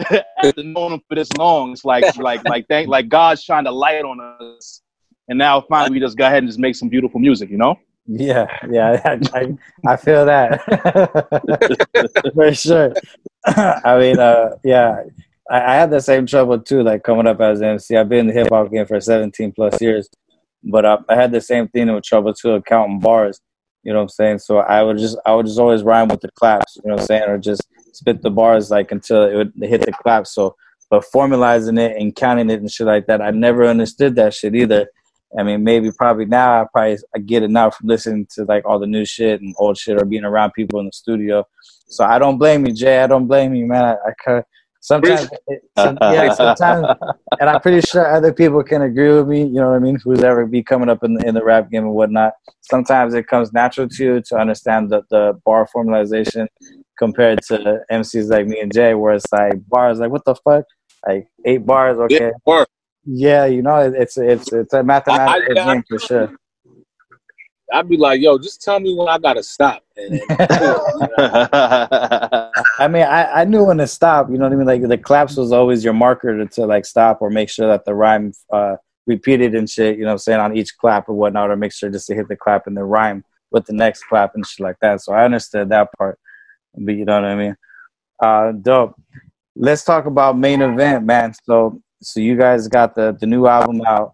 after 0.10 0.62
knowing 0.64 0.94
him 0.94 1.00
for 1.08 1.14
this 1.14 1.30
long, 1.32 1.72
it's 1.72 1.84
like 1.84 2.04
like 2.16 2.42
like 2.44 2.66
thank 2.68 2.88
like 2.88 3.08
God's 3.08 3.44
trying 3.44 3.64
to 3.64 3.70
light 3.70 4.04
on 4.04 4.20
us. 4.20 4.82
And 5.28 5.38
now 5.38 5.60
finally 5.60 5.92
we 5.92 6.00
just 6.00 6.18
go 6.18 6.26
ahead 6.26 6.38
and 6.38 6.48
just 6.48 6.58
make 6.58 6.74
some 6.74 6.88
beautiful 6.88 7.20
music, 7.20 7.48
you 7.50 7.56
know? 7.56 7.78
Yeah, 8.06 8.46
yeah, 8.70 9.00
I, 9.34 9.38
I, 9.38 9.92
I 9.92 9.96
feel 9.96 10.26
that 10.26 10.62
for 12.34 12.54
sure. 12.54 12.92
I 13.46 13.98
mean, 13.98 14.18
uh, 14.18 14.56
yeah, 14.62 15.02
I, 15.50 15.60
I 15.60 15.74
had 15.74 15.90
the 15.90 16.00
same 16.00 16.26
trouble 16.26 16.58
too. 16.60 16.82
Like 16.82 17.02
coming 17.02 17.26
up 17.26 17.40
as 17.40 17.60
an 17.60 17.68
MC, 17.68 17.96
I've 17.96 18.08
been 18.08 18.20
in 18.20 18.26
the 18.28 18.32
hip 18.32 18.48
hop 18.50 18.70
game 18.70 18.86
for 18.86 19.00
17 19.00 19.52
plus 19.52 19.80
years, 19.80 20.08
but 20.62 20.84
uh, 20.84 20.98
I 21.08 21.14
had 21.14 21.32
the 21.32 21.40
same 21.40 21.68
thing 21.68 21.92
with 21.92 22.04
trouble 22.04 22.34
too, 22.34 22.62
counting 22.66 23.00
bars. 23.00 23.40
You 23.82 23.92
know 23.92 23.98
what 23.98 24.04
I'm 24.04 24.08
saying? 24.10 24.38
So 24.38 24.58
I 24.58 24.82
would 24.82 24.96
just, 24.98 25.18
I 25.26 25.34
would 25.34 25.46
just 25.46 25.58
always 25.58 25.82
rhyme 25.82 26.08
with 26.08 26.20
the 26.20 26.30
claps. 26.32 26.76
You 26.76 26.88
know 26.88 26.94
what 26.94 27.02
I'm 27.02 27.06
saying, 27.06 27.24
or 27.28 27.38
just 27.38 27.62
spit 27.92 28.22
the 28.22 28.30
bars 28.30 28.70
like 28.70 28.92
until 28.92 29.24
it 29.24 29.34
would 29.34 29.52
hit 29.60 29.82
the 29.82 29.92
claps. 29.92 30.34
So, 30.34 30.56
but 30.90 31.04
formalizing 31.14 31.78
it 31.78 31.96
and 32.00 32.14
counting 32.14 32.50
it 32.50 32.60
and 32.60 32.70
shit 32.70 32.86
like 32.86 33.06
that, 33.06 33.20
I 33.20 33.30
never 33.30 33.66
understood 33.66 34.16
that 34.16 34.32
shit 34.32 34.54
either. 34.54 34.88
I 35.38 35.42
mean, 35.42 35.64
maybe 35.64 35.90
probably 35.90 36.26
now 36.26 36.62
I 36.62 36.66
probably 36.72 36.98
I 37.14 37.18
get 37.18 37.42
it 37.42 37.50
now 37.50 37.70
from 37.70 37.88
listening 37.88 38.26
to 38.34 38.44
like 38.44 38.64
all 38.64 38.78
the 38.78 38.86
new 38.86 39.04
shit 39.04 39.40
and 39.40 39.54
old 39.58 39.76
shit 39.76 40.00
or 40.00 40.04
being 40.04 40.24
around 40.24 40.52
people 40.52 40.78
in 40.80 40.86
the 40.86 40.92
studio. 40.92 41.46
So 41.88 42.04
I 42.04 42.18
don't 42.18 42.38
blame 42.38 42.66
you, 42.66 42.72
Jay. 42.72 43.02
I 43.02 43.06
don't 43.06 43.26
blame 43.26 43.54
you, 43.54 43.66
man. 43.66 43.84
I, 43.84 43.92
I 43.92 44.12
kinda, 44.24 44.44
sometimes, 44.80 45.28
it, 45.48 45.62
some, 45.76 45.98
yeah, 46.02 46.32
sometimes, 46.34 46.86
and 47.40 47.50
I'm 47.50 47.60
pretty 47.60 47.80
sure 47.80 48.14
other 48.14 48.32
people 48.32 48.62
can 48.62 48.82
agree 48.82 49.12
with 49.12 49.28
me. 49.28 49.44
You 49.44 49.54
know 49.54 49.70
what 49.70 49.76
I 49.76 49.80
mean? 49.80 49.98
Who's 50.02 50.22
ever 50.22 50.46
be 50.46 50.62
coming 50.62 50.88
up 50.88 51.02
in 51.02 51.14
the, 51.14 51.26
in 51.26 51.34
the 51.34 51.44
rap 51.44 51.70
game 51.70 51.84
and 51.84 51.94
whatnot. 51.94 52.34
Sometimes 52.62 53.14
it 53.14 53.26
comes 53.26 53.52
natural 53.52 53.88
to 53.88 54.04
you 54.04 54.22
to 54.28 54.36
understand 54.36 54.90
the, 54.90 55.02
the 55.10 55.40
bar 55.44 55.68
formalization 55.74 56.46
compared 56.98 57.42
to 57.42 57.80
MCs 57.90 58.30
like 58.30 58.46
me 58.46 58.60
and 58.60 58.72
Jay, 58.72 58.94
where 58.94 59.14
it's 59.14 59.30
like 59.32 59.66
bars 59.68 59.98
like 59.98 60.10
what 60.10 60.24
the 60.24 60.34
fuck. 60.36 60.64
Like 61.06 61.28
eight 61.44 61.66
bars, 61.66 61.98
okay. 61.98 62.32
Word. 62.46 62.66
Yeah, 63.06 63.44
you 63.46 63.62
know, 63.62 63.76
it's 63.76 64.16
it's 64.16 64.52
it's 64.52 64.72
a 64.72 64.82
mathematical 64.82 65.58
I- 65.58 65.60
I- 65.60 65.72
game 65.74 65.84
for 65.88 65.98
sure. 65.98 66.32
I'd 67.72 67.88
be 67.88 67.96
like, 67.96 68.20
yo, 68.20 68.38
just 68.38 68.62
tell 68.62 68.78
me 68.78 68.94
when 68.94 69.08
I 69.08 69.18
gotta 69.18 69.42
stop. 69.42 69.82
And, 69.96 70.20
and 70.28 70.30
I 72.78 72.88
mean, 72.88 73.02
I, 73.02 73.40
I 73.40 73.44
knew 73.44 73.64
when 73.64 73.78
to 73.78 73.86
stop. 73.86 74.30
You 74.30 74.38
know 74.38 74.44
what 74.44 74.52
I 74.52 74.56
mean? 74.56 74.66
Like 74.66 74.82
the 74.86 74.98
claps 74.98 75.36
was 75.36 75.50
always 75.50 75.82
your 75.82 75.94
marker 75.94 76.36
to, 76.36 76.46
to 76.54 76.66
like 76.66 76.84
stop 76.84 77.20
or 77.20 77.30
make 77.30 77.48
sure 77.48 77.66
that 77.66 77.84
the 77.84 77.94
rhyme 77.94 78.32
uh, 78.52 78.76
repeated 79.06 79.54
and 79.54 79.68
shit. 79.68 79.96
You 79.96 80.02
know 80.02 80.08
what 80.08 80.12
I'm 80.12 80.18
saying 80.18 80.40
on 80.40 80.56
each 80.56 80.76
clap 80.78 81.08
or 81.08 81.14
whatnot, 81.14 81.50
or 81.50 81.56
make 81.56 81.72
sure 81.72 81.90
just 81.90 82.06
to 82.08 82.14
hit 82.14 82.28
the 82.28 82.36
clap 82.36 82.66
and 82.66 82.76
the 82.76 82.84
rhyme 82.84 83.24
with 83.50 83.64
the 83.66 83.72
next 83.72 84.04
clap 84.04 84.34
and 84.34 84.46
shit 84.46 84.62
like 84.62 84.76
that. 84.80 85.00
So 85.00 85.12
I 85.12 85.24
understood 85.24 85.70
that 85.70 85.88
part. 85.98 86.18
But 86.76 86.92
you 86.92 87.04
know 87.04 87.14
what 87.20 87.24
I 87.24 87.34
mean? 87.34 87.56
Uh, 88.22 88.52
dope. 88.52 88.94
Let's 89.56 89.84
talk 89.84 90.06
about 90.06 90.38
main 90.38 90.60
event, 90.62 91.06
man. 91.06 91.32
So 91.44 91.80
so 92.04 92.20
you 92.20 92.36
guys 92.36 92.68
got 92.68 92.94
the 92.94 93.16
the 93.18 93.26
new 93.26 93.46
album 93.46 93.82
out. 93.86 94.12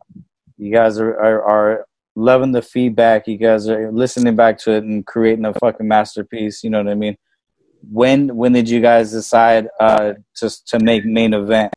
You 0.57 0.73
guys 0.73 0.99
are 0.99 1.15
are, 1.19 1.43
are 1.43 1.87
loving 2.15 2.53
the 2.53 2.63
feedback. 2.63 3.27
You 3.27 3.37
guys 3.37 3.69
are 3.69 3.91
listening 3.91 4.37
back 4.37 4.59
to 4.59 4.73
it 4.73 4.85
and 4.85 5.07
creating 5.07 5.45
a 5.45 5.55
fucking 5.55 5.87
masterpiece. 5.87 6.63
You 6.63 6.71
know 6.71 6.79
what 6.79 6.91
I 6.91 6.95
mean? 6.95 7.17
When 7.91 8.37
when 8.37 8.53
did 8.53 8.69
you 8.69 8.81
guys 8.81 9.11
decide 9.11 9.69
uh 9.81 10.15
to 10.37 10.65
to 10.67 10.79
make 10.79 11.05
main 11.05 11.35
event? 11.35 11.73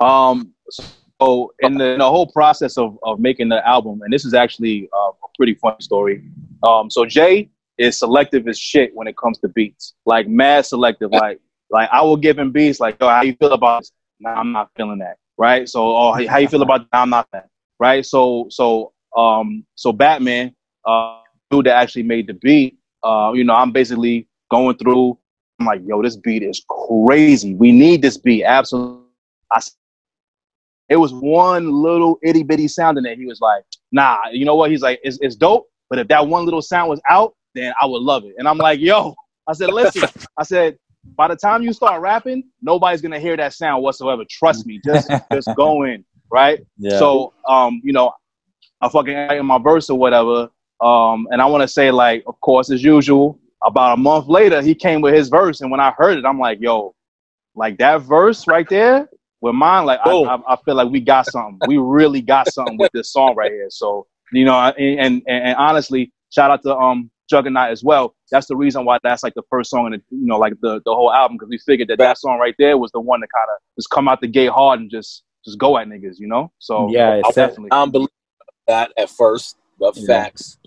Um, 0.00 0.54
so 0.70 1.52
in 1.60 1.76
the, 1.76 1.92
in 1.92 1.98
the 1.98 2.08
whole 2.08 2.26
process 2.26 2.78
of, 2.78 2.98
of 3.02 3.20
making 3.20 3.50
the 3.50 3.66
album, 3.66 4.00
and 4.02 4.12
this 4.12 4.24
is 4.24 4.32
actually 4.32 4.88
uh, 4.92 5.10
a 5.10 5.28
pretty 5.36 5.54
funny 5.54 5.76
story. 5.80 6.24
Um, 6.66 6.90
so 6.90 7.04
Jay 7.04 7.50
is 7.76 7.98
selective 7.98 8.48
as 8.48 8.58
shit 8.58 8.94
when 8.94 9.06
it 9.06 9.16
comes 9.16 9.38
to 9.40 9.48
beats, 9.48 9.94
like 10.06 10.26
mad 10.28 10.64
selective. 10.66 11.10
Like 11.10 11.40
like 11.70 11.88
I 11.92 12.02
will 12.02 12.16
give 12.16 12.38
him 12.38 12.50
beats 12.50 12.80
like, 12.80 12.96
yo, 13.00 13.08
how 13.08 13.22
you 13.22 13.34
feel 13.34 13.52
about 13.52 13.82
this? 13.82 13.92
Nah, 14.20 14.34
I'm 14.34 14.52
not 14.52 14.70
feeling 14.76 14.98
that. 14.98 15.16
Right. 15.38 15.68
So 15.68 15.96
oh, 15.96 16.12
how 16.28 16.38
you 16.38 16.48
feel 16.48 16.62
about 16.62 16.90
that? 16.90 16.98
I'm 16.98 17.10
not 17.10 17.26
that. 17.32 17.48
Right. 17.78 18.04
So 18.04 18.46
so 18.50 18.92
um 19.16 19.64
so 19.74 19.92
Batman, 19.92 20.54
uh, 20.84 21.20
dude 21.50 21.66
that 21.66 21.76
actually 21.76 22.02
made 22.02 22.26
the 22.26 22.34
beat. 22.34 22.78
Uh, 23.02 23.32
you 23.34 23.44
know, 23.44 23.54
I'm 23.54 23.72
basically 23.72 24.28
going 24.50 24.76
through. 24.76 25.18
I'm 25.58 25.66
like, 25.66 25.80
yo, 25.84 26.02
this 26.02 26.16
beat 26.16 26.42
is 26.42 26.64
crazy. 26.68 27.54
We 27.54 27.72
need 27.72 28.02
this 28.02 28.16
beat. 28.18 28.44
Absolutely. 28.44 29.04
I 29.52 29.60
it 30.90 30.96
was 30.96 31.14
one 31.14 31.70
little 31.70 32.18
itty 32.22 32.42
bitty 32.42 32.68
sound 32.68 32.98
in 32.98 33.04
there. 33.04 33.14
He 33.14 33.24
was 33.24 33.40
like, 33.40 33.64
nah, 33.92 34.18
you 34.32 34.44
know 34.44 34.56
what? 34.56 34.70
He's 34.70 34.82
like, 34.82 35.00
it's, 35.04 35.18
it's 35.20 35.36
dope, 35.36 35.68
but 35.88 36.00
if 36.00 36.08
that 36.08 36.26
one 36.26 36.44
little 36.44 36.60
sound 36.60 36.90
was 36.90 37.00
out, 37.08 37.34
then 37.54 37.72
I 37.80 37.86
would 37.86 38.02
love 38.02 38.24
it. 38.24 38.34
And 38.38 38.48
I'm 38.48 38.58
like, 38.58 38.80
yo, 38.80 39.14
I 39.46 39.52
said, 39.52 39.72
listen, 39.72 40.08
I 40.36 40.42
said, 40.42 40.76
by 41.04 41.28
the 41.28 41.36
time 41.36 41.62
you 41.62 41.72
start 41.72 42.00
rapping, 42.00 42.44
nobody's 42.62 43.00
gonna 43.00 43.18
hear 43.20 43.36
that 43.36 43.54
sound 43.54 43.82
whatsoever. 43.82 44.24
Trust 44.28 44.66
me, 44.66 44.80
just 44.84 45.10
just 45.32 45.48
go 45.56 45.84
in, 45.84 46.04
right? 46.30 46.60
Yeah. 46.78 46.98
So, 46.98 47.32
um, 47.48 47.80
you 47.84 47.92
know, 47.92 48.12
I 48.80 48.88
fucking 48.88 49.14
in 49.14 49.46
my 49.46 49.58
verse 49.58 49.90
or 49.90 49.98
whatever. 49.98 50.50
Um, 50.80 51.28
and 51.30 51.42
I 51.42 51.46
want 51.46 51.62
to 51.62 51.68
say, 51.68 51.90
like, 51.90 52.24
of 52.26 52.40
course, 52.40 52.70
as 52.70 52.82
usual, 52.82 53.38
about 53.62 53.92
a 53.92 53.96
month 54.00 54.28
later, 54.28 54.62
he 54.62 54.74
came 54.74 55.02
with 55.02 55.14
his 55.14 55.28
verse, 55.28 55.60
and 55.60 55.70
when 55.70 55.80
I 55.80 55.90
heard 55.90 56.16
it, 56.16 56.24
I'm 56.24 56.38
like, 56.38 56.58
yo, 56.60 56.94
like 57.54 57.76
that 57.78 58.02
verse 58.02 58.46
right 58.46 58.66
there 58.68 59.08
with 59.42 59.54
mine, 59.54 59.84
like, 59.84 60.00
I, 60.04 60.10
I, 60.10 60.52
I 60.54 60.56
feel 60.64 60.74
like 60.74 60.90
we 60.90 61.00
got 61.00 61.26
something. 61.26 61.58
we 61.66 61.76
really 61.78 62.22
got 62.22 62.50
something 62.52 62.78
with 62.78 62.92
this 62.92 63.12
song 63.12 63.34
right 63.36 63.50
here. 63.50 63.68
So, 63.70 64.06
you 64.32 64.44
know, 64.44 64.54
and, 64.58 65.00
and 65.00 65.22
and 65.26 65.56
honestly, 65.56 66.12
shout 66.30 66.50
out 66.50 66.62
to 66.62 66.76
um 66.76 67.10
Juggernaut 67.30 67.70
as 67.70 67.82
well. 67.84 68.14
That's 68.30 68.46
the 68.48 68.56
reason 68.56 68.84
why 68.84 68.98
that's 69.02 69.22
like 69.22 69.34
the 69.34 69.42
first 69.48 69.70
song 69.70 69.86
in 69.86 69.92
the 69.92 69.98
you 70.10 70.26
know 70.26 70.38
like 70.38 70.54
the 70.60 70.80
the 70.84 70.92
whole 70.94 71.12
album 71.12 71.36
because 71.36 71.48
we 71.48 71.58
figured 71.58 71.88
that 71.88 71.98
that 71.98 72.18
song 72.18 72.38
right 72.38 72.54
there 72.58 72.76
was 72.76 72.90
the 72.92 73.00
one 73.00 73.20
that 73.20 73.28
kind 73.34 73.48
of 73.48 73.58
just 73.78 73.88
come 73.90 74.08
out 74.08 74.20
the 74.20 74.26
gate 74.26 74.50
hard 74.50 74.80
and 74.80 74.90
just 74.90 75.22
just 75.44 75.56
go 75.58 75.78
at 75.78 75.86
niggas, 75.86 76.18
you 76.18 76.26
know. 76.26 76.52
So 76.58 76.90
Yeah, 76.90 77.14
it's 77.14 77.34
definitely. 77.34 77.70
I 77.72 77.76
don't 77.76 77.92
believe 77.92 78.08
that 78.68 78.92
at 78.98 79.08
first, 79.08 79.56
but 79.78 79.96
Yeah. 79.96 80.06
facts. 80.06 80.58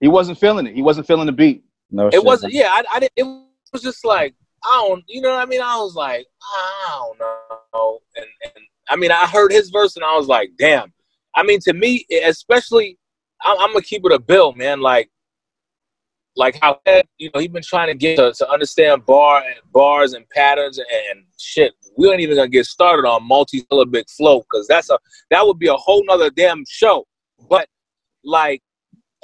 He 0.00 0.06
wasn't 0.08 0.38
feeling 0.38 0.66
it. 0.66 0.74
He 0.76 0.82
wasn't 0.82 1.06
feeling 1.06 1.26
the 1.26 1.32
beat. 1.32 1.64
No, 1.90 2.06
It 2.08 2.12
shit. 2.14 2.24
wasn't. 2.24 2.52
Yeah, 2.52 2.68
I, 2.70 2.84
I 2.92 3.00
didn't. 3.00 3.12
It 3.16 3.24
was 3.72 3.82
just 3.82 4.04
like 4.04 4.34
I 4.64 4.86
don't. 4.88 5.04
You 5.08 5.20
know 5.22 5.30
what 5.30 5.42
I 5.42 5.46
mean? 5.46 5.62
I 5.62 5.76
was 5.78 5.94
like, 5.94 6.26
I 6.42 6.86
don't 6.98 7.18
know. 7.18 7.98
And, 8.16 8.26
and 8.44 8.64
I 8.90 8.96
mean, 8.96 9.10
I 9.12 9.26
heard 9.26 9.52
his 9.52 9.70
verse 9.70 9.96
and 9.96 10.04
I 10.04 10.16
was 10.16 10.26
like, 10.26 10.50
damn. 10.58 10.92
I 11.34 11.42
mean, 11.42 11.60
to 11.60 11.72
me, 11.72 12.04
especially, 12.24 12.98
I'm, 13.44 13.58
I'm 13.58 13.72
gonna 13.72 13.82
keep 13.82 14.04
it 14.04 14.12
a 14.12 14.18
bill, 14.18 14.52
man. 14.54 14.80
Like, 14.80 15.10
like 16.38 16.56
how 16.62 16.80
you 17.18 17.30
know 17.34 17.40
he 17.40 17.48
been 17.48 17.62
trying 17.62 17.88
to 17.88 17.94
get 17.94 18.16
to, 18.16 18.32
to 18.32 18.48
understand 18.48 19.04
bar 19.04 19.42
and 19.44 19.56
bars 19.72 20.14
and 20.14 20.26
patterns 20.30 20.78
and, 20.78 20.86
and 21.10 21.24
shit. 21.38 21.74
We 21.98 22.08
ain't 22.10 22.20
even 22.20 22.36
gonna 22.36 22.48
get 22.48 22.64
started 22.64 23.06
on 23.06 23.26
multi-syllabic 23.26 24.08
flow 24.08 24.40
because 24.40 24.66
that's 24.68 24.88
a 24.88 24.98
that 25.30 25.44
would 25.44 25.58
be 25.58 25.66
a 25.66 25.74
whole 25.74 26.04
nother 26.06 26.30
damn 26.30 26.64
show. 26.66 27.06
But 27.50 27.68
like 28.24 28.62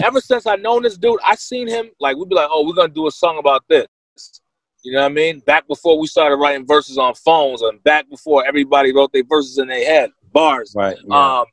ever 0.03 0.21
since 0.21 0.47
I 0.47 0.57
known 0.57 0.83
this 0.83 0.99
dude, 0.99 1.21
I 1.25 1.37
seen 1.37 1.69
him 1.69 1.91
like 2.01 2.17
we'd 2.17 2.29
be 2.29 2.35
like, 2.35 2.49
oh, 2.51 2.67
we're 2.67 2.75
gonna 2.75 2.93
do 2.93 3.07
a 3.07 3.13
song 3.13 3.39
about 3.39 3.63
this. 3.69 3.87
You 4.83 4.93
know 4.93 5.01
what 5.01 5.13
I 5.13 5.15
mean? 5.15 5.39
Back 5.41 5.67
before 5.67 5.99
we 5.99 6.07
started 6.07 6.37
writing 6.37 6.67
verses 6.67 6.99
on 6.99 7.15
phones, 7.15 7.63
and 7.63 7.83
back 7.85 8.11
before 8.11 8.45
everybody 8.47 8.93
wrote 8.93 9.13
their 9.13 9.25
verses 9.25 9.57
in 9.59 9.69
their 9.69 9.85
head, 9.85 10.11
bars. 10.33 10.75
right. 10.77 10.99
Yeah. 11.09 11.39
Um, 11.39 11.47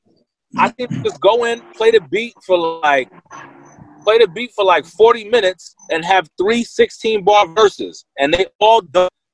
I 0.58 0.70
think 0.70 0.92
just 1.04 1.22
go 1.22 1.46
in, 1.46 1.62
play 1.76 1.92
the 1.92 2.02
beat 2.02 2.34
for 2.46 2.58
like, 2.58 3.10
play 4.04 4.18
the 4.18 4.28
beat 4.28 4.52
for 4.54 4.66
like 4.66 4.86
40 4.86 5.30
minutes, 5.30 5.76
and 5.90 6.04
have 6.06 6.28
three 6.38 6.64
16 6.64 7.24
bar 7.24 7.48
verses, 7.48 8.06
and 8.20 8.34
they 8.34 8.46
all 8.60 8.82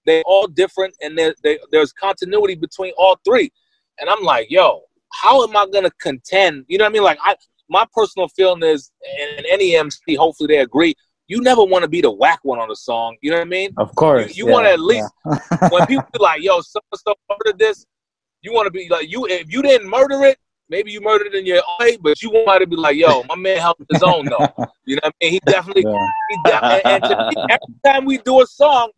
they 0.05 0.23
all 0.25 0.47
different, 0.47 0.93
and 1.01 1.17
there 1.17 1.35
they, 1.43 1.59
there's 1.71 1.91
continuity 1.93 2.55
between 2.55 2.93
all 2.97 3.19
three. 3.25 3.51
And 3.99 4.09
I'm 4.09 4.23
like, 4.23 4.49
yo, 4.49 4.81
how 5.13 5.43
am 5.43 5.55
I 5.55 5.67
gonna 5.71 5.91
contend? 6.01 6.65
You 6.67 6.77
know 6.77 6.85
what 6.85 6.89
I 6.89 6.93
mean? 6.93 7.03
Like, 7.03 7.19
I 7.23 7.35
my 7.69 7.85
personal 7.93 8.27
feeling 8.29 8.63
is, 8.63 8.91
and 9.37 9.45
any 9.45 9.75
MC, 9.75 10.15
hopefully 10.15 10.47
they 10.47 10.59
agree. 10.61 10.95
You 11.27 11.41
never 11.41 11.63
want 11.63 11.83
to 11.83 11.89
be 11.89 11.99
the 11.99 12.11
whack 12.11 12.39
one 12.43 12.59
on 12.59 12.69
the 12.69 12.75
song. 12.75 13.17
You 13.21 13.31
know 13.31 13.37
what 13.37 13.47
I 13.47 13.49
mean? 13.49 13.71
of 13.77 13.93
course. 13.95 14.37
you 14.37 14.47
wanna 14.47 14.69
at 14.69 14.79
least- 14.79 15.11
yeah. 15.25 15.39
when 15.71 15.85
people 15.85 16.05
be 16.13 16.19
like, 16.19 16.41
"Yo, 16.41 16.61
so 16.61 16.79
so 16.95 17.13
murdered 17.29 17.59
this," 17.59 17.85
you 18.41 18.53
want 18.53 18.65
to 18.67 18.71
be 18.71 18.87
like, 18.89 19.09
"You 19.09 19.25
if 19.27 19.51
you 19.51 19.61
didn't 19.61 19.89
murder 19.89 20.23
it, 20.23 20.37
maybe 20.69 20.91
you 20.91 21.01
murdered 21.01 21.33
in 21.33 21.45
your 21.45 21.57
own 21.67 21.85
way, 21.85 21.97
but 21.97 22.21
you 22.21 22.29
want 22.29 22.61
to 22.61 22.67
be 22.67 22.75
like, 22.75 22.97
yo, 22.97 23.23
my 23.23 23.35
man 23.35 23.57
held 23.57 23.77
his 23.89 24.03
own 24.03 24.27
though. 24.29 24.47
You 24.85 24.95
know 24.95 25.01
what 25.03 25.15
I 25.21 25.25
mean? 25.25 25.33
He 25.33 25.39
definitely, 25.47 25.83
Yeah. 25.83 26.07
he 26.29 26.37
de- 26.37 26.87
and, 26.87 27.03
and 27.03 27.27
me, 27.27 27.35
every 27.49 27.75
time 27.85 28.05
we 28.05 28.17
do 28.19 28.41
a 28.41 28.47
song, 28.47 28.91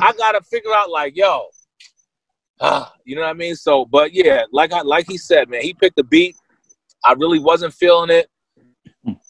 I 0.00 0.12
gotta 0.12 0.40
figure 0.42 0.72
out 0.72 0.90
like, 0.90 1.16
yo, 1.16 1.46
ah, 2.60 2.92
you 3.04 3.14
know 3.14 3.22
what 3.22 3.30
I 3.30 3.34
mean? 3.34 3.54
So, 3.54 3.84
but 3.84 4.12
yeah, 4.12 4.42
like 4.52 4.72
I 4.72 4.82
like 4.82 5.06
he 5.08 5.18
said, 5.18 5.48
man, 5.48 5.62
he 5.62 5.74
picked 5.74 5.96
the 5.96 6.04
beat. 6.04 6.36
I 7.04 7.12
really 7.12 7.38
wasn't 7.38 7.74
feeling 7.74 8.10
it. 8.10 8.28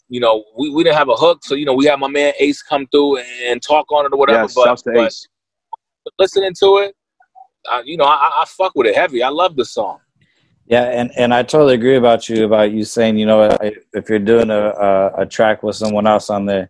You 0.09 0.21
know, 0.21 0.43
we, 0.57 0.69
we 0.69 0.83
didn't 0.83 0.95
have 0.95 1.09
a 1.09 1.15
hook, 1.15 1.43
so 1.43 1.53
you 1.55 1.65
know, 1.65 1.73
we 1.73 1.85
had 1.85 1.99
my 1.99 2.07
man 2.07 2.33
Ace 2.39 2.61
come 2.61 2.87
through 2.87 3.17
and 3.17 3.61
talk 3.61 3.91
on 3.91 4.05
it 4.05 4.13
or 4.13 4.17
whatever. 4.17 4.43
yes, 4.43 4.55
but, 4.55 5.13
but 6.05 6.13
listening 6.17 6.53
to 6.59 6.77
it, 6.77 6.95
I, 7.69 7.81
you 7.85 7.97
know, 7.97 8.05
I, 8.05 8.41
I 8.41 8.45
fuck 8.47 8.71
with 8.75 8.87
it 8.87 8.95
heavy. 8.95 9.21
I 9.21 9.29
love 9.29 9.55
the 9.55 9.65
song. 9.65 9.99
Yeah, 10.67 10.83
and, 10.83 11.11
and 11.17 11.33
I 11.33 11.43
totally 11.43 11.75
agree 11.75 11.95
about 11.95 12.27
you 12.27 12.45
about 12.45 12.71
you 12.73 12.83
saying 12.83 13.17
you 13.17 13.25
know 13.25 13.57
if 13.93 14.09
you're 14.09 14.19
doing 14.19 14.49
a 14.49 14.69
a, 14.69 15.21
a 15.21 15.25
track 15.25 15.63
with 15.63 15.77
someone 15.77 16.05
else 16.05 16.29
on 16.29 16.45
there, 16.45 16.69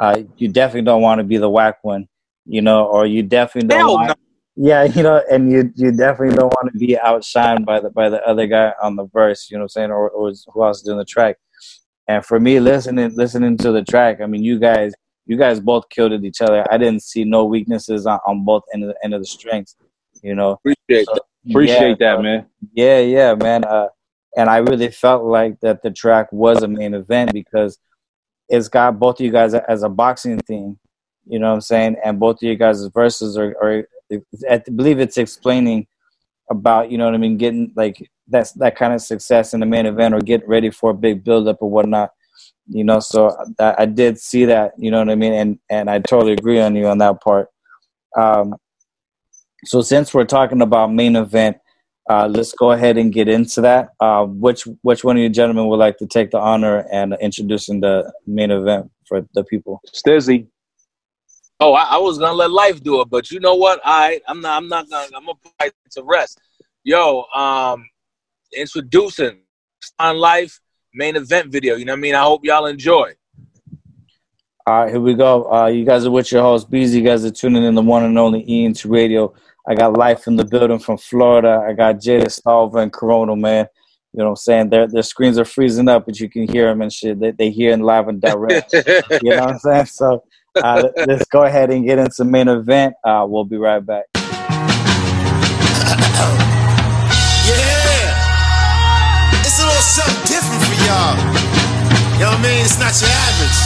uh, 0.00 0.22
you 0.36 0.48
definitely 0.48 0.82
don't 0.82 1.02
want 1.02 1.18
to 1.18 1.24
be 1.24 1.38
the 1.38 1.50
whack 1.50 1.82
one, 1.82 2.08
you 2.46 2.62
know, 2.62 2.86
or 2.86 3.04
you 3.04 3.22
definitely 3.22 3.68
don't. 3.68 3.78
Hell 3.80 3.94
want, 3.94 4.08
no. 4.08 4.14
Yeah, 4.54 4.84
you 4.94 5.02
know, 5.02 5.22
and 5.30 5.50
you 5.50 5.72
you 5.74 5.90
definitely 5.90 6.36
don't 6.36 6.52
want 6.54 6.72
to 6.72 6.78
be 6.78 6.96
outshined 7.04 7.64
by 7.64 7.80
the 7.80 7.90
by 7.90 8.08
the 8.08 8.24
other 8.26 8.46
guy 8.46 8.74
on 8.80 8.94
the 8.96 9.06
verse, 9.06 9.50
you 9.50 9.56
know 9.56 9.62
what 9.62 9.64
I'm 9.64 9.68
saying, 9.70 9.90
or, 9.90 10.10
or 10.10 10.32
who 10.52 10.64
else 10.64 10.78
is 10.78 10.82
doing 10.84 10.98
the 10.98 11.04
track. 11.04 11.36
And 12.08 12.24
for 12.24 12.38
me, 12.38 12.60
listening 12.60 13.14
listening 13.16 13.56
to 13.58 13.72
the 13.72 13.82
track, 13.82 14.20
I 14.20 14.26
mean, 14.26 14.44
you 14.44 14.58
guys 14.58 14.92
you 15.26 15.36
guys 15.36 15.60
both 15.60 15.88
killed 15.88 16.12
it 16.12 16.24
each 16.24 16.40
other. 16.40 16.64
I 16.70 16.78
didn't 16.78 17.02
see 17.02 17.24
no 17.24 17.44
weaknesses 17.44 18.06
on, 18.06 18.18
on 18.26 18.44
both 18.44 18.62
end 18.74 18.84
of 18.84 18.88
the 18.88 19.04
end 19.04 19.14
of 19.14 19.20
the 19.20 19.26
strengths, 19.26 19.76
you 20.22 20.34
know. 20.34 20.52
Appreciate 20.52 21.06
So, 21.06 21.14
that. 21.14 21.22
Appreciate 21.48 21.96
yeah, 22.00 22.14
that, 22.14 22.22
man. 22.22 22.46
yeah, 22.72 22.98
yeah, 23.00 23.34
man. 23.34 23.64
Uh, 23.64 23.88
and 24.36 24.48
I 24.48 24.58
really 24.58 24.90
felt 24.90 25.24
like 25.24 25.60
that 25.60 25.82
the 25.82 25.90
track 25.90 26.32
was 26.32 26.62
a 26.62 26.68
main 26.68 26.94
event 26.94 27.32
because 27.32 27.78
it's 28.48 28.68
got 28.68 28.98
both 28.98 29.20
of 29.20 29.26
you 29.26 29.32
guys 29.32 29.54
as 29.54 29.82
a 29.82 29.88
boxing 29.88 30.38
theme. 30.40 30.78
You 31.26 31.38
know 31.38 31.48
what 31.48 31.54
I'm 31.54 31.60
saying? 31.60 31.96
And 32.04 32.18
both 32.18 32.36
of 32.36 32.42
you 32.42 32.56
guys' 32.56 32.84
verses 32.86 33.36
are, 33.36 33.56
are 33.62 33.86
I 34.50 34.58
believe 34.58 35.00
it's 35.00 35.18
explaining 35.18 35.86
about, 36.50 36.90
you 36.90 36.98
know 36.98 37.06
what 37.06 37.14
I 37.14 37.18
mean, 37.18 37.36
getting 37.36 37.72
like 37.76 38.10
that's 38.28 38.52
that 38.52 38.76
kind 38.76 38.92
of 38.92 39.00
success 39.00 39.54
in 39.54 39.60
the 39.60 39.66
main 39.66 39.86
event 39.86 40.14
or 40.14 40.20
getting 40.20 40.48
ready 40.48 40.70
for 40.70 40.90
a 40.90 40.94
big 40.94 41.24
build 41.24 41.48
up 41.48 41.58
or 41.60 41.70
whatnot. 41.70 42.10
You 42.68 42.84
know, 42.84 43.00
so 43.00 43.36
that, 43.58 43.78
I 43.78 43.86
did 43.86 44.18
see 44.18 44.44
that, 44.46 44.72
you 44.78 44.90
know 44.90 44.98
what 44.98 45.10
I 45.10 45.14
mean? 45.14 45.32
And 45.32 45.58
and 45.70 45.90
I 45.90 45.98
totally 45.98 46.32
agree 46.32 46.60
on 46.60 46.76
you 46.76 46.86
on 46.86 46.98
that 46.98 47.20
part. 47.22 47.48
Um, 48.16 48.54
so 49.64 49.80
since 49.80 50.12
we're 50.12 50.24
talking 50.24 50.62
about 50.62 50.92
main 50.92 51.16
event, 51.16 51.58
uh, 52.10 52.26
let's 52.26 52.52
go 52.52 52.72
ahead 52.72 52.98
and 52.98 53.12
get 53.12 53.28
into 53.28 53.60
that. 53.60 53.90
Uh, 54.00 54.24
which 54.24 54.66
which 54.82 55.04
one 55.04 55.16
of 55.16 55.22
you 55.22 55.28
gentlemen 55.28 55.68
would 55.68 55.78
like 55.78 55.98
to 55.98 56.06
take 56.06 56.30
the 56.30 56.38
honor 56.38 56.84
and 56.92 57.16
introducing 57.20 57.80
the 57.80 58.12
main 58.26 58.50
event 58.50 58.90
for 59.06 59.26
the 59.34 59.44
people? 59.44 59.80
Stizzy. 59.86 60.48
Oh, 61.60 61.74
I, 61.74 61.94
I 61.94 61.98
was 61.98 62.18
gonna 62.18 62.34
let 62.34 62.50
life 62.50 62.82
do 62.82 63.00
it, 63.02 63.08
but 63.08 63.30
you 63.30 63.38
know 63.38 63.54
what? 63.54 63.80
I 63.84 64.20
I'm 64.26 64.40
not 64.40 64.56
I'm 64.56 64.68
not 64.68 64.90
gonna 64.90 65.06
I'm 65.14 65.24
gonna 65.26 65.38
put 65.42 65.52
it 65.68 65.74
to 65.92 66.02
rest. 66.02 66.40
Yo, 66.82 67.24
um, 67.34 67.88
introducing 68.52 69.42
on 69.98 70.16
life 70.16 70.60
main 70.92 71.14
event 71.14 71.52
video. 71.52 71.76
You 71.76 71.84
know 71.84 71.92
what 71.92 71.98
I 71.98 72.00
mean? 72.00 72.14
I 72.16 72.22
hope 72.22 72.44
y'all 72.44 72.66
enjoy. 72.66 73.12
All 74.64 74.82
right, 74.82 74.90
here 74.90 75.00
we 75.00 75.14
go. 75.14 75.50
Uh, 75.52 75.66
you 75.66 75.84
guys 75.84 76.06
are 76.06 76.10
with 76.10 76.30
your 76.30 76.42
host, 76.42 76.70
Beezy. 76.70 76.98
You 76.98 77.04
guys 77.04 77.24
are 77.24 77.30
tuning 77.30 77.64
in 77.64 77.74
the 77.74 77.82
one 77.82 78.04
and 78.04 78.16
only 78.16 78.44
ENT 78.48 78.84
Radio. 78.84 79.34
I 79.68 79.74
got 79.76 79.92
Life 79.92 80.26
in 80.26 80.34
the 80.36 80.44
building 80.44 80.80
from 80.80 80.98
Florida. 80.98 81.64
I 81.68 81.72
got 81.72 81.96
Jada 81.96 82.26
Stalva 82.26 82.82
and 82.82 82.92
Corona, 82.92 83.36
man. 83.36 83.68
You 84.12 84.18
know 84.18 84.24
what 84.24 84.30
I'm 84.30 84.36
saying? 84.36 84.70
Their 84.70 84.88
their 84.88 85.02
screens 85.04 85.38
are 85.38 85.44
freezing 85.44 85.88
up, 85.88 86.04
but 86.04 86.18
you 86.18 86.28
can 86.28 86.48
hear 86.48 86.66
them 86.66 86.82
and 86.82 86.92
shit. 86.92 87.20
They, 87.20 87.30
they 87.30 87.50
hear 87.50 87.72
and 87.72 87.84
live 87.84 88.08
and 88.08 88.20
direct. 88.20 88.72
you 89.22 89.30
know 89.30 89.46
what 89.46 89.54
I'm 89.54 89.58
saying? 89.60 89.86
So 89.86 90.24
uh, 90.56 90.88
let's 91.06 91.24
go 91.26 91.44
ahead 91.44 91.70
and 91.70 91.86
get 91.86 91.98
into 91.98 92.24
main 92.24 92.48
event. 92.48 92.94
Uh, 93.04 93.24
we'll 93.28 93.44
be 93.44 93.56
right 93.56 93.80
back. 93.80 94.04
Yeah, 94.14 94.20
it's 99.46 99.62
a 99.62 99.64
little 99.64 99.80
something 99.80 100.26
different 100.26 100.62
for 100.66 100.76
y'all. 100.84 101.16
You 102.18 102.26
know 102.26 102.34
what 102.34 102.42
I 102.42 102.42
mean? 102.42 102.66
It's 102.66 102.76
not 102.82 102.92
your 102.98 103.14
average, 103.14 103.58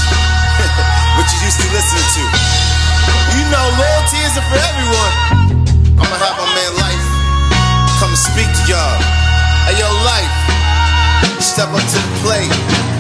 what 1.17 1.27
you 1.27 1.39
used 1.43 1.59
to 1.59 1.67
listening 1.73 2.07
to. 2.21 2.25
You 3.35 3.45
know, 3.51 3.65
loyalty 3.81 4.21
isn't 4.23 4.47
for 4.47 4.61
everyone. 4.61 5.26
Speak 8.37 8.53
to 8.53 8.71
y'all. 8.71 9.01
Hey, 9.65 9.81
yo, 9.81 9.89
Life, 10.05 10.29
step 11.41 11.71
up 11.73 11.81
to 11.81 11.97
the 11.97 12.21
plate. 12.21 12.96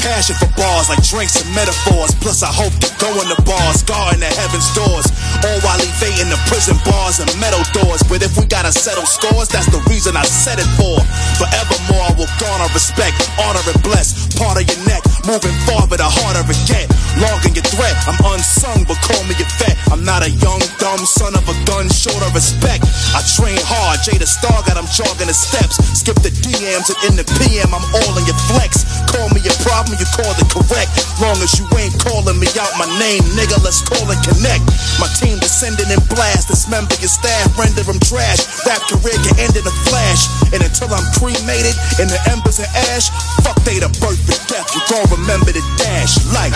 Passion 0.00 0.36
for 0.36 0.50
bars 0.56 0.88
like 0.88 1.02
drinks 1.04 1.36
and 1.40 1.48
metaphors. 1.54 2.12
Plus, 2.20 2.42
I 2.42 2.52
hope 2.52 2.72
to 2.80 2.90
go 3.00 3.08
in 3.20 3.28
the 3.28 3.40
bars, 3.44 3.82
guarding 3.84 4.20
the 4.20 4.32
heaven's 4.32 4.68
doors. 4.72 5.06
All 5.44 5.58
while 5.64 5.80
evading 5.80 6.28
the 6.28 6.40
prison 6.48 6.76
bars 6.84 7.20
and 7.20 7.28
metal 7.40 7.62
doors. 7.72 8.02
But 8.04 8.22
if 8.24 8.36
we 8.36 8.44
gotta 8.46 8.72
settle 8.72 9.06
scores, 9.06 9.48
that's 9.48 9.68
the 9.68 9.80
reason 9.88 10.16
I 10.16 10.24
set 10.24 10.58
it 10.58 10.68
for. 10.76 11.00
Forevermore, 11.40 12.04
I 12.04 12.12
will 12.16 12.30
garner 12.40 12.68
respect, 12.72 13.16
honor 13.40 13.62
and 13.64 13.80
bless. 13.82 14.28
Part 14.36 14.60
of 14.60 14.64
your 14.64 14.80
neck, 14.88 15.04
moving 15.28 15.56
forward, 15.68 16.00
the 16.00 16.08
harder 16.08 16.44
it 16.48 16.60
get. 16.64 16.88
Logging 17.18 17.58
your 17.58 17.66
threat, 17.66 17.96
I'm 18.06 18.16
unsung, 18.32 18.86
but 18.86 18.96
call 19.02 19.20
me 19.26 19.34
a 19.36 19.46
vet. 19.60 19.76
I'm 19.90 20.04
not 20.04 20.22
a 20.22 20.30
young, 20.30 20.62
dumb 20.78 21.02
son 21.04 21.34
of 21.34 21.44
a 21.44 21.56
gun, 21.66 21.90
short 21.90 22.22
of 22.22 22.32
respect. 22.32 22.86
I 23.12 23.20
train 23.36 23.58
hard, 23.60 24.00
Jada 24.06 24.24
Star 24.24 24.62
got 24.62 24.78
him 24.78 24.86
jogging 24.88 25.26
the 25.26 25.36
steps. 25.36 25.76
Skip 25.98 26.16
the 26.22 26.30
DMs 26.30 26.88
and 26.88 27.00
in 27.10 27.14
the 27.18 27.26
PM, 27.40 27.74
I'm 27.74 27.82
all 27.82 28.14
in 28.16 28.24
your 28.24 28.38
flex. 28.46 28.86
Call 29.10 29.26
me 29.34 29.42
a 29.42 29.54
problem, 29.66 29.89
you 29.98 30.08
call 30.14 30.30
it 30.30 30.48
correct. 30.50 30.90
Long 31.18 31.36
as 31.42 31.56
you 31.58 31.66
ain't 31.78 31.94
calling 31.98 32.38
me 32.38 32.46
out 32.60 32.70
my 32.78 32.86
name, 33.00 33.22
nigga, 33.34 33.58
let's 33.64 33.82
call 33.82 34.06
and 34.06 34.20
connect. 34.22 34.62
My 35.00 35.08
team 35.18 35.38
descending 35.40 35.88
in 35.90 36.00
blast, 36.12 36.48
dismember 36.48 36.94
your 37.00 37.10
staff, 37.10 37.50
render 37.58 37.82
them 37.82 37.98
trash. 38.02 38.44
Rap 38.66 38.82
career 38.86 39.16
can 39.24 39.34
end 39.40 39.54
in 39.56 39.64
a 39.66 39.74
flash. 39.88 40.28
And 40.52 40.60
until 40.62 40.92
I'm 40.92 41.06
cremated 41.16 41.74
in 41.98 42.06
the 42.10 42.20
embers 42.30 42.60
of 42.60 42.68
ash, 42.92 43.10
fuck 43.42 43.58
they 43.64 43.80
the 43.80 43.90
birth 43.98 44.20
and 44.28 44.42
death. 44.46 44.68
You 44.74 44.80
gon' 44.90 45.06
remember 45.10 45.50
the 45.50 45.64
dash. 45.80 46.20
Like, 46.30 46.54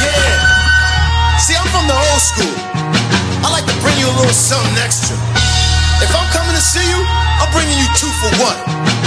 Yeah. 0.00 1.38
See, 1.40 1.56
I'm 1.56 1.66
from 1.72 1.88
the 1.88 1.96
old 1.96 2.22
school. 2.22 2.56
I 3.40 3.48
like 3.48 3.64
to 3.64 3.76
bring 3.80 3.96
you 3.96 4.06
a 4.06 4.14
little 4.20 4.36
something 4.36 4.76
extra. 4.84 5.16
If 6.04 6.12
I'm 6.12 6.28
coming 6.32 6.52
to 6.52 6.60
see 6.60 6.84
you, 6.84 7.29
I'm 7.40 7.50
bringing 7.52 7.76
you 7.76 7.88
two 7.96 8.12
for 8.20 8.30
one. 8.38 8.58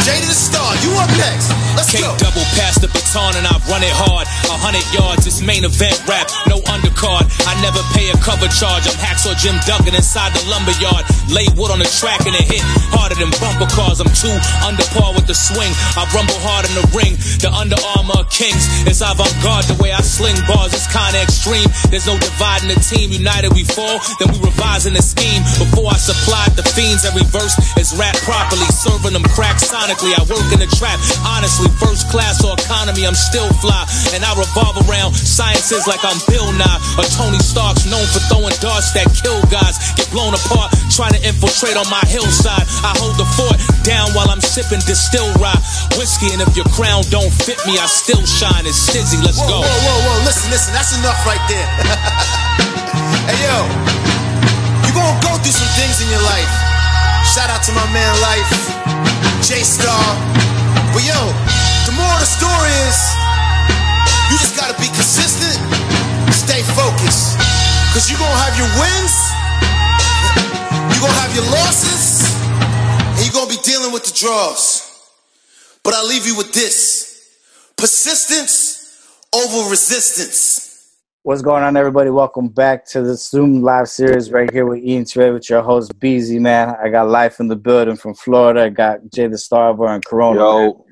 Jada 0.03 0.25
the 0.27 0.35
Star, 0.35 0.75
you 0.83 0.91
up 0.99 1.07
next. 1.15 1.47
Let's 1.73 1.89
Can't 1.89 2.03
go. 2.05 2.13
double 2.19 2.45
pass 2.59 2.77
the 2.77 2.91
baton 2.91 3.33
and 3.39 3.47
I 3.47 3.55
run 3.71 3.81
it 3.81 3.93
hard. 3.93 4.27
A 4.51 4.57
hundred 4.59 4.83
yards, 4.93 5.25
it's 5.25 5.41
main 5.41 5.63
event 5.63 5.95
rap, 6.05 6.29
no 6.45 6.59
undercard. 6.69 7.25
I 7.47 7.55
never 7.65 7.79
pay 7.95 8.11
a 8.13 8.17
cover 8.21 8.45
charge. 8.51 8.85
I'm 8.85 8.97
Hacksaw 8.99 9.33
Jim 9.39 9.57
Duggan 9.65 9.95
inside 9.95 10.35
the 10.35 10.43
lumber 10.51 10.75
yard. 10.77 11.07
Lay 11.31 11.47
wood 11.55 11.71
on 11.71 11.79
the 11.79 11.89
track 11.89 12.25
and 12.27 12.35
it 12.35 12.45
hit 12.45 12.61
harder 12.93 13.15
than 13.15 13.31
bumper 13.41 13.69
cars. 13.73 14.03
I'm 14.03 14.11
too 14.11 14.33
under 14.61 14.85
par 14.93 15.15
with 15.15 15.25
the 15.25 15.33
swing. 15.33 15.71
I 15.97 16.05
rumble 16.13 16.37
hard 16.43 16.67
in 16.67 16.73
the 16.77 16.85
ring. 16.93 17.15
The 17.41 17.49
Under 17.49 17.79
Armour 17.97 18.27
Kings. 18.29 18.67
It's 18.85 19.01
avant-garde 19.01 19.65
the 19.71 19.77
way 19.81 19.95
I 19.95 20.03
sling 20.03 20.37
bars. 20.45 20.75
It's 20.75 20.85
kinda 20.91 21.23
extreme. 21.23 21.65
There's 21.89 22.05
no 22.05 22.19
dividing 22.19 22.69
the 22.69 22.79
team. 22.83 23.09
United 23.09 23.55
we 23.55 23.63
fall, 23.63 23.97
then 24.19 24.29
we 24.29 24.37
revising 24.43 24.93
the 24.93 25.01
scheme. 25.01 25.41
Before 25.57 25.89
I 25.89 25.97
supplied 25.97 26.53
the 26.59 26.63
fiends, 26.63 27.05
every 27.07 27.25
verse 27.31 27.55
is 27.79 27.95
rap 27.95 28.15
properly. 28.23 28.67
Serving 28.71 29.13
them 29.13 29.23
crack 29.35 29.59
sonically. 29.59 30.15
I 30.15 30.23
work 30.27 30.47
in 30.51 30.59
the 30.59 30.69
trap. 30.79 30.99
Honestly, 31.23 31.69
first 31.79 32.09
class 32.09 32.43
or 32.43 32.55
economy, 32.55 33.05
I'm 33.05 33.15
still 33.15 33.47
fly. 33.59 33.85
And 34.15 34.23
I 34.23 34.31
revolve 34.35 34.79
around 34.87 35.13
sciences 35.15 35.85
like 35.87 36.01
I'm 36.03 36.17
Bill 36.27 36.49
Nye. 36.55 36.79
Or 36.97 37.05
Tony 37.15 37.39
Stark's 37.39 37.85
known 37.85 38.03
for 38.11 38.23
throwing 38.31 38.55
darts 38.63 38.91
that 38.97 39.07
kill 39.13 39.39
guys. 39.51 39.77
Get 39.95 40.09
blown 40.11 40.33
apart, 40.33 40.73
trying 40.91 41.13
to 41.13 41.21
infiltrate 41.21 41.77
on 41.77 41.87
my 41.91 42.01
hillside. 42.07 42.65
I 42.81 42.95
hold 42.97 43.19
the 43.19 43.27
fort 43.37 43.59
down 43.83 44.11
while 44.15 44.31
I'm 44.31 44.41
sipping 44.41 44.81
distilled 44.87 45.35
rye 45.39 45.59
whiskey. 45.99 46.31
And 46.33 46.41
if 46.41 46.55
your 46.55 46.67
crown 46.71 47.03
don't 47.11 47.31
fit 47.31 47.59
me, 47.67 47.77
I 47.77 47.85
still 47.85 48.23
shine. 48.25 48.65
It's 48.65 48.79
Stizzy, 48.79 49.19
let's 49.21 49.39
Whoa, 49.39 49.47
go. 49.47 49.59
whoa, 49.61 49.79
whoa, 49.85 49.99
whoa. 50.07 50.17
Listen, 50.25 50.49
listen, 50.51 50.71
that's 50.73 50.95
enough 50.97 51.19
right 51.27 51.43
there. 51.51 51.67
hey, 53.29 53.39
yo, 53.43 53.57
you 54.87 54.91
gonna 54.95 55.19
go 55.23 55.31
through 55.39 55.55
some 55.55 55.71
things 55.75 56.01
in 56.01 56.09
your 56.09 56.23
life. 56.23 56.72
Shout 57.33 57.49
out 57.49 57.63
to 57.63 57.73
my 57.73 57.91
man 57.91 58.13
Life, 58.21 58.53
J 59.41 59.65
Star. 59.65 60.05
But 60.93 61.01
yo, 61.01 61.17
the 61.89 61.93
moral 61.97 62.13
of 62.13 62.21
the 62.21 62.29
story 62.29 62.69
is 62.85 62.97
you 64.29 64.37
just 64.37 64.53
gotta 64.55 64.77
be 64.77 64.85
consistent, 64.93 65.57
stay 66.29 66.61
focused. 66.77 67.33
Cause 67.89 68.05
you 68.05 68.21
gonna 68.21 68.37
have 68.37 68.53
your 68.53 68.69
wins, 68.77 69.15
you 70.93 71.01
gonna 71.01 71.21
have 71.25 71.33
your 71.33 71.49
losses, 71.49 72.21
and 73.17 73.25
you're 73.25 73.33
gonna 73.33 73.49
be 73.49 73.57
dealing 73.65 73.91
with 73.91 74.05
the 74.05 74.13
draws. 74.13 75.01
But 75.81 75.95
I 75.95 76.03
leave 76.03 76.27
you 76.27 76.37
with 76.37 76.53
this 76.53 77.33
persistence 77.75 78.93
over 79.33 79.71
resistance. 79.71 80.72
What's 81.25 81.41
going 81.41 81.63
on, 81.63 81.77
everybody? 81.77 82.09
Welcome 82.09 82.49
back 82.49 82.85
to 82.87 83.01
the 83.01 83.15
Zoom 83.15 83.61
live 83.61 83.87
series 83.87 84.29
right 84.29 84.51
here 84.51 84.65
with 84.65 84.83
Ian 84.83 85.05
Trey 85.05 85.31
with 85.31 85.49
your 85.49 85.61
host, 85.61 85.97
Beezy, 85.97 86.37
man. 86.37 86.75
I 86.83 86.89
got 86.89 87.07
Life 87.07 87.39
in 87.39 87.47
the 87.47 87.55
building 87.55 87.95
from 87.95 88.13
Florida. 88.13 88.63
I 88.63 88.69
got 88.69 88.99
Jay 89.09 89.27
the 89.27 89.37
Starver 89.37 89.89
and 89.95 90.03
Corona. 90.03 90.39
man. 90.41 90.63
Yo, 90.65 90.85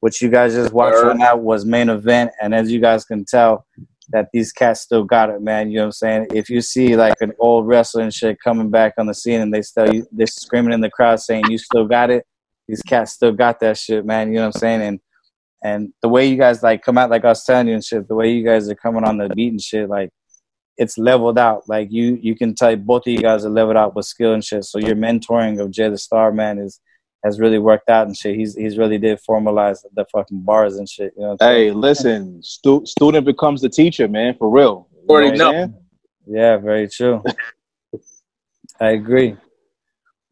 What 0.00 0.20
you 0.20 0.28
guys 0.28 0.52
just 0.52 0.74
watched 0.74 1.02
right 1.02 1.16
now 1.16 1.36
was 1.36 1.64
main 1.64 1.88
event. 1.88 2.32
And 2.42 2.54
as 2.54 2.70
you 2.70 2.80
guys 2.82 3.06
can 3.06 3.24
tell, 3.24 3.64
that 4.10 4.28
these 4.30 4.52
cats 4.52 4.82
still 4.82 5.04
got 5.04 5.30
it, 5.30 5.40
man. 5.40 5.70
You 5.70 5.76
know 5.76 5.84
what 5.84 5.86
I'm 5.86 5.92
saying? 5.92 6.26
If 6.34 6.50
you 6.50 6.60
see 6.60 6.94
like 6.94 7.14
an 7.22 7.32
old 7.38 7.66
wrestling 7.66 8.10
shit 8.10 8.36
coming 8.44 8.68
back 8.68 8.92
on 8.98 9.06
the 9.06 9.14
scene 9.14 9.40
and 9.40 9.54
they 9.54 9.62
still 9.62 9.90
you, 9.90 10.06
they're 10.12 10.26
screaming 10.26 10.74
in 10.74 10.82
the 10.82 10.90
crowd 10.90 11.20
saying 11.20 11.44
you 11.48 11.56
still 11.56 11.86
got 11.86 12.10
it, 12.10 12.26
these 12.66 12.82
cats 12.82 13.12
still 13.12 13.32
got 13.32 13.58
that 13.60 13.78
shit, 13.78 14.04
man. 14.04 14.28
You 14.28 14.34
know 14.34 14.48
what 14.48 14.56
I'm 14.56 14.60
saying? 14.60 14.82
And 14.82 15.00
and 15.62 15.92
the 16.02 16.08
way 16.08 16.26
you 16.26 16.36
guys 16.36 16.62
like 16.62 16.82
come 16.82 16.98
out 16.98 17.10
like 17.10 17.24
I 17.24 17.28
was 17.28 17.44
telling 17.44 17.68
you 17.68 17.74
and 17.74 17.84
shit, 17.84 18.08
the 18.08 18.14
way 18.14 18.30
you 18.30 18.44
guys 18.44 18.68
are 18.68 18.74
coming 18.74 19.04
on 19.04 19.18
the 19.18 19.28
beat 19.28 19.52
and 19.52 19.60
shit, 19.60 19.88
like 19.88 20.10
it's 20.76 20.96
leveled 20.96 21.38
out. 21.38 21.68
Like 21.68 21.88
you 21.90 22.18
you 22.22 22.36
can 22.36 22.54
tell 22.54 22.74
both 22.76 23.06
of 23.06 23.12
you 23.12 23.20
guys 23.20 23.44
are 23.44 23.50
leveled 23.50 23.76
out 23.76 23.96
with 23.96 24.06
skill 24.06 24.32
and 24.32 24.44
shit. 24.44 24.64
So 24.64 24.78
your 24.78 24.96
mentoring 24.96 25.60
of 25.60 25.70
Jay 25.70 25.88
the 25.88 25.98
Star 25.98 26.32
man 26.32 26.58
is 26.58 26.80
has 27.24 27.40
really 27.40 27.58
worked 27.58 27.90
out 27.90 28.06
and 28.06 28.16
shit. 28.16 28.36
He's 28.36 28.54
he's 28.54 28.78
really 28.78 28.98
did 28.98 29.18
formalize 29.28 29.84
the 29.94 30.06
fucking 30.12 30.42
bars 30.42 30.76
and 30.76 30.88
shit. 30.88 31.12
You 31.16 31.22
know 31.22 31.28
what 31.30 31.42
I'm 31.42 31.54
saying? 31.54 31.68
hey, 31.68 31.72
listen, 31.72 32.42
stu- 32.42 32.86
student 32.86 33.26
becomes 33.26 33.60
the 33.60 33.68
teacher, 33.68 34.06
man, 34.06 34.36
for 34.38 34.48
real. 34.48 34.88
You 34.92 35.08
Already 35.08 35.38
what 35.38 35.54
I'm 35.54 35.70
know. 35.70 35.82
Yeah, 36.26 36.56
very 36.58 36.88
true. 36.88 37.22
I 38.80 38.90
agree. 38.90 39.36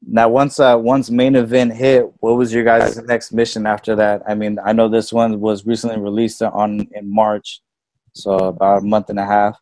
Now, 0.09 0.29
once 0.29 0.61
uh, 0.61 0.77
once 0.79 1.11
main 1.11 1.35
event 1.35 1.75
hit, 1.75 2.07
what 2.21 2.37
was 2.37 2.55
your 2.55 2.63
guys' 2.63 2.97
next 3.03 3.33
mission 3.33 3.67
after 3.67 3.97
that? 3.97 4.23
I 4.29 4.37
mean, 4.37 4.57
I 4.65 4.73
know 4.73 4.89
this 4.89 5.13
one 5.13 5.41
was 5.41 5.67
recently 5.67 5.99
released 5.99 6.41
on 6.43 6.87
in 6.93 7.13
March, 7.13 7.61
so 8.15 8.37
about 8.37 8.83
a 8.83 8.87
month 8.87 9.11
and 9.11 9.19
a 9.19 9.25
half. 9.25 9.59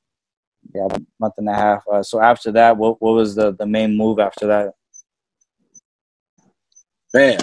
Yeah, 0.75 0.87
a 0.91 0.99
month 1.19 1.35
and 1.39 1.49
a 1.49 1.55
half. 1.55 1.83
Uh, 1.91 2.03
so 2.03 2.21
after 2.21 2.53
that, 2.53 2.77
what 2.77 3.01
what 3.01 3.15
was 3.15 3.35
the 3.35 3.55
the 3.55 3.65
main 3.65 3.97
move 3.97 4.19
after 4.19 4.47
that? 4.49 4.75
Man, 7.15 7.39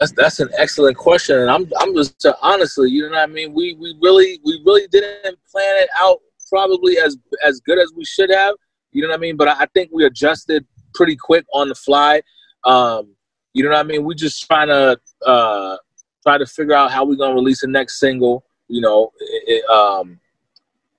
that's 0.00 0.12
that's 0.12 0.40
an 0.40 0.48
excellent 0.58 0.96
question, 0.96 1.38
and 1.38 1.48
I'm 1.48 1.70
I'm 1.78 1.94
just 1.94 2.26
uh, 2.26 2.34
honestly, 2.42 2.90
you 2.90 3.02
know 3.02 3.10
what 3.10 3.20
I 3.20 3.26
mean. 3.26 3.52
We 3.52 3.74
we 3.74 3.96
really 4.02 4.40
we 4.44 4.60
really 4.66 4.88
didn't 4.88 5.38
plan 5.48 5.76
it 5.76 5.90
out 5.96 6.18
probably 6.48 6.98
as 6.98 7.16
as 7.46 7.60
good 7.60 7.78
as 7.78 7.92
we 7.94 8.04
should 8.04 8.30
have. 8.30 8.56
You 8.90 9.02
know 9.02 9.10
what 9.10 9.18
I 9.18 9.20
mean. 9.20 9.36
But 9.36 9.46
I, 9.46 9.60
I 9.60 9.66
think 9.74 9.90
we 9.92 10.06
adjusted 10.06 10.66
pretty 10.94 11.16
quick 11.16 11.44
on 11.52 11.68
the 11.68 11.74
fly. 11.74 12.22
Um, 12.64 13.14
you 13.52 13.64
know 13.64 13.70
what 13.70 13.78
I 13.78 13.82
mean. 13.82 14.04
We 14.04 14.14
just 14.14 14.46
trying 14.46 14.68
to 14.68 14.98
uh, 15.26 15.76
try 16.22 16.38
to 16.38 16.46
figure 16.46 16.74
out 16.74 16.90
how 16.90 17.04
we're 17.04 17.16
gonna 17.16 17.34
release 17.34 17.62
the 17.62 17.68
next 17.68 17.98
single. 17.98 18.44
You 18.68 18.80
know, 18.80 19.10
it, 19.18 19.68
um, 19.68 20.20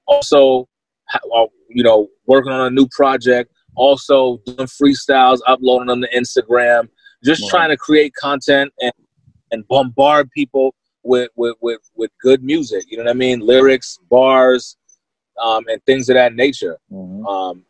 also, 0.05 0.67
uh, 1.13 1.45
you 1.69 1.83
know, 1.83 2.09
working 2.25 2.51
on 2.51 2.67
a 2.67 2.69
new 2.69 2.87
project. 2.87 3.51
Also 3.75 4.39
doing 4.45 4.67
freestyles, 4.67 5.39
uploading 5.47 5.87
them 5.87 6.01
to 6.01 6.09
Instagram 6.09 6.89
just 7.23 7.43
Wow. 7.43 7.49
trying 7.49 7.69
to 7.69 7.77
create 7.77 8.13
content 8.15 8.73
and, 8.79 8.93
and 9.51 9.67
bombard 9.67 10.29
people 10.31 10.73
with, 11.03 11.29
with, 11.35 11.55
with, 11.61 11.79
with 11.95 12.11
good 12.21 12.43
music. 12.43 12.85
You 12.87 12.97
know 12.97 13.03
what 13.03 13.11
I 13.11 13.13
mean? 13.13 13.39
Lyrics, 13.39 13.97
bars, 14.09 14.77
um, 15.41 15.65
and 15.67 15.83
things 15.85 16.09
of 16.09 16.15
that 16.15 16.33
nature. 16.33 16.77
Mm-hmm. 16.91 17.25
Um, 17.25 17.65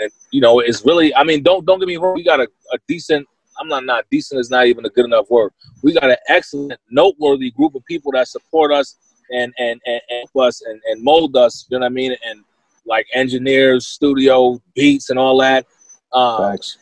and, 0.00 0.10
you 0.30 0.40
know, 0.40 0.60
it's 0.60 0.84
really. 0.84 1.14
I 1.14 1.24
mean, 1.24 1.42
don't 1.42 1.64
don't 1.64 1.78
get 1.78 1.88
me 1.88 1.96
wrong. 1.96 2.14
We 2.14 2.24
got 2.24 2.40
a, 2.40 2.48
a 2.72 2.78
decent. 2.88 3.26
I'm 3.58 3.68
not 3.68 3.84
not 3.84 4.04
decent 4.10 4.40
is 4.40 4.50
not 4.50 4.66
even 4.66 4.84
a 4.84 4.90
good 4.90 5.06
enough 5.06 5.30
word. 5.30 5.52
We 5.82 5.94
got 5.94 6.10
an 6.10 6.16
excellent, 6.28 6.78
noteworthy 6.90 7.50
group 7.52 7.74
of 7.74 7.84
people 7.86 8.12
that 8.12 8.28
support 8.28 8.72
us 8.72 8.96
and 9.30 9.52
and 9.58 9.80
and, 9.86 10.00
and 10.08 10.28
help 10.34 10.46
us 10.46 10.62
and, 10.62 10.80
and 10.90 11.02
mold 11.02 11.36
us. 11.36 11.66
You 11.70 11.78
know 11.78 11.84
what 11.84 11.92
I 11.92 11.94
mean? 11.94 12.14
And 12.26 12.44
like 12.84 13.06
engineers, 13.14 13.86
studio 13.86 14.60
beats, 14.74 15.10
and 15.10 15.18
all 15.18 15.38
that. 15.38 15.66
Um, 16.12 16.52
Facts. 16.52 16.78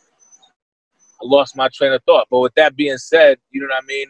I 1.22 1.26
lost 1.26 1.57
my 1.57 1.68
train 1.72 1.93
of 1.93 2.03
thought. 2.05 2.26
But 2.30 2.41
with 2.41 2.55
that 2.55 2.76
being 2.76 2.99
said, 2.99 3.39
you 3.51 3.61
know 3.61 3.68
what 3.68 3.82
I 3.82 3.87
mean? 3.87 4.09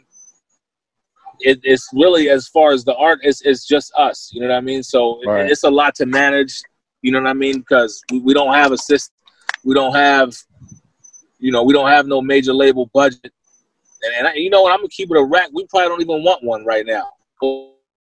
It, 1.41 1.61
it's 1.63 1.89
really 1.93 2.31
as 2.31 2.49
far 2.49 2.73
as 2.73 2.85
the 2.85 2.95
art 2.97 3.21
is 3.25 3.43
it's 3.45 3.67
just 3.67 3.93
us. 3.97 4.31
You 4.33 4.41
know 4.43 4.49
what 4.49 4.57
I 4.57 4.61
mean? 4.61 4.83
So 4.83 5.21
it- 5.23 5.27
it's 5.51 5.65
a 5.65 5.71
lot 5.71 5.95
to 5.97 6.07
manage. 6.07 6.61
You 7.03 7.13
know 7.13 7.21
what 7.21 7.29
I 7.29 7.35
mean? 7.35 7.59
Because 7.59 8.03
we, 8.11 8.21
we 8.21 8.35
don't 8.35 8.55
have 8.55 8.73
a 8.73 8.79
system. 8.79 9.15
We 9.65 9.75
don't 9.75 9.95
have, 9.95 10.35
you 11.39 11.51
know, 11.53 11.63
we 11.63 11.73
don't 11.73 11.89
have 11.89 12.07
no 12.07 12.21
major 12.23 12.53
label 12.55 12.91
budget. 12.95 13.33
And, 14.03 14.15
and 14.19 14.27
I, 14.29 14.35
you 14.35 14.51
know 14.51 14.63
what? 14.63 14.73
I'm 14.73 14.79
gonna 14.79 14.89
keep 14.89 15.11
it 15.11 15.17
a 15.17 15.23
rack. 15.25 15.51
We 15.53 15.67
probably 15.67 15.89
don't 15.89 16.01
even 16.01 16.23
want 16.25 16.43
one 16.45 16.65
right 16.65 16.85
now. 16.87 17.11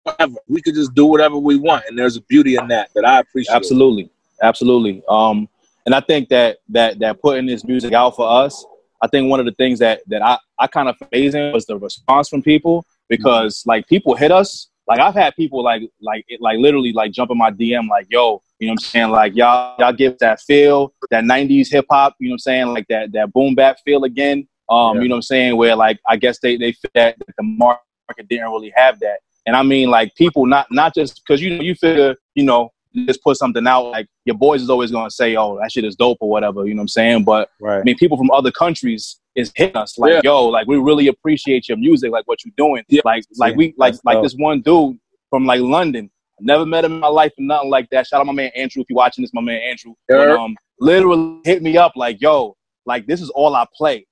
Whatever. 0.05 0.35
We 0.47 0.61
could 0.61 0.75
just 0.75 0.93
do 0.93 1.05
whatever 1.05 1.37
we 1.37 1.57
want, 1.57 1.85
and 1.87 1.97
there's 1.97 2.17
a 2.17 2.21
beauty 2.21 2.55
in 2.55 2.67
that 2.69 2.89
that 2.95 3.05
I 3.05 3.19
appreciate. 3.19 3.55
Absolutely, 3.55 4.09
absolutely. 4.41 5.01
Um, 5.07 5.47
and 5.85 5.95
I 5.95 5.99
think 6.01 6.29
that 6.29 6.57
that 6.69 6.99
that 6.99 7.21
putting 7.21 7.45
this 7.45 7.63
music 7.63 7.93
out 7.93 8.15
for 8.15 8.27
us, 8.29 8.65
I 9.01 9.07
think 9.07 9.29
one 9.29 9.39
of 9.39 9.45
the 9.45 9.53
things 9.53 9.79
that 9.79 10.01
that 10.07 10.21
I 10.21 10.37
I 10.59 10.67
kind 10.67 10.89
of 10.89 10.95
amazing 11.11 11.51
was 11.53 11.65
the 11.65 11.77
response 11.77 12.27
from 12.29 12.41
people 12.41 12.85
because 13.09 13.63
like 13.65 13.87
people 13.87 14.15
hit 14.15 14.31
us. 14.31 14.69
Like 14.87 14.99
I've 14.99 15.13
had 15.13 15.35
people 15.35 15.63
like 15.63 15.83
like 16.01 16.25
it, 16.27 16.41
like 16.41 16.59
literally 16.59 16.91
like 16.91 17.11
jump 17.13 17.31
in 17.31 17.37
my 17.37 17.51
DM 17.51 17.87
like 17.87 18.07
yo, 18.09 18.41
you 18.59 18.67
know 18.67 18.71
what 18.71 18.73
I'm 18.73 18.77
saying? 18.79 19.09
Like 19.11 19.35
y'all 19.35 19.75
y'all 19.79 19.93
give 19.93 20.17
that 20.19 20.41
feel, 20.41 20.93
that 21.09 21.23
'90s 21.23 21.71
hip 21.71 21.85
hop, 21.89 22.15
you 22.19 22.27
know 22.27 22.33
what 22.33 22.35
I'm 22.35 22.39
saying? 22.39 22.67
Like 22.67 22.87
that 22.89 23.13
that 23.13 23.31
boom 23.31 23.55
bap 23.55 23.77
feel 23.85 24.03
again. 24.03 24.47
Um, 24.69 25.01
you 25.01 25.07
know 25.07 25.15
what 25.15 25.17
I'm 25.17 25.21
saying? 25.23 25.57
Where 25.57 25.75
like 25.75 25.99
I 26.07 26.17
guess 26.17 26.39
they 26.39 26.57
they 26.57 26.73
feel 26.73 26.91
that 26.95 27.17
the 27.19 27.43
market 27.43 28.27
didn't 28.29 28.51
really 28.51 28.73
have 28.75 28.99
that. 28.99 29.19
And 29.45 29.55
I 29.55 29.63
mean, 29.63 29.89
like 29.89 30.15
people, 30.15 30.45
not 30.45 30.67
not 30.71 30.93
just 30.93 31.21
because 31.23 31.41
you 31.41 31.53
you 31.55 31.75
figure, 31.75 32.15
you 32.35 32.43
know, 32.43 32.71
just 32.95 33.23
put 33.23 33.37
something 33.37 33.65
out. 33.67 33.91
Like 33.91 34.07
your 34.25 34.37
boys 34.37 34.61
is 34.61 34.69
always 34.69 34.91
gonna 34.91 35.11
say, 35.11 35.35
"Oh, 35.35 35.59
that 35.61 35.71
shit 35.71 35.83
is 35.83 35.95
dope" 35.95 36.17
or 36.21 36.29
whatever. 36.29 36.65
You 36.65 36.73
know 36.73 36.79
what 36.79 36.83
I'm 36.83 36.87
saying? 36.89 37.23
But 37.23 37.49
Right. 37.59 37.79
I 37.79 37.83
mean, 37.83 37.97
people 37.97 38.17
from 38.17 38.31
other 38.31 38.51
countries 38.51 39.19
is 39.35 39.51
hitting 39.55 39.75
us 39.77 39.97
like, 39.97 40.11
Yeah. 40.13 40.21
"Yo, 40.23 40.45
like 40.47 40.67
we 40.67 40.77
really 40.77 41.07
appreciate 41.07 41.67
your 41.67 41.77
music, 41.77 42.11
like 42.11 42.27
what 42.27 42.43
you're 42.45 42.53
doing." 42.57 42.83
Yeah. 42.87 43.01
Like 43.05 43.23
like 43.37 43.55
we 43.55 43.73
like 43.77 43.95
like 44.03 44.21
this 44.21 44.33
one 44.35 44.61
dude 44.61 44.97
from 45.29 45.45
like 45.45 45.61
London. 45.61 46.09
Never 46.39 46.65
met 46.65 46.83
him 46.83 46.93
in 46.93 46.99
my 46.99 47.07
life 47.07 47.31
or 47.37 47.43
nothing 47.43 47.69
like 47.69 47.89
that. 47.91 48.07
Shout 48.07 48.19
out 48.19 48.25
my 48.25 48.33
man 48.33 48.51
Andrew 48.55 48.81
if 48.81 48.89
you're 48.89 48.97
watching 48.97 49.23
this, 49.23 49.31
my 49.33 49.41
man 49.41 49.61
Andrew. 49.61 49.93
Yeah. 50.09 50.35
um, 50.35 50.55
literally 50.79 51.39
hit 51.45 51.61
me 51.63 51.77
up 51.77 51.93
like, 51.95 52.21
"Yo, 52.21 52.55
like 52.85 53.05
this 53.07 53.21
is 53.21 53.29
all 53.29 53.55
I 53.55 53.65
play." 53.75 54.05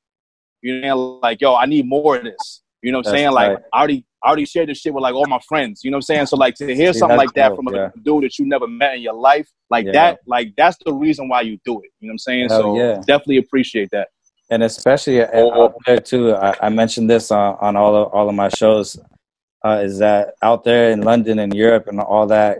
You 0.61 0.81
know, 0.81 1.19
like, 1.23 1.41
"Yo, 1.41 1.55
I 1.55 1.65
need 1.65 1.87
more 1.87 2.17
of 2.17 2.23
this." 2.23 2.61
You 2.81 2.91
know 2.91 2.99
what 2.99 3.07
I'm 3.07 3.13
saying? 3.13 3.31
Like 3.31 3.57
tight. 3.57 3.63
I 3.73 3.77
already 3.79 4.05
I 4.23 4.27
already 4.27 4.45
shared 4.45 4.69
this 4.69 4.77
shit 4.79 4.93
with 4.93 5.01
like 5.01 5.13
all 5.15 5.25
my 5.27 5.39
friends. 5.47 5.83
You 5.83 5.91
know 5.91 5.95
what 5.95 6.09
I'm 6.09 6.15
saying? 6.15 6.25
So 6.27 6.37
like 6.37 6.55
to 6.55 6.75
hear 6.75 6.93
See, 6.93 6.99
something 6.99 7.17
like 7.17 7.33
that 7.33 7.55
from 7.55 7.67
yeah. 7.73 7.89
a 7.95 7.99
dude 7.99 8.23
that 8.23 8.37
you 8.37 8.45
never 8.45 8.67
met 8.67 8.95
in 8.95 9.01
your 9.01 9.13
life, 9.15 9.49
like 9.69 9.85
Yeah. 9.85 9.91
that, 9.93 10.19
like 10.27 10.53
that's 10.57 10.77
the 10.85 10.93
reason 10.93 11.27
why 11.27 11.41
you 11.41 11.57
do 11.65 11.79
it. 11.81 11.89
You 11.99 12.07
know 12.07 12.11
what 12.11 12.13
I'm 12.13 12.17
saying? 12.19 12.49
Hell 12.49 12.61
so 12.61 12.77
yeah. 12.77 12.95
definitely 13.07 13.37
appreciate 13.37 13.89
that. 13.91 14.09
And 14.51 14.63
especially 14.63 15.23
out 15.23 15.75
there 15.85 15.99
too. 15.99 16.35
I, 16.35 16.53
I 16.63 16.69
mentioned 16.69 17.09
this 17.09 17.31
on, 17.31 17.57
on 17.61 17.75
all 17.75 17.95
of 17.95 18.13
all 18.13 18.29
of 18.29 18.35
my 18.35 18.49
shows. 18.49 18.99
Uh, 19.63 19.81
is 19.83 19.99
that 19.99 20.33
out 20.41 20.63
there 20.63 20.91
in 20.91 21.01
London 21.01 21.39
and 21.39 21.53
Europe 21.55 21.87
and 21.87 21.99
all 21.99 22.27
that 22.27 22.57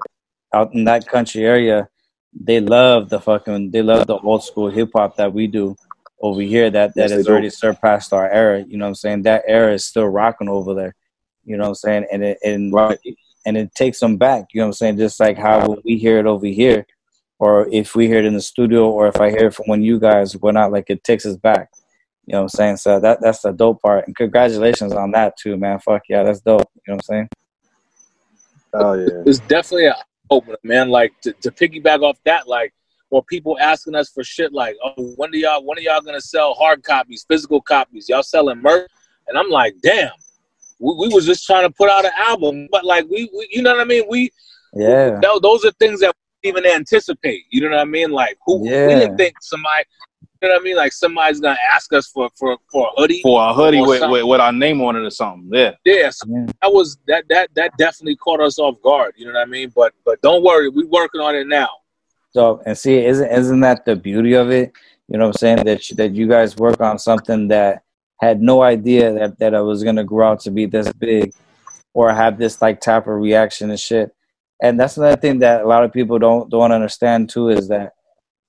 out 0.53 0.73
in 0.73 0.83
that 0.85 1.07
country 1.07 1.43
area, 1.45 1.89
they 2.33 2.59
love 2.59 3.09
the 3.09 3.19
fucking 3.19 3.71
they 3.71 3.81
love 3.81 4.07
the 4.07 4.17
old 4.17 4.43
school 4.43 4.69
hip 4.69 4.91
hop 4.95 5.17
that 5.17 5.33
we 5.33 5.47
do 5.47 5.75
over 6.21 6.41
here. 6.41 6.69
That 6.69 6.95
that 6.95 7.09
Yes, 7.09 7.11
has 7.11 7.27
already 7.27 7.49
surpassed 7.49 8.13
our 8.13 8.29
era. 8.29 8.63
You 8.67 8.77
know 8.77 8.85
what 8.85 8.89
I'm 8.89 8.95
saying? 8.95 9.23
That 9.23 9.43
era 9.45 9.73
is 9.73 9.85
still 9.85 10.07
rocking 10.07 10.49
over 10.49 10.73
there. 10.73 10.95
You 11.43 11.57
know 11.57 11.63
what 11.63 11.69
I'm 11.69 11.75
saying? 11.75 12.07
And 12.11 12.23
it 12.23 12.37
and 12.43 12.71
Right. 12.71 12.99
and 13.45 13.57
it 13.57 13.75
takes 13.75 13.99
them 13.99 14.15
back. 14.17 14.45
You 14.53 14.61
know 14.61 14.67
what 14.67 14.69
I'm 14.69 14.73
saying? 14.73 14.97
Just 14.97 15.19
like 15.19 15.37
how 15.37 15.75
we 15.83 15.97
hear 15.97 16.19
it 16.19 16.25
over 16.25 16.45
here, 16.45 16.85
or 17.39 17.67
if 17.69 17.95
we 17.95 18.07
hear 18.07 18.19
it 18.19 18.25
in 18.25 18.35
the 18.35 18.41
studio, 18.41 18.89
or 18.89 19.07
if 19.07 19.19
I 19.19 19.29
hear 19.31 19.47
it 19.47 19.55
from 19.55 19.65
when 19.65 19.81
you 19.81 19.99
guys 19.99 20.37
went 20.37 20.57
out, 20.57 20.71
like 20.71 20.89
it 20.89 21.03
takes 21.03 21.25
us 21.25 21.35
back. 21.35 21.71
You 22.25 22.33
know 22.33 22.39
what 22.39 22.43
I'm 22.43 22.49
saying? 22.49 22.77
So 22.77 22.99
that 22.99 23.19
that's 23.21 23.41
the 23.41 23.51
dope 23.51 23.81
part. 23.81 24.05
And 24.07 24.15
congratulations 24.15 24.93
on 24.93 25.11
that 25.11 25.37
too, 25.37 25.57
man. 25.57 25.79
Fuck 25.79 26.03
yeah, 26.07 26.23
that's 26.23 26.41
dope. 26.41 26.69
You 26.87 26.93
know 26.93 26.95
what 26.95 26.95
I'm 26.95 27.01
saying? 27.01 27.29
Oh 28.73 28.93
yeah. 28.93 29.23
it's 29.25 29.39
definitely 29.39 29.87
an 29.87 29.95
opener, 30.29 30.57
man. 30.63 30.89
Like 30.89 31.13
to, 31.21 31.33
to 31.33 31.51
piggyback 31.51 32.01
off 32.01 32.17
that, 32.25 32.47
like, 32.47 32.73
or 33.09 33.23
people 33.23 33.57
asking 33.59 33.95
us 33.95 34.09
for 34.09 34.23
shit 34.23 34.53
like, 34.53 34.77
oh, 34.83 35.13
when 35.17 35.31
do 35.31 35.37
y'all, 35.37 35.65
when 35.65 35.77
are 35.77 35.81
y'all 35.81 36.01
gonna 36.01 36.21
sell 36.21 36.53
hard 36.53 36.83
copies, 36.83 37.25
physical 37.27 37.61
copies? 37.61 38.07
Y'all 38.07 38.23
selling 38.23 38.61
merch? 38.61 38.89
And 39.27 39.37
I'm 39.37 39.49
like, 39.49 39.75
damn, 39.81 40.11
we, 40.79 40.95
we 40.97 41.13
was 41.13 41.25
just 41.25 41.45
trying 41.45 41.63
to 41.63 41.69
put 41.73 41.89
out 41.89 42.05
an 42.05 42.11
album, 42.17 42.67
but 42.71 42.85
like 42.85 43.05
we, 43.09 43.29
we 43.35 43.47
you 43.51 43.61
know 43.61 43.71
what 43.71 43.81
I 43.81 43.85
mean? 43.85 44.05
We, 44.09 44.31
Yeah. 44.73 45.19
tho- 45.21 45.39
those 45.39 45.65
are 45.65 45.71
things 45.71 45.99
that 45.99 46.13
we 46.43 46.51
didn't 46.51 46.59
even 46.65 46.71
anticipate. 46.75 47.43
You 47.49 47.61
know 47.61 47.71
what 47.71 47.79
I 47.79 47.85
mean? 47.85 48.11
Like 48.11 48.37
who 48.45 48.65
Yeah. 48.69 48.87
we 48.87 48.95
didn't 48.95 49.17
think 49.17 49.35
somebody, 49.41 49.83
you 50.41 50.47
know 50.49 50.55
what 50.55 50.61
I 50.61 50.63
mean? 50.63 50.75
Like 50.75 50.91
somebody's 50.93 51.39
gonna 51.39 51.57
ask 51.71 51.93
us 51.93 52.07
for 52.07 52.29
for 52.37 52.57
for 52.71 52.87
a 52.87 52.99
hoodie. 53.01 53.21
For 53.21 53.41
a 53.49 53.53
hoodie 53.53 53.79
Or 53.79 53.87
with, 53.87 53.99
something. 53.99 54.11
with, 54.13 54.23
with 54.25 54.41
our 54.41 54.51
name 54.51 54.81
on 54.81 54.95
it 54.95 55.01
or 55.01 55.09
something. 55.11 55.49
Yeah. 55.53 55.71
Yeah, 55.85 56.09
so 56.09 56.25
Yeah. 56.29 56.45
that 56.61 56.73
was 56.73 56.97
that 57.07 57.25
that 57.29 57.49
that 57.55 57.71
definitely 57.77 58.15
caught 58.15 58.41
us 58.41 58.57
off 58.59 58.81
guard. 58.81 59.13
You 59.17 59.27
know 59.27 59.33
what 59.33 59.41
I 59.41 59.45
mean? 59.45 59.71
But 59.75 59.93
but 60.05 60.21
don't 60.21 60.43
worry, 60.43 60.69
we're 60.69 60.87
working 60.87 61.21
on 61.21 61.35
it 61.35 61.47
now. 61.47 61.69
So 62.31 62.61
and 62.65 62.77
see, 62.77 63.05
isn't 63.05 63.31
isn't 63.31 63.59
that 63.61 63.85
the 63.85 63.95
beauty 63.95 64.33
of 64.33 64.49
it? 64.51 64.71
You 65.07 65.17
know 65.17 65.25
what 65.27 65.35
I'm 65.35 65.39
saying? 65.39 65.65
That 65.65 65.89
you, 65.89 65.95
that 65.97 66.13
you 66.13 66.27
guys 66.27 66.55
work 66.57 66.79
on 66.81 66.97
something 66.97 67.49
that 67.49 67.83
had 68.21 68.41
no 68.41 68.61
idea 68.61 69.11
that 69.13 69.37
that 69.39 69.53
it 69.53 69.61
was 69.61 69.83
gonna 69.83 70.03
grow 70.03 70.29
out 70.31 70.39
to 70.41 70.51
be 70.51 70.65
this 70.65 70.91
big, 70.93 71.33
or 71.93 72.13
have 72.13 72.37
this 72.37 72.61
like 72.61 72.79
type 72.81 73.07
of 73.07 73.15
reaction 73.15 73.69
and 73.69 73.79
shit. 73.79 74.11
And 74.63 74.79
that's 74.79 74.95
another 74.97 75.17
thing 75.17 75.39
that 75.39 75.63
a 75.63 75.67
lot 75.67 75.83
of 75.83 75.91
people 75.91 76.17
don't 76.19 76.49
don't 76.49 76.71
understand 76.71 77.29
too 77.29 77.49
is 77.49 77.67
that 77.67 77.93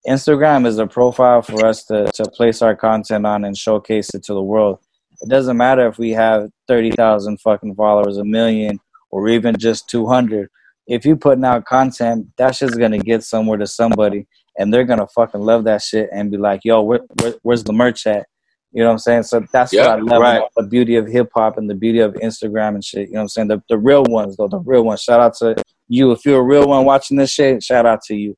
Instagram 0.07 0.67
is 0.67 0.79
a 0.79 0.87
profile 0.87 1.43
for 1.43 1.65
us 1.67 1.85
to 1.85 2.11
to 2.13 2.25
place 2.31 2.63
our 2.63 2.75
content 2.77 3.27
on 3.27 3.45
and 3.45 3.57
showcase 3.57 4.15
it 4.15 4.23
to 4.25 4.35
the 4.35 4.43
world. 4.43 4.79
It 5.21 5.29
doesn't 5.29 5.57
matter 5.57 5.87
if 5.87 5.99
we 5.99 6.11
have 6.11 6.51
thirty 6.67 6.91
thousand 6.91 7.41
fucking 7.41 7.75
followers, 7.77 8.17
a 8.19 8.25
million, 8.25 8.81
or 9.11 9.29
even 9.29 9.57
just 9.57 9.89
two 9.89 10.07
hundred 10.07 10.49
if 10.87 11.05
you 11.07 11.17
putting 11.17 11.45
out 11.45 11.65
content, 11.65 12.27
that 12.37 12.55
shit's 12.55 12.77
gonna 12.77 12.99
get 12.99 13.23
somewhere 13.23 13.59
to 13.59 13.67
somebody, 13.67 14.27
and 14.59 14.73
they're 14.73 14.85
gonna 14.85 15.07
fucking 15.09 15.41
love 15.41 15.65
that 15.65 15.83
shit 15.83 16.09
and 16.13 16.31
be 16.31 16.37
like, 16.37 16.61
"Yo, 16.65 16.83
where, 16.83 17.01
where, 17.21 17.35
where's 17.43 17.65
the 17.65 17.73
merch 17.73 18.07
at?" 18.07 18.27
You 18.73 18.83
know 18.83 18.87
what 18.89 18.93
I'm 18.93 18.99
saying? 18.99 19.23
So 19.25 19.45
that's 19.53 19.73
Yeah, 19.73 19.89
what 19.89 19.99
I 19.99 20.03
love 20.03 20.23
right. 20.23 20.37
about 20.39 20.51
the 20.57 20.63
beauty 20.65 20.97
of 20.97 21.07
hip 21.07 21.31
hop 21.35 21.59
and 21.59 21.69
the 21.69 21.75
beauty 21.75 21.99
of 22.01 22.15
Instagram 22.15 22.75
and 22.75 22.85
shit. 22.85 23.09
You 23.09 23.15
know 23.15 23.21
what 23.21 23.23
I'm 23.23 23.29
saying? 23.29 23.49
The 23.49 23.63
the 23.69 23.79
real 23.79 24.05
ones 24.05 24.37
though, 24.37 24.49
the 24.49 24.59
real 24.59 24.83
ones. 24.83 25.03
Shout 25.03 25.21
out 25.21 25.35
to 25.37 25.55
you 25.89 26.11
if 26.13 26.25
you're 26.25 26.41
a 26.41 26.43
real 26.43 26.67
one 26.69 26.85
watching 26.85 27.17
this 27.17 27.31
shit. 27.31 27.63
Shout 27.63 27.87
out 27.87 28.03
to 28.05 28.15
you. 28.17 28.35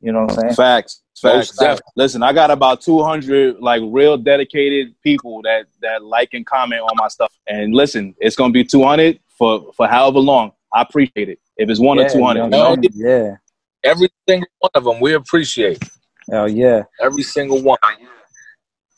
You 0.00 0.12
know 0.12 0.22
what 0.22 0.32
I'm 0.32 0.40
saying? 0.40 0.54
Facts. 0.54 1.02
Facts. 1.20 1.34
Most 1.52 1.60
definitely. 1.60 1.92
Listen, 1.96 2.22
I 2.22 2.32
got 2.32 2.50
about 2.50 2.80
200 2.80 3.58
like 3.60 3.82
real 3.86 4.16
dedicated 4.16 4.94
people 5.02 5.42
that 5.42 5.66
that 5.82 6.04
like 6.04 6.34
and 6.34 6.46
comment 6.46 6.82
on 6.82 6.90
my 6.96 7.08
stuff. 7.08 7.32
And 7.46 7.74
listen, 7.74 8.14
it's 8.18 8.36
gonna 8.36 8.52
be 8.52 8.64
200 8.64 9.18
for 9.36 9.72
for 9.76 9.86
however 9.88 10.18
long. 10.20 10.52
I 10.72 10.82
appreciate 10.82 11.28
it. 11.28 11.38
If 11.56 11.70
it's 11.70 11.80
one 11.80 11.98
Yeah, 11.98 12.04
or 12.04 12.10
200, 12.10 12.38
you 12.38 12.44
you 12.44 12.50
know 12.50 12.56
know. 12.56 12.70
what 12.70 12.78
I'm 12.78 12.92
saying? 12.92 12.92
Yeah. 12.94 13.36
Every 13.84 14.08
single 14.28 14.48
one 14.58 14.70
of 14.74 14.84
them, 14.84 15.00
we 15.00 15.14
appreciate 15.14 15.82
Hell 16.30 16.48
yeah. 16.48 16.82
every 17.00 17.22
single 17.22 17.62
one. 17.62 17.78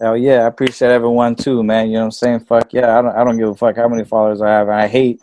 Hell 0.00 0.16
yeah, 0.16 0.44
I 0.44 0.46
appreciate 0.46 0.90
everyone 0.90 1.36
too, 1.36 1.62
man. 1.62 1.88
You 1.88 1.94
know 1.94 1.98
what 2.00 2.04
I'm 2.06 2.10
saying? 2.12 2.40
Fuck 2.40 2.72
yeah, 2.72 2.98
I 2.98 3.02
don't 3.02 3.14
I 3.16 3.22
don't 3.24 3.36
give 3.38 3.48
a 3.48 3.54
fuck 3.54 3.76
how 3.76 3.88
many 3.88 4.04
followers 4.04 4.40
I 4.40 4.48
have. 4.48 4.68
And 4.68 4.76
I 4.80 4.88
hate 4.88 5.20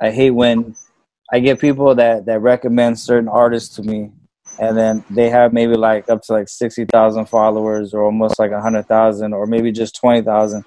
I 0.00 0.10
hate 0.10 0.30
when 0.30 0.76
I 1.32 1.40
get 1.40 1.60
people 1.60 1.94
that 1.94 2.26
that 2.26 2.40
recommend 2.40 2.98
certain 2.98 3.28
artists 3.28 3.74
to 3.76 3.82
me 3.82 4.12
and 4.60 4.76
then 4.76 5.04
they 5.10 5.30
have 5.30 5.52
maybe 5.52 5.74
like 5.74 6.08
up 6.08 6.22
to 6.22 6.32
like 6.32 6.48
60,000 6.48 7.26
followers 7.26 7.94
or 7.94 8.02
almost 8.02 8.38
like 8.38 8.50
100,000 8.50 9.32
or 9.32 9.46
maybe 9.46 9.70
just 9.72 9.94
20,000 9.96 10.64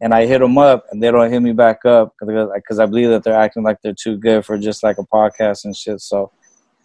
and 0.00 0.12
I 0.12 0.26
hit 0.26 0.40
them 0.40 0.58
up 0.58 0.84
and 0.90 1.02
they 1.02 1.10
don't 1.10 1.30
hit 1.30 1.40
me 1.40 1.52
back 1.52 1.84
up 1.84 2.14
because 2.20 2.78
I 2.78 2.86
believe 2.86 3.08
that 3.10 3.24
they're 3.24 3.38
acting 3.38 3.62
like 3.62 3.78
they're 3.82 3.94
too 3.94 4.16
good 4.18 4.44
for 4.44 4.58
just 4.58 4.82
like 4.82 4.98
a 4.98 5.04
podcast 5.04 5.64
and 5.64 5.74
shit. 5.74 6.00
So 6.00 6.32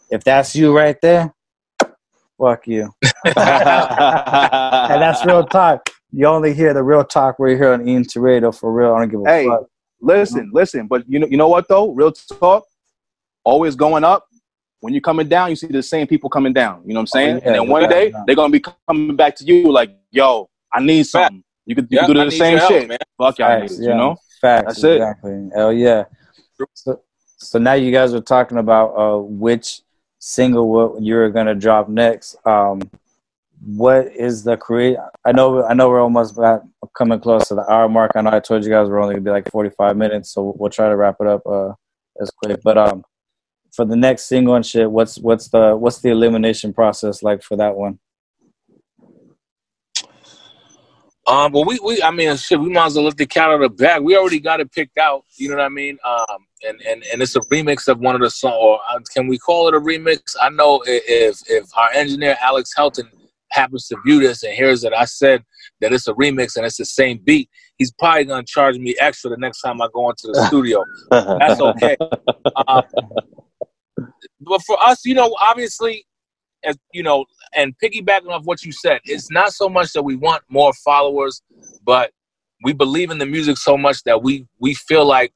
if 0.09 0.23
that's 0.23 0.55
you 0.55 0.75
right 0.75 0.95
there, 1.01 1.33
fuck 2.39 2.67
you. 2.67 2.89
and 3.25 3.35
that's 5.01 5.25
real 5.25 5.45
talk. 5.45 5.89
You 6.11 6.25
only 6.27 6.53
hear 6.53 6.73
the 6.73 6.83
real 6.83 7.03
talk 7.03 7.35
right 7.39 7.57
here 7.57 7.73
on 7.73 7.87
ENT 7.87 8.15
Radio 8.15 8.51
for 8.51 8.71
real. 8.71 8.93
I 8.93 8.99
don't 8.99 9.09
give 9.09 9.21
a 9.25 9.29
Hey, 9.29 9.47
fuck. 9.47 9.65
listen, 10.01 10.49
listen. 10.53 10.87
But 10.87 11.03
you 11.07 11.19
know, 11.19 11.27
you 11.27 11.37
know 11.37 11.47
what 11.47 11.67
though? 11.67 11.91
Real 11.91 12.11
talk, 12.11 12.63
always 13.43 13.75
going 13.75 14.03
up. 14.03 14.25
When 14.81 14.93
you're 14.93 15.01
coming 15.01 15.27
down, 15.29 15.49
you 15.51 15.55
see 15.55 15.67
the 15.67 15.81
same 15.83 16.05
people 16.07 16.29
coming 16.29 16.53
down. 16.53 16.81
You 16.85 16.93
know 16.93 16.99
what 16.99 17.03
I'm 17.03 17.07
saying? 17.07 17.37
yeah, 17.37 17.43
and 17.45 17.55
then 17.55 17.67
one 17.67 17.83
yeah, 17.83 17.87
day 17.87 18.09
yeah. 18.11 18.23
they're 18.25 18.35
gonna 18.35 18.51
be 18.51 18.63
coming 18.87 19.15
back 19.15 19.35
to 19.37 19.45
you 19.45 19.71
like, 19.71 19.95
"Yo, 20.11 20.49
I 20.73 20.81
need 20.81 21.05
something." 21.05 21.43
You 21.65 21.75
could, 21.75 21.87
you 21.89 21.97
Yeah, 21.99 22.07
could 22.07 22.15
do 22.15 22.25
the 22.25 22.31
same 22.31 22.57
help, 22.57 22.71
shit. 22.71 22.87
man. 22.89 22.97
Fuck 23.17 23.37
y'all 23.39 23.59
Facts, 23.59 23.79
yeah. 23.79 23.89
you 23.89 23.95
know? 23.95 24.15
Facts, 24.41 24.65
That's 24.65 24.83
it. 24.83 24.95
exactly. 24.95 25.49
Hell 25.55 25.71
yeah. 25.71 26.03
So, 26.73 27.01
so 27.37 27.59
now 27.59 27.73
you 27.73 27.91
guys 27.91 28.13
are 28.13 28.21
talking 28.21 28.57
about 28.57 28.87
uh, 28.95 29.19
which 29.19 29.81
single 30.19 30.97
you're 30.99 31.29
gonna 31.29 31.55
drop 31.55 31.87
next. 31.87 32.35
Um, 32.45 32.81
what 33.63 34.07
is 34.15 34.43
the 34.43 34.57
create? 34.57 34.97
I 35.23 35.31
know 35.31 35.63
I 35.63 35.73
know 35.75 35.89
we're 35.89 36.01
almost 36.01 36.35
about 36.37 36.63
coming 36.97 37.19
close 37.19 37.47
to 37.49 37.55
the 37.55 37.71
hour 37.71 37.87
mark. 37.87 38.11
I 38.15 38.21
know 38.21 38.31
I 38.31 38.39
told 38.39 38.63
you 38.63 38.71
guys 38.71 38.89
we're 38.89 38.99
only 38.99 39.13
gonna 39.15 39.23
be 39.23 39.29
like 39.31 39.49
45 39.51 39.95
minutes, 39.95 40.31
so 40.33 40.55
we'll 40.57 40.71
try 40.71 40.89
to 40.89 40.95
wrap 40.95 41.17
it 41.19 41.27
up 41.27 41.45
uh, 41.45 41.73
as 42.19 42.31
quick. 42.31 42.59
But 42.63 42.77
um, 42.79 43.03
for 43.71 43.85
the 43.85 43.95
next 43.95 44.23
single 44.23 44.55
and 44.55 44.65
shit, 44.65 44.89
what's 44.89 45.17
what's 45.17 45.49
the 45.49 45.75
what's 45.75 45.99
the 45.99 46.09
elimination 46.09 46.73
process 46.73 47.23
like 47.23 47.41
for 47.41 47.55
that 47.57 47.75
one? 47.75 47.99
Um, 51.27 51.51
well, 51.51 51.65
we, 51.65 51.79
we, 51.83 52.01
I 52.01 52.11
mean, 52.11 52.35
shit, 52.35 52.59
we 52.59 52.69
might 52.69 52.87
as 52.87 52.95
well 52.95 53.05
let 53.05 53.15
the 53.15 53.27
cat 53.27 53.49
out 53.49 53.61
of 53.61 53.61
the 53.61 53.69
bag. 53.69 54.01
We 54.01 54.17
already 54.17 54.39
got 54.39 54.59
it 54.59 54.71
picked 54.71 54.97
out. 54.97 55.23
You 55.37 55.49
know 55.49 55.55
what 55.55 55.63
I 55.63 55.69
mean? 55.69 55.97
Um, 56.03 56.45
and, 56.67 56.81
and, 56.81 57.03
and 57.11 57.21
it's 57.21 57.35
a 57.35 57.41
remix 57.41 57.87
of 57.87 57.99
one 57.99 58.15
of 58.15 58.21
the 58.21 58.29
songs. 58.29 58.57
Or 58.59 58.79
uh, 58.91 58.99
can 59.13 59.27
we 59.27 59.37
call 59.37 59.67
it 59.67 59.75
a 59.75 59.79
remix? 59.79 60.35
I 60.41 60.49
know 60.49 60.83
if 60.85 61.39
if 61.47 61.65
our 61.77 61.91
engineer 61.93 62.37
Alex 62.41 62.73
Helton 62.77 63.07
happens 63.51 63.87
to 63.87 63.97
view 64.05 64.19
this 64.19 64.43
and 64.43 64.53
hears 64.53 64.81
that 64.81 64.97
I 64.97 65.05
said 65.05 65.43
that 65.79 65.93
it's 65.93 66.07
a 66.07 66.13
remix 66.13 66.55
and 66.55 66.65
it's 66.65 66.77
the 66.77 66.85
same 66.85 67.19
beat, 67.23 67.49
he's 67.77 67.91
probably 67.91 68.25
gonna 68.25 68.43
charge 68.43 68.77
me 68.77 68.95
extra 68.99 69.29
the 69.29 69.37
next 69.37 69.61
time 69.61 69.81
I 69.81 69.87
go 69.93 70.09
into 70.09 70.27
the 70.27 70.45
studio. 70.47 70.83
That's 71.11 71.61
okay. 71.61 71.97
Um, 72.67 72.83
but 74.41 74.61
for 74.63 74.81
us, 74.81 75.05
you 75.05 75.13
know, 75.13 75.35
obviously, 75.39 76.05
as 76.63 76.77
you 76.93 77.03
know, 77.03 77.25
and 77.55 77.73
piggybacking 77.83 78.29
off 78.29 78.43
what 78.45 78.63
you 78.63 78.71
said, 78.71 79.01
it's 79.05 79.31
not 79.31 79.53
so 79.53 79.69
much 79.69 79.93
that 79.93 80.03
we 80.03 80.15
want 80.15 80.43
more 80.49 80.73
followers, 80.73 81.41
but 81.83 82.11
we 82.63 82.73
believe 82.73 83.09
in 83.11 83.17
the 83.17 83.25
music 83.25 83.57
so 83.57 83.77
much 83.77 84.03
that 84.03 84.21
we 84.21 84.45
we 84.59 84.73
feel 84.73 85.05
like 85.05 85.33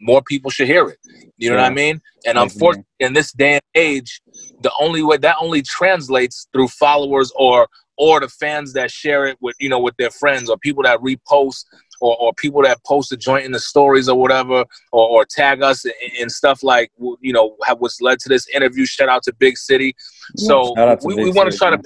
more 0.00 0.22
people 0.22 0.50
should 0.50 0.68
hear 0.68 0.88
it. 0.88 0.98
You 1.38 1.50
know 1.50 1.56
yeah. 1.56 1.62
what 1.62 1.72
I 1.72 1.74
mean? 1.74 2.00
And 2.26 2.38
unfortunately, 2.38 2.86
in 3.00 3.12
this 3.12 3.32
day 3.32 3.54
and 3.54 3.62
age, 3.74 4.20
the 4.62 4.72
only 4.80 5.02
way 5.02 5.16
that 5.18 5.36
only 5.40 5.62
translates 5.62 6.48
through 6.52 6.68
followers 6.68 7.32
or 7.36 7.68
or 7.98 8.20
the 8.20 8.28
fans 8.28 8.72
that 8.74 8.90
share 8.90 9.26
it 9.26 9.38
with 9.40 9.56
you 9.58 9.68
know 9.68 9.80
with 9.80 9.96
their 9.96 10.10
friends 10.10 10.50
or 10.50 10.58
people 10.58 10.82
that 10.82 11.00
repost 11.00 11.64
or, 12.00 12.16
or 12.20 12.32
people 12.34 12.62
that 12.62 12.82
post 12.84 13.12
a 13.12 13.16
joint 13.16 13.44
in 13.44 13.52
the 13.52 13.60
stories 13.60 14.08
or 14.08 14.18
whatever 14.18 14.64
or, 14.92 15.08
or 15.08 15.24
tag 15.24 15.62
us 15.62 15.84
and 16.20 16.30
stuff 16.30 16.62
like 16.62 16.90
you 17.20 17.32
know 17.32 17.56
have 17.64 17.78
what's 17.78 18.00
led 18.00 18.18
to 18.20 18.28
this 18.28 18.48
interview. 18.48 18.84
Shout 18.86 19.08
out 19.08 19.22
to 19.24 19.34
big 19.34 19.56
city. 19.56 19.94
So 20.36 20.74
we, 21.04 21.14
we 21.14 21.30
want 21.30 21.50
to 21.50 21.56
try 21.56 21.70
to 21.70 21.82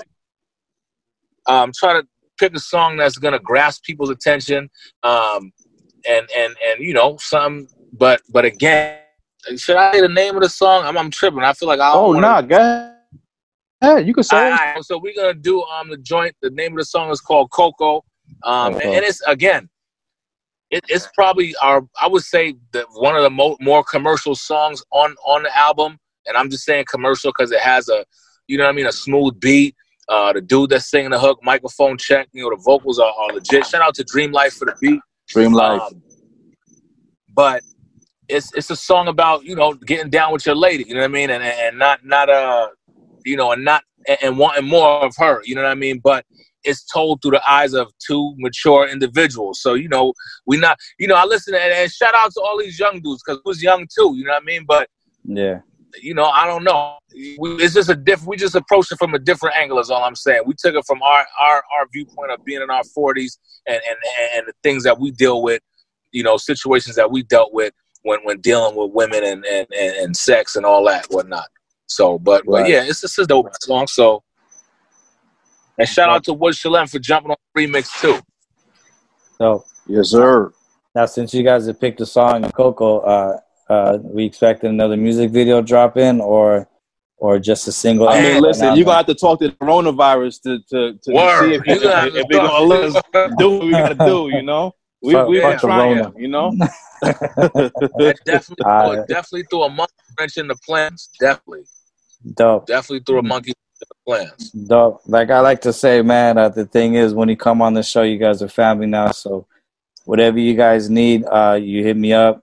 um 1.47 1.73
try 1.75 1.95
to 1.95 2.07
pick 2.39 2.55
a 2.55 2.61
song 2.61 2.97
that's 2.97 3.19
going 3.19 3.33
to 3.33 3.39
grasp 3.39 3.85
people's 3.85 4.09
attention 4.09 4.71
um 5.03 5.53
and 6.09 6.27
and 6.35 6.55
and 6.65 6.81
you 6.81 6.95
know 6.95 7.17
some 7.21 7.69
but 7.93 8.23
but 8.31 8.47
again 8.47 8.99
should 9.57 9.77
i 9.77 9.93
say 9.93 10.01
the 10.01 10.09
name 10.09 10.37
of 10.37 10.43
the 10.43 10.49
song? 10.49 10.85
I'm, 10.85 10.99
I'm 10.99 11.11
tripping. 11.11 11.41
I 11.41 11.53
feel 11.53 11.69
like 11.69 11.81
i 11.81 11.93
oh 11.93 12.13
nah 12.13 12.43
go 12.43 12.57
ahead. 12.57 12.97
Yeah, 13.83 13.97
you 13.97 14.13
can 14.13 14.23
say. 14.23 14.51
Right, 14.51 14.77
so 14.83 14.99
we're 14.99 15.15
gonna 15.15 15.35
do 15.35 15.63
um 15.63 15.89
the 15.89 15.97
joint. 15.97 16.37
The 16.43 16.51
name 16.51 16.73
of 16.73 16.79
the 16.79 16.85
song 16.85 17.11
is 17.11 17.21
called 17.21 17.51
Coco, 17.51 18.05
um, 18.45 18.75
and, 18.75 18.83
and 18.83 19.05
it's 19.05 19.23
again 19.27 19.69
it, 20.71 20.85
it's 20.89 21.09
probably 21.15 21.55
our 21.63 21.87
I 22.01 22.07
would 22.07 22.23
say 22.23 22.55
the 22.73 22.87
one 22.93 23.17
of 23.17 23.23
the 23.23 23.31
mo- 23.31 23.57
more 23.61 23.85
commercial 23.85 24.35
songs 24.35 24.83
on 24.93 25.15
on 25.25 25.43
the 25.43 25.57
album, 25.57 25.99
and 26.27 26.37
I'm 26.37 26.51
just 26.51 26.65
saying 26.65 26.85
commercial 26.91 27.33
because 27.37 27.51
it 27.53 27.61
has 27.61 27.89
a 27.89 28.05
you 28.47 28.57
know 28.57 28.65
what 28.65 28.71
I 28.71 28.75
mean 28.75 28.87
a 28.87 28.93
smooth 28.93 29.41
beat. 29.41 29.75
Uh, 30.09 30.33
the 30.33 30.41
dude 30.41 30.71
that's 30.71 30.91
singing 30.91 31.11
the 31.11 31.19
hook, 31.21 31.39
microphone 31.43 31.97
check, 31.97 32.29
you 32.33 32.43
know 32.43 32.51
the 32.51 32.63
vocals 32.65 32.99
are, 32.99 33.13
are 33.13 33.33
legit. 33.35 33.67
Shout 33.67 33.83
out 33.83 33.95
to 33.95 34.05
Dream 34.05 34.33
Life 34.33 34.55
for 34.55 34.65
the 34.65 34.75
beat. 34.81 35.01
Dream 35.29 35.53
Life. 35.53 35.83
Um, 35.83 36.03
but 37.35 37.63
it's 38.29 38.53
it's 38.55 38.71
a 38.71 38.77
song 38.77 39.09
about 39.09 39.45
you 39.45 39.55
know 39.55 39.75
getting 39.75 40.11
down 40.11 40.33
with 40.33 40.47
your 40.47 40.55
lady, 40.55 40.85
you 40.85 40.95
know 40.95 41.01
what 41.01 41.11
I 41.11 41.13
mean, 41.13 41.31
and 41.31 41.43
and 41.43 41.79
not 41.79 42.05
not 42.05 42.29
uh 42.29 42.69
you 43.25 43.37
know 43.37 43.53
and 43.53 43.65
not 43.65 43.83
and 44.23 44.39
wanting 44.39 44.67
more 44.67 45.05
of 45.05 45.15
her, 45.19 45.43
you 45.45 45.55
know 45.55 45.63
what 45.63 45.71
I 45.71 45.75
mean. 45.75 45.99
But 45.99 46.25
it's 46.65 46.85
told 46.85 47.23
through 47.23 47.33
the 47.33 47.51
eyes 47.51 47.75
of 47.75 47.93
two 48.07 48.35
mature 48.39 48.89
individuals. 48.89 49.61
So 49.61 49.75
you 49.75 49.89
know, 49.89 50.13
we 50.47 50.57
not 50.57 50.79
you 50.99 51.07
know 51.07 51.15
I 51.15 51.25
listen 51.25 51.55
and, 51.55 51.73
and 51.73 51.91
shout 51.91 52.15
out 52.15 52.33
to 52.33 52.41
all 52.41 52.59
these 52.59 52.79
young 52.79 53.01
dudes 53.01 53.23
because 53.25 53.41
was 53.45 53.63
young 53.63 53.87
too. 53.95 54.15
You 54.17 54.25
know 54.25 54.33
what 54.33 54.43
I 54.43 54.45
mean? 54.45 54.65
But 54.67 54.89
yeah, 55.25 55.61
you 56.01 56.15
know 56.15 56.25
I 56.25 56.47
don't 56.47 56.65
know. 56.65 56.99
We, 57.39 57.55
it's 57.55 57.75
just 57.75 57.91
a 57.91 57.97
different. 57.97 58.29
We 58.29 58.37
just 58.37 58.55
approached 58.55 58.93
it 58.93 58.99
from 58.99 59.15
a 59.15 59.19
different 59.19 59.57
angle. 59.57 59.79
Is 59.79 59.91
all 59.91 60.05
I'm 60.05 60.15
saying. 60.15 60.43
We 60.47 60.55
took 60.57 60.75
it 60.75 60.85
from 60.87 61.03
our 61.03 61.27
our 61.41 61.57
our 61.57 61.87
viewpoint 61.93 62.31
of 62.31 62.45
being 62.45 62.63
in 62.63 62.71
our 62.71 62.83
40s 62.97 63.39
and 63.67 63.81
and 63.89 63.97
and 64.37 64.47
the 64.47 64.53
things 64.63 64.85
that 64.85 64.99
we 64.99 65.11
deal 65.11 65.43
with. 65.43 65.63
You 66.13 66.25
know, 66.25 66.37
situations 66.37 66.97
that 66.97 67.11
we 67.11 67.23
dealt 67.23 67.53
with 67.53 67.73
when 68.03 68.21
when 68.25 68.41
dealing 68.41 68.77
with 68.77 68.93
women 68.93 69.25
and 69.25 69.45
and 69.45 69.67
and, 69.77 69.97
and 69.97 70.17
sex 70.17 70.57
and 70.57 70.67
all 70.67 70.85
that 70.87 71.07
whatnot. 71.11 71.49
So, 71.87 72.19
but 72.19 72.43
right. 72.47 72.63
but 72.63 72.69
yeah, 72.69 72.85
it's 72.85 73.01
just 73.01 73.19
a 73.19 73.27
dope 73.27 73.49
song. 73.61 73.87
So 73.89 74.23
and 75.81 75.89
shout 75.89 76.11
out 76.11 76.25
to 76.25 76.35
Wood 76.35 76.55
Shalem 76.55 76.87
for 76.87 76.99
jumping 76.99 77.31
on 77.31 77.37
the 77.55 77.67
remix 77.67 78.01
too. 78.01 78.21
So 79.39 79.65
yes, 79.87 80.11
sir. 80.11 80.53
Now, 80.95 81.07
since 81.07 81.33
you 81.33 81.43
guys 81.43 81.67
have 81.67 81.81
picked 81.81 82.01
a 82.01 82.07
song, 82.07 82.43
Coco, 82.51 82.99
uh, 83.01 83.39
uh, 83.71 83.99
we 84.03 84.25
expecting 84.25 84.71
another 84.71 84.97
music 84.97 85.31
video 85.31 85.63
drop 85.63 85.97
in, 85.97 86.21
or 86.21 86.69
or 87.17 87.39
just 87.39 87.67
a 87.69 87.73
single. 87.73 88.09
I 88.09 88.21
mean, 88.21 88.43
listen, 88.43 88.77
you're 88.77 88.85
gonna 88.85 88.99
have 88.99 89.07
to 89.07 89.15
talk 89.15 89.39
to 89.41 89.49
the 89.49 89.55
coronavirus 89.55 90.43
to 90.43 90.59
to, 90.69 90.93
to 90.95 91.01
see 91.05 91.55
if, 91.55 91.63
if, 91.67 91.83
if, 91.83 92.15
if 92.15 92.29
they're 92.29 92.41
gonna 92.41 92.65
let 92.65 92.85
us 92.85 93.03
do 93.39 93.51
what 93.51 93.65
we 93.65 93.71
gotta 93.71 93.95
do. 93.95 94.29
You 94.31 94.43
know, 94.43 94.73
we 95.03 95.15
fuck, 95.15 95.29
we 95.29 95.41
fuck 95.41 95.61
trying. 95.61 96.13
You 96.19 96.29
know, 96.29 96.53
definitely, 97.03 98.65
uh, 98.67 98.97
definitely 99.09 99.45
threw 99.45 99.63
a 99.63 99.71
monkey 99.71 99.95
wrench 100.19 100.37
in 100.37 100.49
the 100.49 100.57
plans. 100.67 101.09
Definitely, 101.19 101.65
dope. 102.35 102.67
Definitely 102.67 103.05
threw 103.07 103.21
a 103.21 103.23
monkey 103.23 103.55
plans. 104.07 104.51
Dope. 104.51 105.03
Like 105.07 105.31
I 105.31 105.41
like 105.41 105.61
to 105.63 105.73
say, 105.73 106.03
man, 106.03 106.39
uh, 106.39 106.49
the 106.49 106.67
thing 106.67 106.95
is, 106.95 107.15
when 107.15 107.29
you 107.29 107.37
come 107.37 107.63
on 107.63 107.75
the 107.75 107.83
show, 107.83 108.03
you 108.03 108.19
guys 108.19 108.43
are 108.43 108.49
family 108.49 108.87
now. 108.87 109.11
So 109.11 109.47
whatever 110.05 110.39
you 110.39 110.55
guys 110.55 110.91
need, 110.91 111.25
uh, 111.25 111.59
you 111.61 111.83
hit 111.83 111.97
me 111.97 112.13
up. 112.13 112.43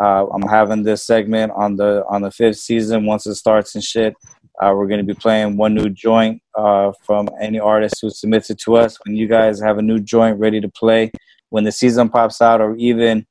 Uh, 0.00 0.26
I'm 0.26 0.48
having 0.48 0.82
this 0.82 1.04
segment 1.04 1.52
on 1.54 1.76
the 1.76 2.04
on 2.08 2.22
the 2.22 2.30
fifth 2.30 2.58
season. 2.58 3.06
Once 3.06 3.26
it 3.26 3.34
starts 3.34 3.74
and 3.74 3.84
shit, 3.84 4.14
uh, 4.60 4.72
we're 4.74 4.86
gonna 4.86 5.02
be 5.02 5.14
playing 5.14 5.56
one 5.56 5.74
new 5.74 5.90
joint 5.90 6.42
uh, 6.56 6.92
from 7.04 7.28
any 7.40 7.60
artist 7.60 7.96
who 8.00 8.10
submits 8.10 8.50
it 8.50 8.58
to 8.60 8.76
us. 8.76 8.98
When 9.04 9.16
you 9.16 9.28
guys 9.28 9.60
have 9.60 9.78
a 9.78 9.82
new 9.82 10.00
joint 10.00 10.38
ready 10.38 10.60
to 10.60 10.68
play, 10.68 11.12
when 11.50 11.64
the 11.64 11.72
season 11.72 12.08
pops 12.08 12.40
out, 12.40 12.60
or 12.60 12.74
even 12.76 13.26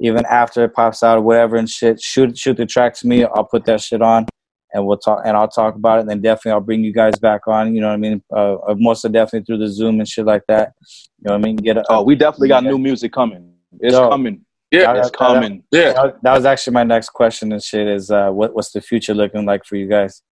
even 0.00 0.24
after 0.26 0.62
it 0.62 0.74
pops 0.74 1.02
out 1.02 1.18
or 1.18 1.22
whatever 1.22 1.56
and 1.56 1.68
shit, 1.68 2.00
shoot 2.00 2.38
shoot 2.38 2.56
the 2.56 2.66
track 2.66 2.94
to 2.94 3.08
me. 3.08 3.24
I'll 3.24 3.44
put 3.44 3.64
that 3.64 3.80
shit 3.80 4.00
on 4.00 4.26
and 4.72 4.86
we'll 4.86 4.98
talk 4.98 5.22
and 5.24 5.36
I'll 5.36 5.48
talk 5.48 5.74
about 5.74 5.98
it. 5.98 6.00
And 6.02 6.10
then 6.10 6.20
definitely 6.20 6.52
I'll 6.52 6.60
bring 6.60 6.84
you 6.84 6.92
guys 6.92 7.18
back 7.18 7.46
on. 7.46 7.74
You 7.74 7.80
know 7.80 7.88
what 7.88 7.94
I 7.94 7.98
mean? 7.98 8.22
Uh, 8.32 8.54
uh 8.56 8.74
most 8.76 9.04
of 9.04 9.12
definitely 9.12 9.44
through 9.44 9.58
the 9.58 9.68
Zoom 9.68 10.00
and 10.00 10.08
shit 10.08 10.26
like 10.26 10.42
that. 10.48 10.72
You 11.20 11.28
know 11.28 11.34
what 11.34 11.44
I 11.44 11.44
mean? 11.44 11.56
Get 11.56 11.76
a, 11.76 11.84
oh, 11.88 12.02
we 12.02 12.14
definitely 12.14 12.48
got 12.48 12.64
new 12.64 12.78
music 12.78 13.12
coming. 13.12 13.54
It's 13.80 13.94
yo, 13.94 14.08
coming. 14.08 14.44
Yeah, 14.70 14.98
it's 14.98 15.10
coming. 15.10 15.64
yeah, 15.70 16.10
that 16.22 16.34
was 16.34 16.44
actually 16.44 16.74
my 16.74 16.84
next 16.84 17.10
question 17.10 17.52
and 17.52 17.62
shit. 17.62 17.88
Is 17.88 18.10
uh, 18.10 18.30
what 18.30 18.54
what's 18.54 18.72
the 18.72 18.82
future 18.82 19.14
looking 19.14 19.46
like 19.46 19.64
for 19.64 19.76
you 19.76 19.88
guys? 19.88 20.22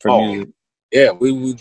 For 0.00 0.10
oh, 0.10 0.26
music? 0.26 0.48
yeah, 0.90 1.12
we, 1.12 1.30
we 1.30 1.56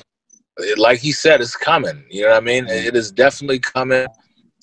like 0.78 1.00
he 1.00 1.12
said, 1.12 1.42
it's 1.42 1.56
coming. 1.56 2.04
You 2.10 2.24
know 2.24 2.32
what 2.32 2.38
I 2.38 2.46
mean? 2.46 2.68
It 2.68 2.96
is 2.96 3.12
definitely 3.12 3.60
coming. 3.60 4.08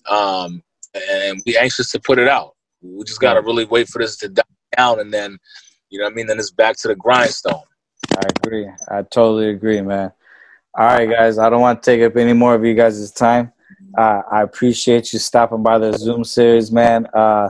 Um, 0.08 0.62
and 0.94 1.40
we 1.46 1.56
anxious 1.56 1.90
to 1.92 2.00
put 2.00 2.18
it 2.18 2.28
out. 2.28 2.56
We 2.82 3.04
just 3.04 3.20
gotta 3.20 3.42
really 3.42 3.64
wait 3.64 3.88
for 3.88 4.00
this 4.00 4.16
to 4.18 4.28
die 4.28 4.42
down, 4.76 5.00
and 5.00 5.12
then 5.12 5.38
you 5.96 6.02
know 6.02 6.08
what 6.08 6.12
I 6.12 6.16
mean? 6.16 6.26
Then 6.26 6.38
it's 6.38 6.50
back 6.50 6.76
to 6.80 6.88
the 6.88 6.94
grindstone. 6.94 7.62
I 8.18 8.22
agree. 8.36 8.68
I 8.88 9.00
totally 9.00 9.48
agree, 9.48 9.80
man. 9.80 10.12
All 10.76 10.84
right, 10.84 11.08
guys. 11.08 11.38
I 11.38 11.48
don't 11.48 11.62
want 11.62 11.82
to 11.82 11.90
take 11.90 12.02
up 12.02 12.18
any 12.18 12.34
more 12.34 12.54
of 12.54 12.66
you 12.66 12.74
guys' 12.74 13.10
time. 13.12 13.50
Uh, 13.96 14.20
I 14.30 14.42
appreciate 14.42 15.10
you 15.14 15.18
stopping 15.18 15.62
by 15.62 15.78
the 15.78 15.94
Zoom 15.94 16.22
series, 16.22 16.70
man. 16.70 17.06
Uh, 17.14 17.48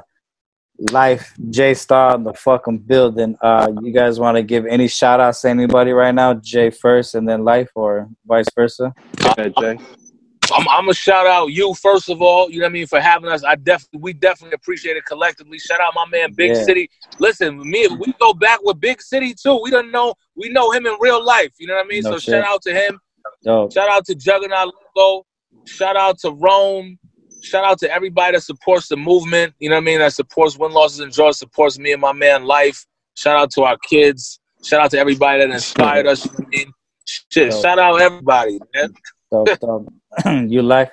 Life, 0.92 1.34
J 1.50 1.74
Star 1.74 2.14
in 2.14 2.22
the 2.22 2.34
fucking 2.34 2.78
building. 2.78 3.36
Uh, 3.40 3.72
you 3.82 3.92
guys 3.92 4.20
want 4.20 4.36
to 4.36 4.44
give 4.44 4.64
any 4.64 4.86
shout 4.86 5.18
outs 5.18 5.40
to 5.40 5.48
anybody 5.48 5.90
right 5.90 6.14
now? 6.14 6.34
Jay 6.34 6.70
first 6.70 7.16
and 7.16 7.28
then 7.28 7.42
Life, 7.42 7.70
or 7.74 8.08
vice 8.24 8.46
versa? 8.54 8.94
Yeah, 9.36 9.48
Jay. 9.58 9.78
I'm, 10.56 10.68
I'm 10.68 10.82
gonna 10.84 10.94
shout 10.94 11.26
out 11.26 11.46
you 11.46 11.74
first 11.74 12.08
of 12.08 12.22
all. 12.22 12.50
You 12.50 12.60
know 12.60 12.64
what 12.64 12.70
I 12.70 12.72
mean 12.72 12.86
for 12.86 13.00
having 13.00 13.30
us. 13.30 13.44
I 13.44 13.56
definitely, 13.56 14.00
we 14.00 14.12
definitely 14.14 14.54
appreciate 14.54 14.96
it 14.96 15.04
collectively. 15.04 15.58
Shout 15.58 15.80
out 15.80 15.92
my 15.94 16.06
man 16.06 16.32
Big 16.32 16.54
yeah. 16.54 16.64
City. 16.64 16.90
Listen, 17.18 17.58
me, 17.58 17.86
we 17.88 18.12
go 18.18 18.32
back 18.32 18.60
with 18.62 18.80
Big 18.80 19.02
City 19.02 19.34
too. 19.34 19.60
We 19.62 19.70
don't 19.70 19.90
know, 19.90 20.14
we 20.34 20.48
know 20.48 20.70
him 20.70 20.86
in 20.86 20.96
real 21.00 21.24
life. 21.24 21.52
You 21.58 21.66
know 21.66 21.74
what 21.74 21.84
I 21.84 21.88
mean? 21.88 22.02
No 22.02 22.12
so 22.12 22.18
shit. 22.18 22.32
shout 22.32 22.44
out 22.44 22.62
to 22.62 22.72
him. 22.72 22.98
Dope. 23.44 23.72
Shout 23.72 23.88
out 23.90 24.04
to 24.06 24.14
Juggernaut 24.14 24.72
Logo. 24.96 25.26
Shout 25.66 25.96
out 25.96 26.18
to 26.20 26.30
Rome. 26.30 26.98
Shout 27.42 27.64
out 27.64 27.78
to 27.80 27.92
everybody 27.92 28.36
that 28.36 28.42
supports 28.42 28.88
the 28.88 28.96
movement. 28.96 29.54
You 29.58 29.68
know 29.68 29.76
what 29.76 29.82
I 29.82 29.84
mean? 29.84 29.98
That 29.98 30.14
supports 30.14 30.58
win 30.58 30.72
losses 30.72 31.00
and 31.00 31.12
draws. 31.12 31.38
Supports 31.38 31.78
me 31.78 31.92
and 31.92 32.00
my 32.00 32.12
man 32.12 32.44
Life. 32.44 32.86
Shout 33.14 33.36
out 33.36 33.50
to 33.52 33.64
our 33.64 33.76
kids. 33.78 34.40
Shout 34.64 34.80
out 34.80 34.90
to 34.92 34.98
everybody 34.98 35.40
that 35.40 35.50
inspired 35.50 36.06
us. 36.06 36.24
You 36.24 36.32
know 36.32 36.38
I 36.40 36.56
mean? 36.56 36.72
Shit, 37.30 37.52
shout 37.52 37.78
out 37.78 38.00
everybody, 38.00 38.58
man. 38.74 38.92
Dope, 39.30 39.48
dope. 39.60 39.92
you 40.46 40.62
like? 40.62 40.92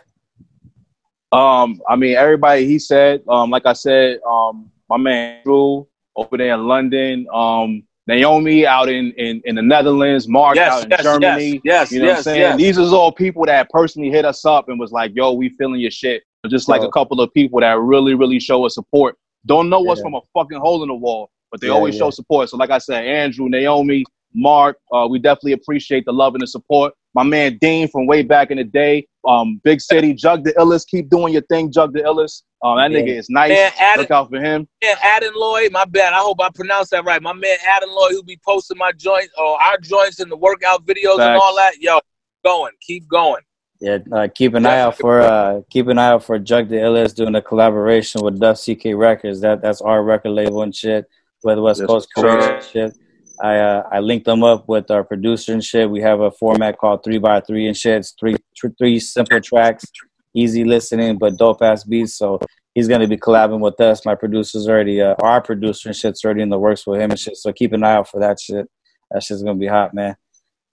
Um, 1.32 1.82
I 1.88 1.96
mean, 1.96 2.16
everybody 2.16 2.66
he 2.66 2.78
said, 2.80 3.22
um, 3.28 3.50
like 3.50 3.66
I 3.66 3.74
said, 3.74 4.20
um, 4.30 4.70
my 4.90 4.98
man 4.98 5.42
Drew 5.44 5.88
over 6.16 6.38
there 6.38 6.54
in 6.54 6.68
London, 6.68 7.28
um, 7.34 7.84
Naomi 8.06 8.68
out 8.68 8.90
in, 8.90 9.12
in, 9.14 9.42
in 9.46 9.56
the 9.56 9.62
Netherlands, 9.62 10.28
Mark 10.28 10.56
Yes, 10.56 10.72
out 10.72 10.84
in 10.84 10.90
yes, 10.92 11.02
Germany. 11.04 11.54
yes, 11.54 11.62
yes, 11.64 11.92
you 11.92 12.00
know 12.02 12.08
what 12.08 12.18
I'm 12.18 12.24
saying? 12.24 12.40
yes. 12.40 12.58
These 12.58 12.78
is 12.78 12.94
all 12.94 13.12
people 13.12 13.46
that 13.46 13.70
personally 13.70 14.10
hit 14.12 14.26
us 14.26 14.46
up 14.46 14.68
and 14.70 14.80
was 14.80 14.92
like, 14.92 15.12
yo, 15.16 15.32
we 15.32 15.50
feeling 15.50 15.80
your 15.80 15.90
shit. 15.92 16.24
Just 16.50 16.68
like 16.68 16.82
Yo. 16.82 16.90
a 16.90 16.92
couple 16.92 17.22
of 17.22 17.34
people 17.34 17.62
that 17.62 17.80
really, 17.80 18.14
really 18.16 18.40
show 18.40 18.66
us 18.66 18.74
support. 18.76 19.16
Don't 19.46 19.70
know 19.70 19.90
us 19.90 20.00
Yeah. 20.00 20.04
from 20.04 20.16
a 20.16 20.22
fucking 20.34 20.60
hole 20.60 20.84
in 20.84 20.90
the 20.90 20.94
wall, 20.96 21.32
but 21.50 21.62
they 21.62 21.68
Yeah, 21.68 21.74
always 21.74 21.96
yeah. 21.96 22.00
show 22.00 22.10
support. 22.10 22.50
So 22.50 22.58
like 22.58 22.70
I 22.70 22.80
said, 22.80 23.06
Andrew, 23.06 23.48
Naomi, 23.48 24.04
Mark, 24.36 24.78
uh, 24.92 25.08
we 25.10 25.20
definitely 25.20 25.54
appreciate 25.54 26.04
the 26.06 26.12
love 26.12 26.36
and 26.36 26.42
the 26.42 26.48
support. 26.48 26.94
My 27.16 27.24
man 27.24 27.58
Dean 27.60 27.88
from 27.88 28.08
way 28.08 28.24
back 28.24 28.50
in 28.50 28.58
the 28.58 28.64
day, 28.64 29.08
um, 29.28 29.62
Big 29.64 29.82
City, 29.82 30.14
Jug 30.14 30.44
the 30.44 30.52
Illest, 30.54 30.88
keep 30.88 31.10
doing 31.10 31.32
your 31.34 31.44
thing, 31.44 31.72
Jug 31.72 31.94
the 31.94 32.00
Illest. 32.02 32.42
Um, 32.64 32.78
that 32.78 32.92
Yeah. 32.92 33.00
nigga 33.00 33.18
is 33.20 33.30
nice. 33.30 33.50
Man, 33.50 33.72
Adam- 33.80 34.02
Look 34.02 34.12
out 34.12 34.30
for 34.30 34.38
him. 34.40 34.68
man, 34.84 34.96
Adam 35.02 35.34
Lloyd, 35.36 35.72
my 35.72 35.86
bad. 35.86 36.14
I 36.14 36.18
hope 36.20 36.42
I 36.42 36.50
pronounced 36.54 36.92
that 36.92 37.06
right. 37.06 37.22
My 37.22 37.34
man 37.34 37.58
Adam 37.68 37.90
Lloyd, 37.92 38.12
who 38.14 38.24
be 38.24 38.40
posting 38.46 38.78
my 38.78 38.92
joints 38.94 39.30
or 39.38 39.62
our 39.62 39.78
joints 39.78 40.20
in 40.20 40.30
the 40.30 40.38
workout 40.38 40.86
videos 40.86 41.20
and 41.20 41.40
all 41.40 41.56
that. 41.58 41.74
Yo, 41.80 42.00
going, 42.44 42.72
keep 42.82 43.08
going. 43.08 43.42
Yeah, 43.80 43.98
uh, 44.14 44.30
keep 44.34 44.54
an 44.54 44.66
eye 44.66 44.80
out 44.80 44.98
for 44.98 45.20
uh, 45.22 45.62
keep 45.70 45.88
an 45.88 45.98
eye 46.00 46.08
out 46.08 46.24
for 46.24 46.40
Jug 46.40 46.70
the 46.70 46.78
Illest 46.78 47.16
doing 47.16 47.36
a 47.36 47.42
collaboration 47.42 48.22
with 48.24 48.40
Duff 48.40 48.58
CK 48.58 48.94
Records. 48.96 49.42
That 49.42 49.62
that's 49.62 49.82
our 49.82 50.02
record 50.04 50.32
label 50.32 50.62
and 50.64 50.74
shit. 50.74 51.06
With 51.44 51.60
West 51.60 51.82
Yes, 51.82 51.88
Coast 51.88 52.08
sir. 52.16 52.54
And 52.56 52.64
shit. 52.64 52.94
I 53.42 53.58
uh, 53.58 53.84
I 53.92 54.00
linked 54.00 54.26
them 54.26 54.44
up 54.44 54.68
with 54.68 54.92
our 54.92 55.04
producer 55.04 55.54
and 55.54 55.64
shit. 55.64 55.90
We 55.90 56.02
have 56.02 56.20
a 56.20 56.32
format 56.32 56.78
called 56.78 57.04
three 57.04 57.18
by 57.18 57.42
three 57.42 57.68
and 57.68 57.76
shit. 57.76 57.98
It's 57.98 58.14
three 58.20 58.36
thr- 58.60 58.68
three 58.78 59.00
simple 59.00 59.42
tracks, 59.42 59.86
easy 60.34 60.64
listening 60.64 61.18
but 61.18 61.38
dope 61.38 61.62
ass 61.62 61.84
beats. 61.84 62.18
So 62.18 62.40
he's 62.76 62.88
gonna 62.88 63.08
be 63.08 63.18
collabing 63.18 63.60
with 63.60 63.80
us. 63.82 64.06
My 64.06 64.16
producer's 64.16 64.68
already 64.68 65.02
uh, 65.02 65.16
our 65.22 65.42
producer 65.42 65.90
and 65.90 65.96
shit's 65.96 66.24
already 66.24 66.42
in 66.42 66.50
the 66.50 66.60
works 66.60 66.86
with 66.86 67.02
him 67.02 67.12
and 67.12 67.20
shit. 67.20 67.38
So 67.38 67.52
keep 67.52 67.74
an 67.74 67.84
eye 67.84 67.94
out 67.94 68.10
for 68.10 68.20
that 68.20 68.40
shit. 68.40 68.70
That 69.12 69.24
shit's 69.24 69.44
gonna 69.44 69.60
be 69.60 69.68
hot, 69.68 69.94
man. 69.94 70.16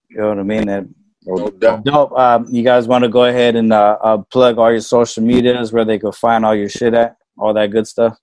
You 0.08 0.18
know 0.18 0.28
what 0.28 0.38
I 0.38 0.42
mean? 0.42 0.68
And 0.68 0.94
No 1.24 1.50
doubt. 1.50 1.84
Dope. 1.84 2.12
Um, 2.18 2.46
you 2.50 2.62
guys 2.62 2.88
want 2.88 3.04
to 3.04 3.08
go 3.08 3.24
ahead 3.24 3.56
and 3.56 3.72
uh, 3.72 3.96
uh, 4.02 4.18
plug 4.30 4.58
all 4.58 4.70
your 4.70 4.80
social 4.80 5.22
medias 5.22 5.72
where 5.72 5.84
they 5.84 5.98
could 5.98 6.14
find 6.14 6.44
all 6.44 6.54
your 6.54 6.68
shit 6.68 6.94
at, 6.94 7.16
all 7.38 7.54
that 7.54 7.70
good 7.70 7.86
stuff. 7.86 8.18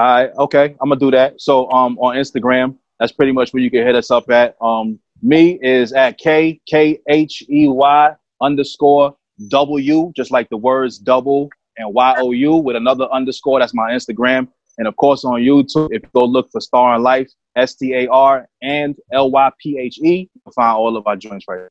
All 0.00 0.06
right, 0.06 0.30
okay, 0.38 0.74
I'm 0.80 0.88
gonna 0.88 0.98
do 0.98 1.10
that. 1.10 1.42
So 1.42 1.70
um 1.70 1.98
on 1.98 2.16
Instagram, 2.16 2.78
that's 2.98 3.12
pretty 3.12 3.32
much 3.32 3.52
where 3.52 3.62
you 3.62 3.70
can 3.70 3.86
hit 3.86 3.94
us 3.94 4.10
up 4.10 4.30
at. 4.30 4.56
Um 4.62 4.98
me 5.20 5.58
is 5.60 5.92
at 5.92 6.16
K 6.16 6.58
K 6.66 6.98
H 7.06 7.44
E 7.50 7.68
Y 7.68 8.14
underscore 8.40 9.14
W, 9.48 10.10
just 10.16 10.30
like 10.30 10.48
the 10.48 10.56
words 10.56 10.96
double 10.96 11.50
and 11.76 11.92
Y 11.92 12.14
O 12.16 12.32
U 12.32 12.54
with 12.54 12.76
another 12.76 13.08
underscore. 13.12 13.60
That's 13.60 13.74
my 13.74 13.90
Instagram. 13.90 14.48
And 14.78 14.88
of 14.88 14.96
course 14.96 15.22
on 15.26 15.42
YouTube, 15.42 15.88
if 15.90 16.02
you 16.02 16.08
go 16.14 16.24
look 16.24 16.50
for 16.50 16.62
Star 16.62 16.94
and 16.94 17.04
Life, 17.04 17.30
S 17.54 17.74
T 17.74 17.92
A 17.92 18.08
R 18.08 18.48
and 18.62 18.96
L 19.12 19.30
Y 19.30 19.50
P 19.62 19.78
H 19.78 19.98
E, 19.98 20.30
you'll 20.34 20.52
find 20.52 20.74
all 20.78 20.96
of 20.96 21.06
our 21.06 21.16
joints 21.16 21.44
right 21.46 21.58
there. 21.58 21.70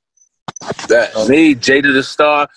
That 0.87 1.27
me, 1.27 1.55
J 1.55 1.81
to 1.81 1.91
the 1.91 2.03
Star, 2.03 2.47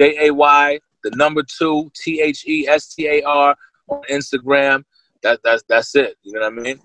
J 0.00 0.28
A 0.28 0.32
Y, 0.32 0.78
the 1.02 1.10
number 1.16 1.42
two, 1.42 1.90
T 1.96 2.20
H 2.20 2.46
E 2.46 2.68
S 2.68 2.94
T 2.94 3.08
A 3.08 3.22
R 3.22 3.56
on 3.88 4.02
Instagram. 4.08 4.84
That 5.26 5.40
that's 5.42 5.64
that's 5.68 5.92
it. 5.96 6.16
You 6.22 6.34
know 6.34 6.40
what 6.42 6.52
I 6.52 6.62
mean? 6.62 6.78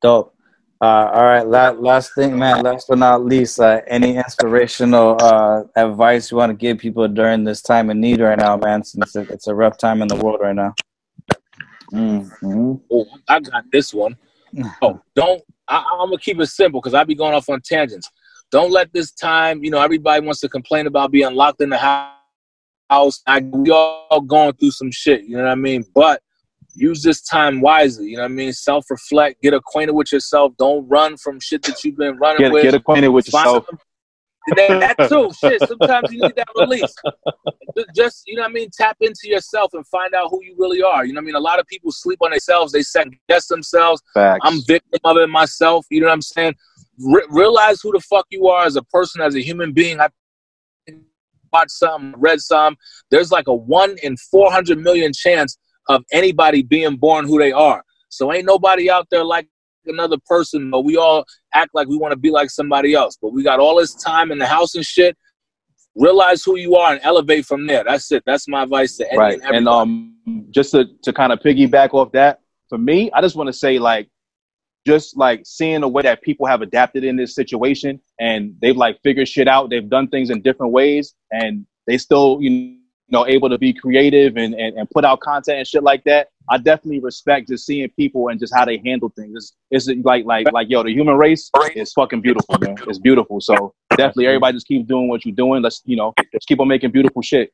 Dope. 0.00 0.32
Uh, 0.80 1.10
all 1.12 1.24
right. 1.24 1.44
Last, 1.44 1.78
last 1.80 2.14
thing, 2.14 2.38
man. 2.38 2.62
Last 2.62 2.86
but 2.88 2.98
not 2.98 3.24
least, 3.24 3.58
uh, 3.58 3.80
any 3.88 4.16
inspirational 4.16 5.16
uh, 5.20 5.64
advice 5.74 6.30
you 6.30 6.36
want 6.36 6.50
to 6.50 6.54
give 6.56 6.78
people 6.78 7.08
during 7.08 7.42
this 7.42 7.60
time 7.60 7.90
of 7.90 7.96
need 7.96 8.20
right 8.20 8.38
now, 8.38 8.56
man? 8.56 8.84
Since 8.84 9.16
it- 9.16 9.30
it's 9.30 9.48
a 9.48 9.54
rough 9.54 9.76
time 9.76 10.00
in 10.00 10.06
the 10.06 10.14
world 10.14 10.38
right 10.40 10.54
now. 10.54 10.72
Mm-hmm. 11.92 12.74
Oh, 12.92 13.06
I 13.26 13.40
got 13.40 13.64
this 13.72 13.92
one. 13.92 14.16
Oh, 14.80 15.00
don't. 15.16 15.42
I, 15.66 15.84
I'm 16.00 16.08
gonna 16.08 16.18
keep 16.18 16.38
it 16.40 16.46
simple 16.46 16.80
because 16.80 16.94
I 16.94 17.02
be 17.04 17.14
going 17.16 17.34
off 17.34 17.48
on 17.50 17.60
tangents. 17.60 18.08
Don't 18.52 18.70
let 18.70 18.92
this 18.92 19.10
time. 19.12 19.62
You 19.64 19.70
know, 19.72 19.80
everybody 19.82 20.24
wants 20.24 20.40
to 20.40 20.48
complain 20.48 20.86
about 20.86 21.10
being 21.10 21.34
locked 21.34 21.60
in 21.60 21.68
the 21.68 21.76
hou- 21.76 22.14
house. 22.88 23.20
I, 23.26 23.40
we 23.40 23.70
all 23.70 24.20
going 24.22 24.54
through 24.54 24.70
some 24.70 24.90
shit. 24.90 25.24
You 25.24 25.36
know 25.36 25.42
what 25.42 25.50
I 25.50 25.54
mean? 25.56 25.84
But 25.94 26.22
use 26.78 27.02
this 27.02 27.20
time 27.22 27.60
wisely. 27.60 28.06
You 28.10 28.16
know 28.16 28.22
what 28.22 28.30
I 28.30 28.34
mean? 28.34 28.52
Self 28.52 28.84
reflect. 28.90 29.42
Get 29.42 29.54
acquainted 29.54 29.92
with 29.94 30.12
yourself. 30.12 30.52
Don't 30.58 30.86
run 30.88 31.16
from 31.16 31.40
shit 31.40 31.62
that 31.64 31.82
you've 31.84 31.96
been 31.96 32.16
running 32.18 32.38
Get 32.38 32.52
with. 32.52 32.62
get 32.62 32.74
acquainted 32.74 33.08
with 33.08 33.26
Find 33.26 33.44
yourself. 33.46 33.66
some- 33.68 33.78
that, 34.56 34.96
that 34.96 35.08
too. 35.10 35.30
Shit. 35.38 35.60
Sometimes 35.68 36.10
you 36.10 36.22
need 36.22 36.36
that 36.36 36.48
release. 36.56 36.94
Just 37.94 38.22
you 38.26 38.36
know 38.36 38.42
what 38.42 38.50
I 38.50 38.54
mean. 38.54 38.70
Tap 38.72 38.96
into 39.00 39.22
yourself 39.28 39.74
and 39.74 39.86
find 39.88 40.14
out 40.14 40.28
who 40.30 40.42
you 40.42 40.54
really 40.58 40.82
are. 40.82 41.04
You 41.04 41.12
know 41.12 41.18
what 41.18 41.24
I 41.24 41.26
mean. 41.26 41.34
A 41.34 41.40
lot 41.40 41.58
of 41.60 41.66
people 41.66 41.92
sleep 41.92 42.18
on 42.22 42.30
themselves. 42.30 42.72
They 42.72 42.80
second 42.82 43.16
guess 43.28 43.46
themselves. 43.46 44.00
Facts. 44.14 44.40
I'm 44.44 44.62
victim 44.66 45.00
of 45.04 45.18
it 45.18 45.28
myself. 45.28 45.84
You 45.90 46.00
know 46.00 46.06
what 46.06 46.14
I'm 46.14 46.22
saying? 46.22 46.54
Re- 46.98 47.26
realize 47.28 47.80
who 47.82 47.92
the 47.92 48.00
fuck 48.00 48.26
you 48.30 48.46
are 48.48 48.64
as 48.64 48.76
a 48.76 48.82
person, 48.84 49.20
as 49.20 49.34
a 49.34 49.42
human 49.42 49.72
being. 49.72 50.00
I 50.00 50.08
watched 51.52 51.70
some, 51.72 52.14
read 52.18 52.40
some. 52.40 52.76
There's 53.10 53.30
like 53.30 53.48
a 53.48 53.54
one 53.54 53.96
in 54.02 54.16
400 54.16 54.78
million 54.78 55.12
chance 55.12 55.58
of 55.88 56.04
anybody 56.12 56.62
being 56.62 56.96
born 56.96 57.26
who 57.26 57.38
they 57.38 57.52
are. 57.52 57.82
So 58.08 58.32
ain't 58.32 58.46
nobody 58.46 58.90
out 58.90 59.06
there 59.10 59.24
like 59.24 59.48
another 59.86 60.16
person, 60.26 60.70
but 60.70 60.82
we 60.82 60.96
all 60.96 61.24
act 61.54 61.70
like 61.74 61.88
we 61.88 61.96
want 61.96 62.12
to 62.12 62.18
be 62.18 62.30
like 62.30 62.50
somebody 62.50 62.94
else. 62.94 63.18
But 63.20 63.32
we 63.32 63.42
got 63.42 63.60
all 63.60 63.76
this 63.76 63.94
time 63.94 64.30
in 64.30 64.38
the 64.38 64.46
house 64.46 64.74
and 64.74 64.84
shit. 64.84 65.16
Realize 65.94 66.42
who 66.44 66.56
you 66.56 66.76
are 66.76 66.92
and 66.92 67.00
elevate 67.02 67.46
from 67.46 67.66
there. 67.66 67.84
That's 67.84 68.10
it. 68.12 68.22
That's 68.26 68.46
my 68.46 68.62
advice 68.62 68.96
to 68.98 69.08
any 69.08 69.18
right 69.18 69.40
and 69.42 69.56
and 69.56 69.68
um 69.68 70.14
just 70.50 70.70
to, 70.72 70.86
to 71.02 71.12
kind 71.12 71.32
of 71.32 71.40
piggyback 71.40 71.92
off 71.92 72.12
that 72.12 72.40
for 72.68 72.78
me 72.78 73.10
i 73.12 73.20
just 73.20 73.36
want 73.36 73.46
to 73.48 73.52
say 73.52 73.78
like 73.78 74.08
just 74.86 75.16
like 75.16 75.42
seeing 75.44 75.80
the 75.80 75.88
way 75.88 76.02
that 76.02 76.22
people 76.22 76.46
have 76.46 76.62
adapted 76.62 77.04
in 77.04 77.16
this 77.16 77.34
situation 77.34 78.00
and 78.20 78.54
they've 78.60 78.76
like 78.76 78.98
figured 79.02 79.28
shit 79.28 79.48
out 79.48 79.68
they've 79.70 79.90
done 79.90 80.08
things 80.08 80.30
in 80.30 80.40
different 80.40 80.72
ways 80.72 81.14
and 81.30 81.66
they 81.86 81.98
still 81.98 82.38
you 82.40 82.78
know 83.10 83.26
able 83.26 83.48
to 83.48 83.58
be 83.58 83.72
creative 83.72 84.36
and, 84.36 84.54
and, 84.54 84.78
and 84.78 84.90
put 84.90 85.04
out 85.04 85.20
content 85.20 85.58
and 85.58 85.66
shit 85.66 85.82
like 85.82 86.04
that 86.04 86.28
i 86.50 86.58
definitely 86.58 87.00
respect 87.00 87.48
just 87.48 87.64
seeing 87.66 87.88
people 87.90 88.28
and 88.28 88.38
just 88.38 88.54
how 88.54 88.64
they 88.64 88.80
handle 88.84 89.10
things 89.16 89.54
it's, 89.70 89.88
it's 89.88 90.04
like 90.04 90.24
like 90.24 90.50
like 90.52 90.68
yo 90.68 90.82
the 90.82 90.92
human 90.92 91.16
race 91.16 91.50
is 91.74 91.92
fucking 91.92 92.20
beautiful 92.20 92.56
man 92.60 92.76
it's 92.86 92.98
beautiful 92.98 93.40
so 93.40 93.74
definitely 93.90 94.26
everybody 94.26 94.54
just 94.54 94.66
keep 94.66 94.86
doing 94.86 95.08
what 95.08 95.24
you're 95.24 95.34
doing 95.34 95.62
let's 95.62 95.82
you 95.84 95.96
know 95.96 96.12
just 96.32 96.46
keep 96.46 96.60
on 96.60 96.68
making 96.68 96.90
beautiful 96.90 97.22
shit 97.22 97.52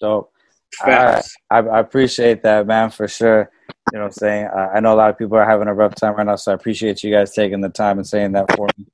So, 0.00 0.28
All 0.84 0.92
right. 0.92 1.24
I, 1.50 1.58
I 1.58 1.80
appreciate 1.80 2.42
that, 2.42 2.66
man, 2.66 2.90
for 2.90 3.08
sure. 3.08 3.50
You 3.92 3.98
know 3.98 4.00
what 4.00 4.06
I'm 4.06 4.12
saying? 4.12 4.46
Uh, 4.46 4.68
I 4.74 4.80
know 4.80 4.94
a 4.94 4.96
lot 4.96 5.10
of 5.10 5.18
people 5.18 5.36
are 5.36 5.48
having 5.48 5.68
a 5.68 5.74
rough 5.74 5.94
time 5.94 6.14
right 6.14 6.26
now, 6.26 6.36
so 6.36 6.52
I 6.52 6.54
appreciate 6.54 7.02
you 7.02 7.12
guys 7.12 7.32
taking 7.32 7.60
the 7.60 7.68
time 7.68 7.98
and 7.98 8.06
saying 8.06 8.32
that 8.32 8.54
for 8.56 8.66
me. 8.76 8.86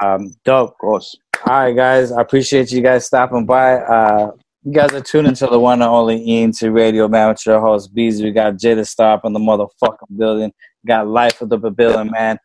Um, 0.00 0.34
dope. 0.44 0.70
of 0.70 0.78
course 0.78 1.16
All 1.46 1.60
right, 1.60 1.76
guys. 1.76 2.12
I 2.12 2.20
appreciate 2.20 2.72
you 2.72 2.80
guys 2.80 3.06
stopping 3.06 3.44
by. 3.44 3.74
Uh, 3.74 4.32
you 4.62 4.72
guys 4.72 4.92
are 4.92 5.00
tuning 5.00 5.34
to 5.34 5.46
the 5.46 5.58
one 5.58 5.80
and 5.80 5.90
only 5.90 6.22
ENT 6.28 6.60
Radio, 6.62 7.08
man, 7.08 7.28
with 7.28 7.46
your 7.46 7.60
host, 7.60 7.94
Beezy. 7.94 8.24
We 8.24 8.30
got 8.30 8.54
Jada 8.54 8.86
Stop 8.86 9.24
in 9.24 9.32
the 9.32 9.38
motherfucking 9.38 10.18
building. 10.18 10.52
Got 10.86 11.08
Life 11.08 11.40
of 11.40 11.48
the 11.48 11.58
Pavilion, 11.58 12.10
man. 12.10 12.38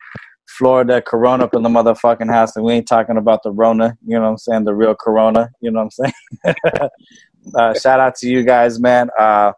Florida, 0.57 1.01
Corona 1.01 1.43
up 1.43 1.53
in 1.53 1.63
the 1.63 1.70
motherfucking 1.70 2.32
house, 2.32 2.55
and 2.55 2.63
we 2.63 2.74
ain't 2.74 2.88
talking 2.88 3.18
about 3.18 3.43
the 3.43 3.51
Rona, 3.51 3.97
you 4.05 4.16
know 4.16 4.22
what 4.22 4.30
I'm 4.30 4.38
saying? 4.38 4.63
The 4.63 4.74
real 4.74 4.95
Corona, 4.95 5.49
you 5.59 5.72
know 5.72 5.84
what 5.84 5.93
I'm 5.99 6.13
saying? 6.45 6.89
uh, 7.55 7.74
shout 7.74 7.99
out 7.99 8.16
to 8.18 8.30
you 8.30 8.43
guys, 8.43 8.80
man. 8.80 9.09
Uh, 9.20 9.51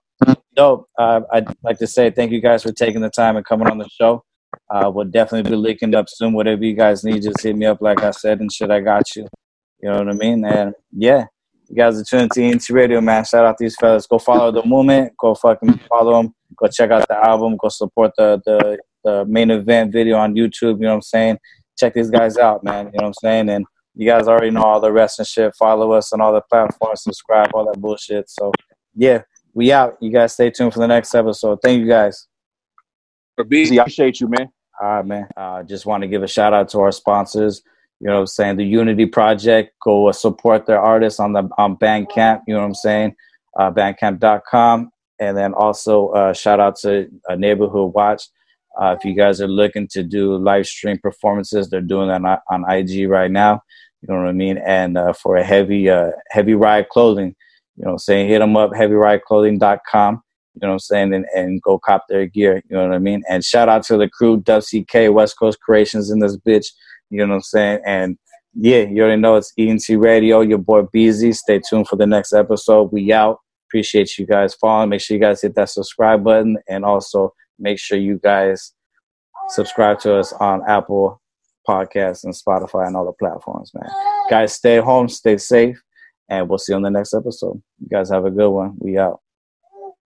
dope. 0.55 0.88
Uh, 0.97 1.22
I'd 1.32 1.47
like 1.62 1.78
to 1.80 1.88
say 1.88 2.10
thank 2.10 2.32
you 2.32 2.41
guys 2.41 2.64
for 2.64 2.72
taking 2.72 3.01
the 3.01 3.12
time 3.12 3.36
and 3.36 3.45
coming 3.45 3.68
on 3.68 3.78
the 3.78 3.89
show. 3.89 4.24
Uh, 4.72 4.89
we'll 4.91 5.05
definitely 5.05 5.47
be 5.49 5.55
linking 5.55 5.93
up 5.93 6.08
soon. 6.10 6.34
Whatever 6.34 6.66
you 6.66 6.74
guys 6.74 7.03
need, 7.03 7.22
just 7.22 7.43
hit 7.43 7.55
me 7.55 7.68
up, 7.68 7.82
like 7.82 8.01
I 8.01 8.12
said, 8.12 8.39
and 8.39 8.51
shit, 8.51 8.72
I 8.72 8.80
got 8.80 9.16
you. 9.16 9.28
You 9.82 9.89
know 9.89 9.99
what 9.99 10.10
I 10.10 10.14
mean? 10.14 10.43
And 10.43 10.74
yeah, 10.91 11.26
you 11.70 11.76
guys 11.76 11.99
are 11.99 12.03
tuning 12.03 12.30
to 12.34 12.43
ENT 12.43 12.70
Radio, 12.70 13.01
man. 13.01 13.26
Shout 13.26 13.45
out 13.45 13.57
these 13.57 13.76
fellas. 13.76 14.07
Go 14.07 14.20
follow 14.20 14.51
the 14.51 14.65
movement. 14.65 15.13
Go 15.18 15.36
fucking 15.36 15.80
follow 15.89 16.22
them. 16.22 16.34
Go 16.55 16.68
check 16.68 16.91
out 16.91 17.07
the 17.07 17.18
album. 17.18 17.57
Go 17.57 17.70
support 17.70 18.11
the 18.18 18.41
the, 18.45 18.78
the 19.03 19.26
main 19.26 19.51
event 19.51 19.91
video 19.91 20.18
on 20.18 20.34
YouTube. 20.34 20.80
You 20.80 20.84
know 20.84 20.89
what 20.89 20.95
I'm 20.95 21.01
saying? 21.01 21.38
Check 21.78 21.93
these 21.93 22.09
guys 22.09 22.38
out, 22.38 22.63
man. 22.63 22.86
You 22.86 22.91
know 22.99 23.03
what 23.03 23.05
I'm 23.07 23.13
saying? 23.15 23.49
And 23.49 23.65
you 23.95 24.07
guys 24.07 24.28
already 24.28 24.51
know 24.51 24.63
all 24.63 24.80
the 24.80 24.91
rest 24.91 25.20
and 25.20 25.28
shit. 25.28 25.55
Follow 25.55 25.91
us 25.91 26.13
on 26.13 26.22
all 26.22 26.34
the 26.34 26.41
platforms. 26.41 27.03
Subscribe, 27.03 27.49
all 27.53 27.65
that 27.65 27.80
bullshit. 27.80 28.30
So 28.30 28.51
yeah, 28.95 29.24
we 29.53 29.72
out. 29.72 29.97
You 30.01 30.11
guys 30.11 30.34
stay 30.34 30.49
tuned 30.49 30.74
for 30.74 30.80
the 30.80 30.88
next 30.88 31.13
episode. 31.15 31.59
Thank 31.63 31.82
you 31.82 31.88
guys. 31.88 32.28
For 33.36 33.43
being 33.43 33.63
Easy, 33.63 33.80
I 33.80 33.84
appreciate 33.84 34.20
you 34.20 34.28
man 34.30 34.49
All 34.82 34.88
right, 34.88 35.05
man. 35.05 35.28
Uh, 35.36 35.63
just 35.63 35.86
want 35.86 36.01
to 36.01 36.07
give 36.07 36.24
a 36.24 36.28
shout 36.28 36.53
out 36.53 36.70
to 36.70 36.80
our 36.80 36.91
sponsors. 36.91 37.61
You 38.00 38.08
know 38.08 38.16
what 38.16 38.20
I'm 38.22 38.28
saying? 38.28 38.58
The 38.58 38.66
Unity 38.66 39.06
Project. 39.08 39.74
Go 39.82 40.08
uh, 40.08 40.14
support 40.14 40.66
their 40.66 40.80
artists 40.80 41.20
on 41.20 41.34
the 41.34 41.50
on 41.58 41.78
Bandcamp. 41.78 42.41
You 42.48 42.54
know 42.54 42.62
what 42.62 42.68
I'm 42.68 42.76
saying? 42.76 43.16
Uh, 43.58 43.72
bandcamp.com. 43.72 44.91
And 45.20 45.36
then 45.36 45.54
also 45.54 46.10
uh, 46.10 46.34
shout 46.34 46.60
out 46.60 46.76
to 46.78 47.08
uh, 47.30 47.36
Neighborhood 47.36 47.93
Watch. 47.93 48.24
Uh, 48.80 48.95
if 48.98 49.04
you 49.04 49.16
guys 49.16 49.41
are 49.41 49.48
looking 49.48 49.88
to 49.89 50.04
do 50.04 50.38
live 50.38 50.68
stream 50.68 51.00
performances, 51.00 51.70
they're 51.70 51.82
doing 51.82 52.10
that 52.10 52.22
on, 52.22 52.64
on 52.64 52.72
IG 52.72 53.10
right 53.10 53.32
now. 53.32 53.62
You 54.02 54.14
know 54.14 54.22
what 54.22 54.30
I 54.30 54.34
mean? 54.34 54.60
And 54.60 54.98
uh, 54.98 55.14
for 55.14 55.36
a 55.38 55.43
heavy 55.43 55.89
uh, 55.89 56.12
heavy 56.30 56.54
ride 56.54 56.89
clothing, 56.89 57.36
you 57.76 57.84
know 57.84 57.89
what 57.89 57.93
I'm 57.93 58.00
saying? 58.00 58.30
Hit 58.30 58.39
them 58.39 58.56
up, 58.56 58.72
heavyrideclothing.com. 58.72 60.22
you 60.54 60.60
know 60.62 60.68
what 60.68 60.74
I'm 60.74 60.80
saying, 60.80 61.14
and, 61.16 61.26
and 61.36 61.62
go 61.64 61.80
cop 61.80 62.06
their 62.08 62.28
gear, 62.28 62.62
you 62.70 62.78
know 62.78 62.88
what 62.88 62.95
I 62.95 63.00
mean? 63.00 63.24
And 63.28 63.43
shout 63.43 63.70
out 63.70 63.84
to 63.86 63.98
the 63.98 64.08
crew, 64.08 64.41
WCK, 64.41 65.12
West 65.12 65.39
Coast 65.39 65.60
Creations 65.62 66.12
in 66.12 66.20
this 66.20 66.38
bitch, 66.38 66.68
you 67.10 67.20
know 67.20 67.28
what 67.28 67.36
I'm 67.36 67.41
saying? 67.41 67.80
And 67.86 68.18
yeah, 68.53 68.82
you 68.82 69.03
already 69.03 69.22
know 69.22 69.36
it's 69.36 69.53
ENT 69.58 69.88
Radio, 69.89 70.41
your 70.41 70.58
boy 70.58 70.84
Beezy. 70.91 71.32
Stay 71.34 71.60
tuned 71.60 71.88
for 71.88 71.95
the 71.95 72.08
next 72.08 72.34
episode. 72.34 72.91
We 72.91 73.14
out. 73.14 73.39
Appreciate 73.70 74.18
you 74.18 74.26
guys 74.26 74.55
following. 74.55 74.89
Make 74.89 75.01
sure 75.01 75.16
you 75.16 75.22
guys 75.22 75.41
hit 75.41 75.55
that 75.55 75.70
subscribe 75.70 76.24
button 76.24 76.58
and 76.68 76.86
also 76.86 77.34
make 77.60 77.80
sure 77.80 77.97
you 77.97 78.20
guys 78.24 78.74
subscribe 79.49 79.99
to 79.99 80.16
us 80.16 80.34
on 80.34 80.62
Apple 80.68 81.22
Podcasts 81.68 82.24
and 82.24 82.34
Spotify 82.34 82.88
and 82.88 82.95
all 82.95 83.05
the 83.05 83.12
platforms, 83.14 83.72
man. 83.74 83.89
Guys, 84.30 84.53
stay 84.53 84.78
home, 84.78 85.10
stay 85.10 85.38
safe, 85.38 85.82
and 86.30 86.47
we'll 86.47 86.58
see 86.58 86.72
you 86.72 86.78
on 86.78 86.82
the 86.82 86.89
next 86.89 87.14
episode. 87.14 87.62
You 87.80 87.88
guys 87.89 88.10
have 88.10 88.26
a 88.26 88.32
good 88.32 88.49
one. 88.49 88.76
We 88.80 88.97
out. 88.97 89.20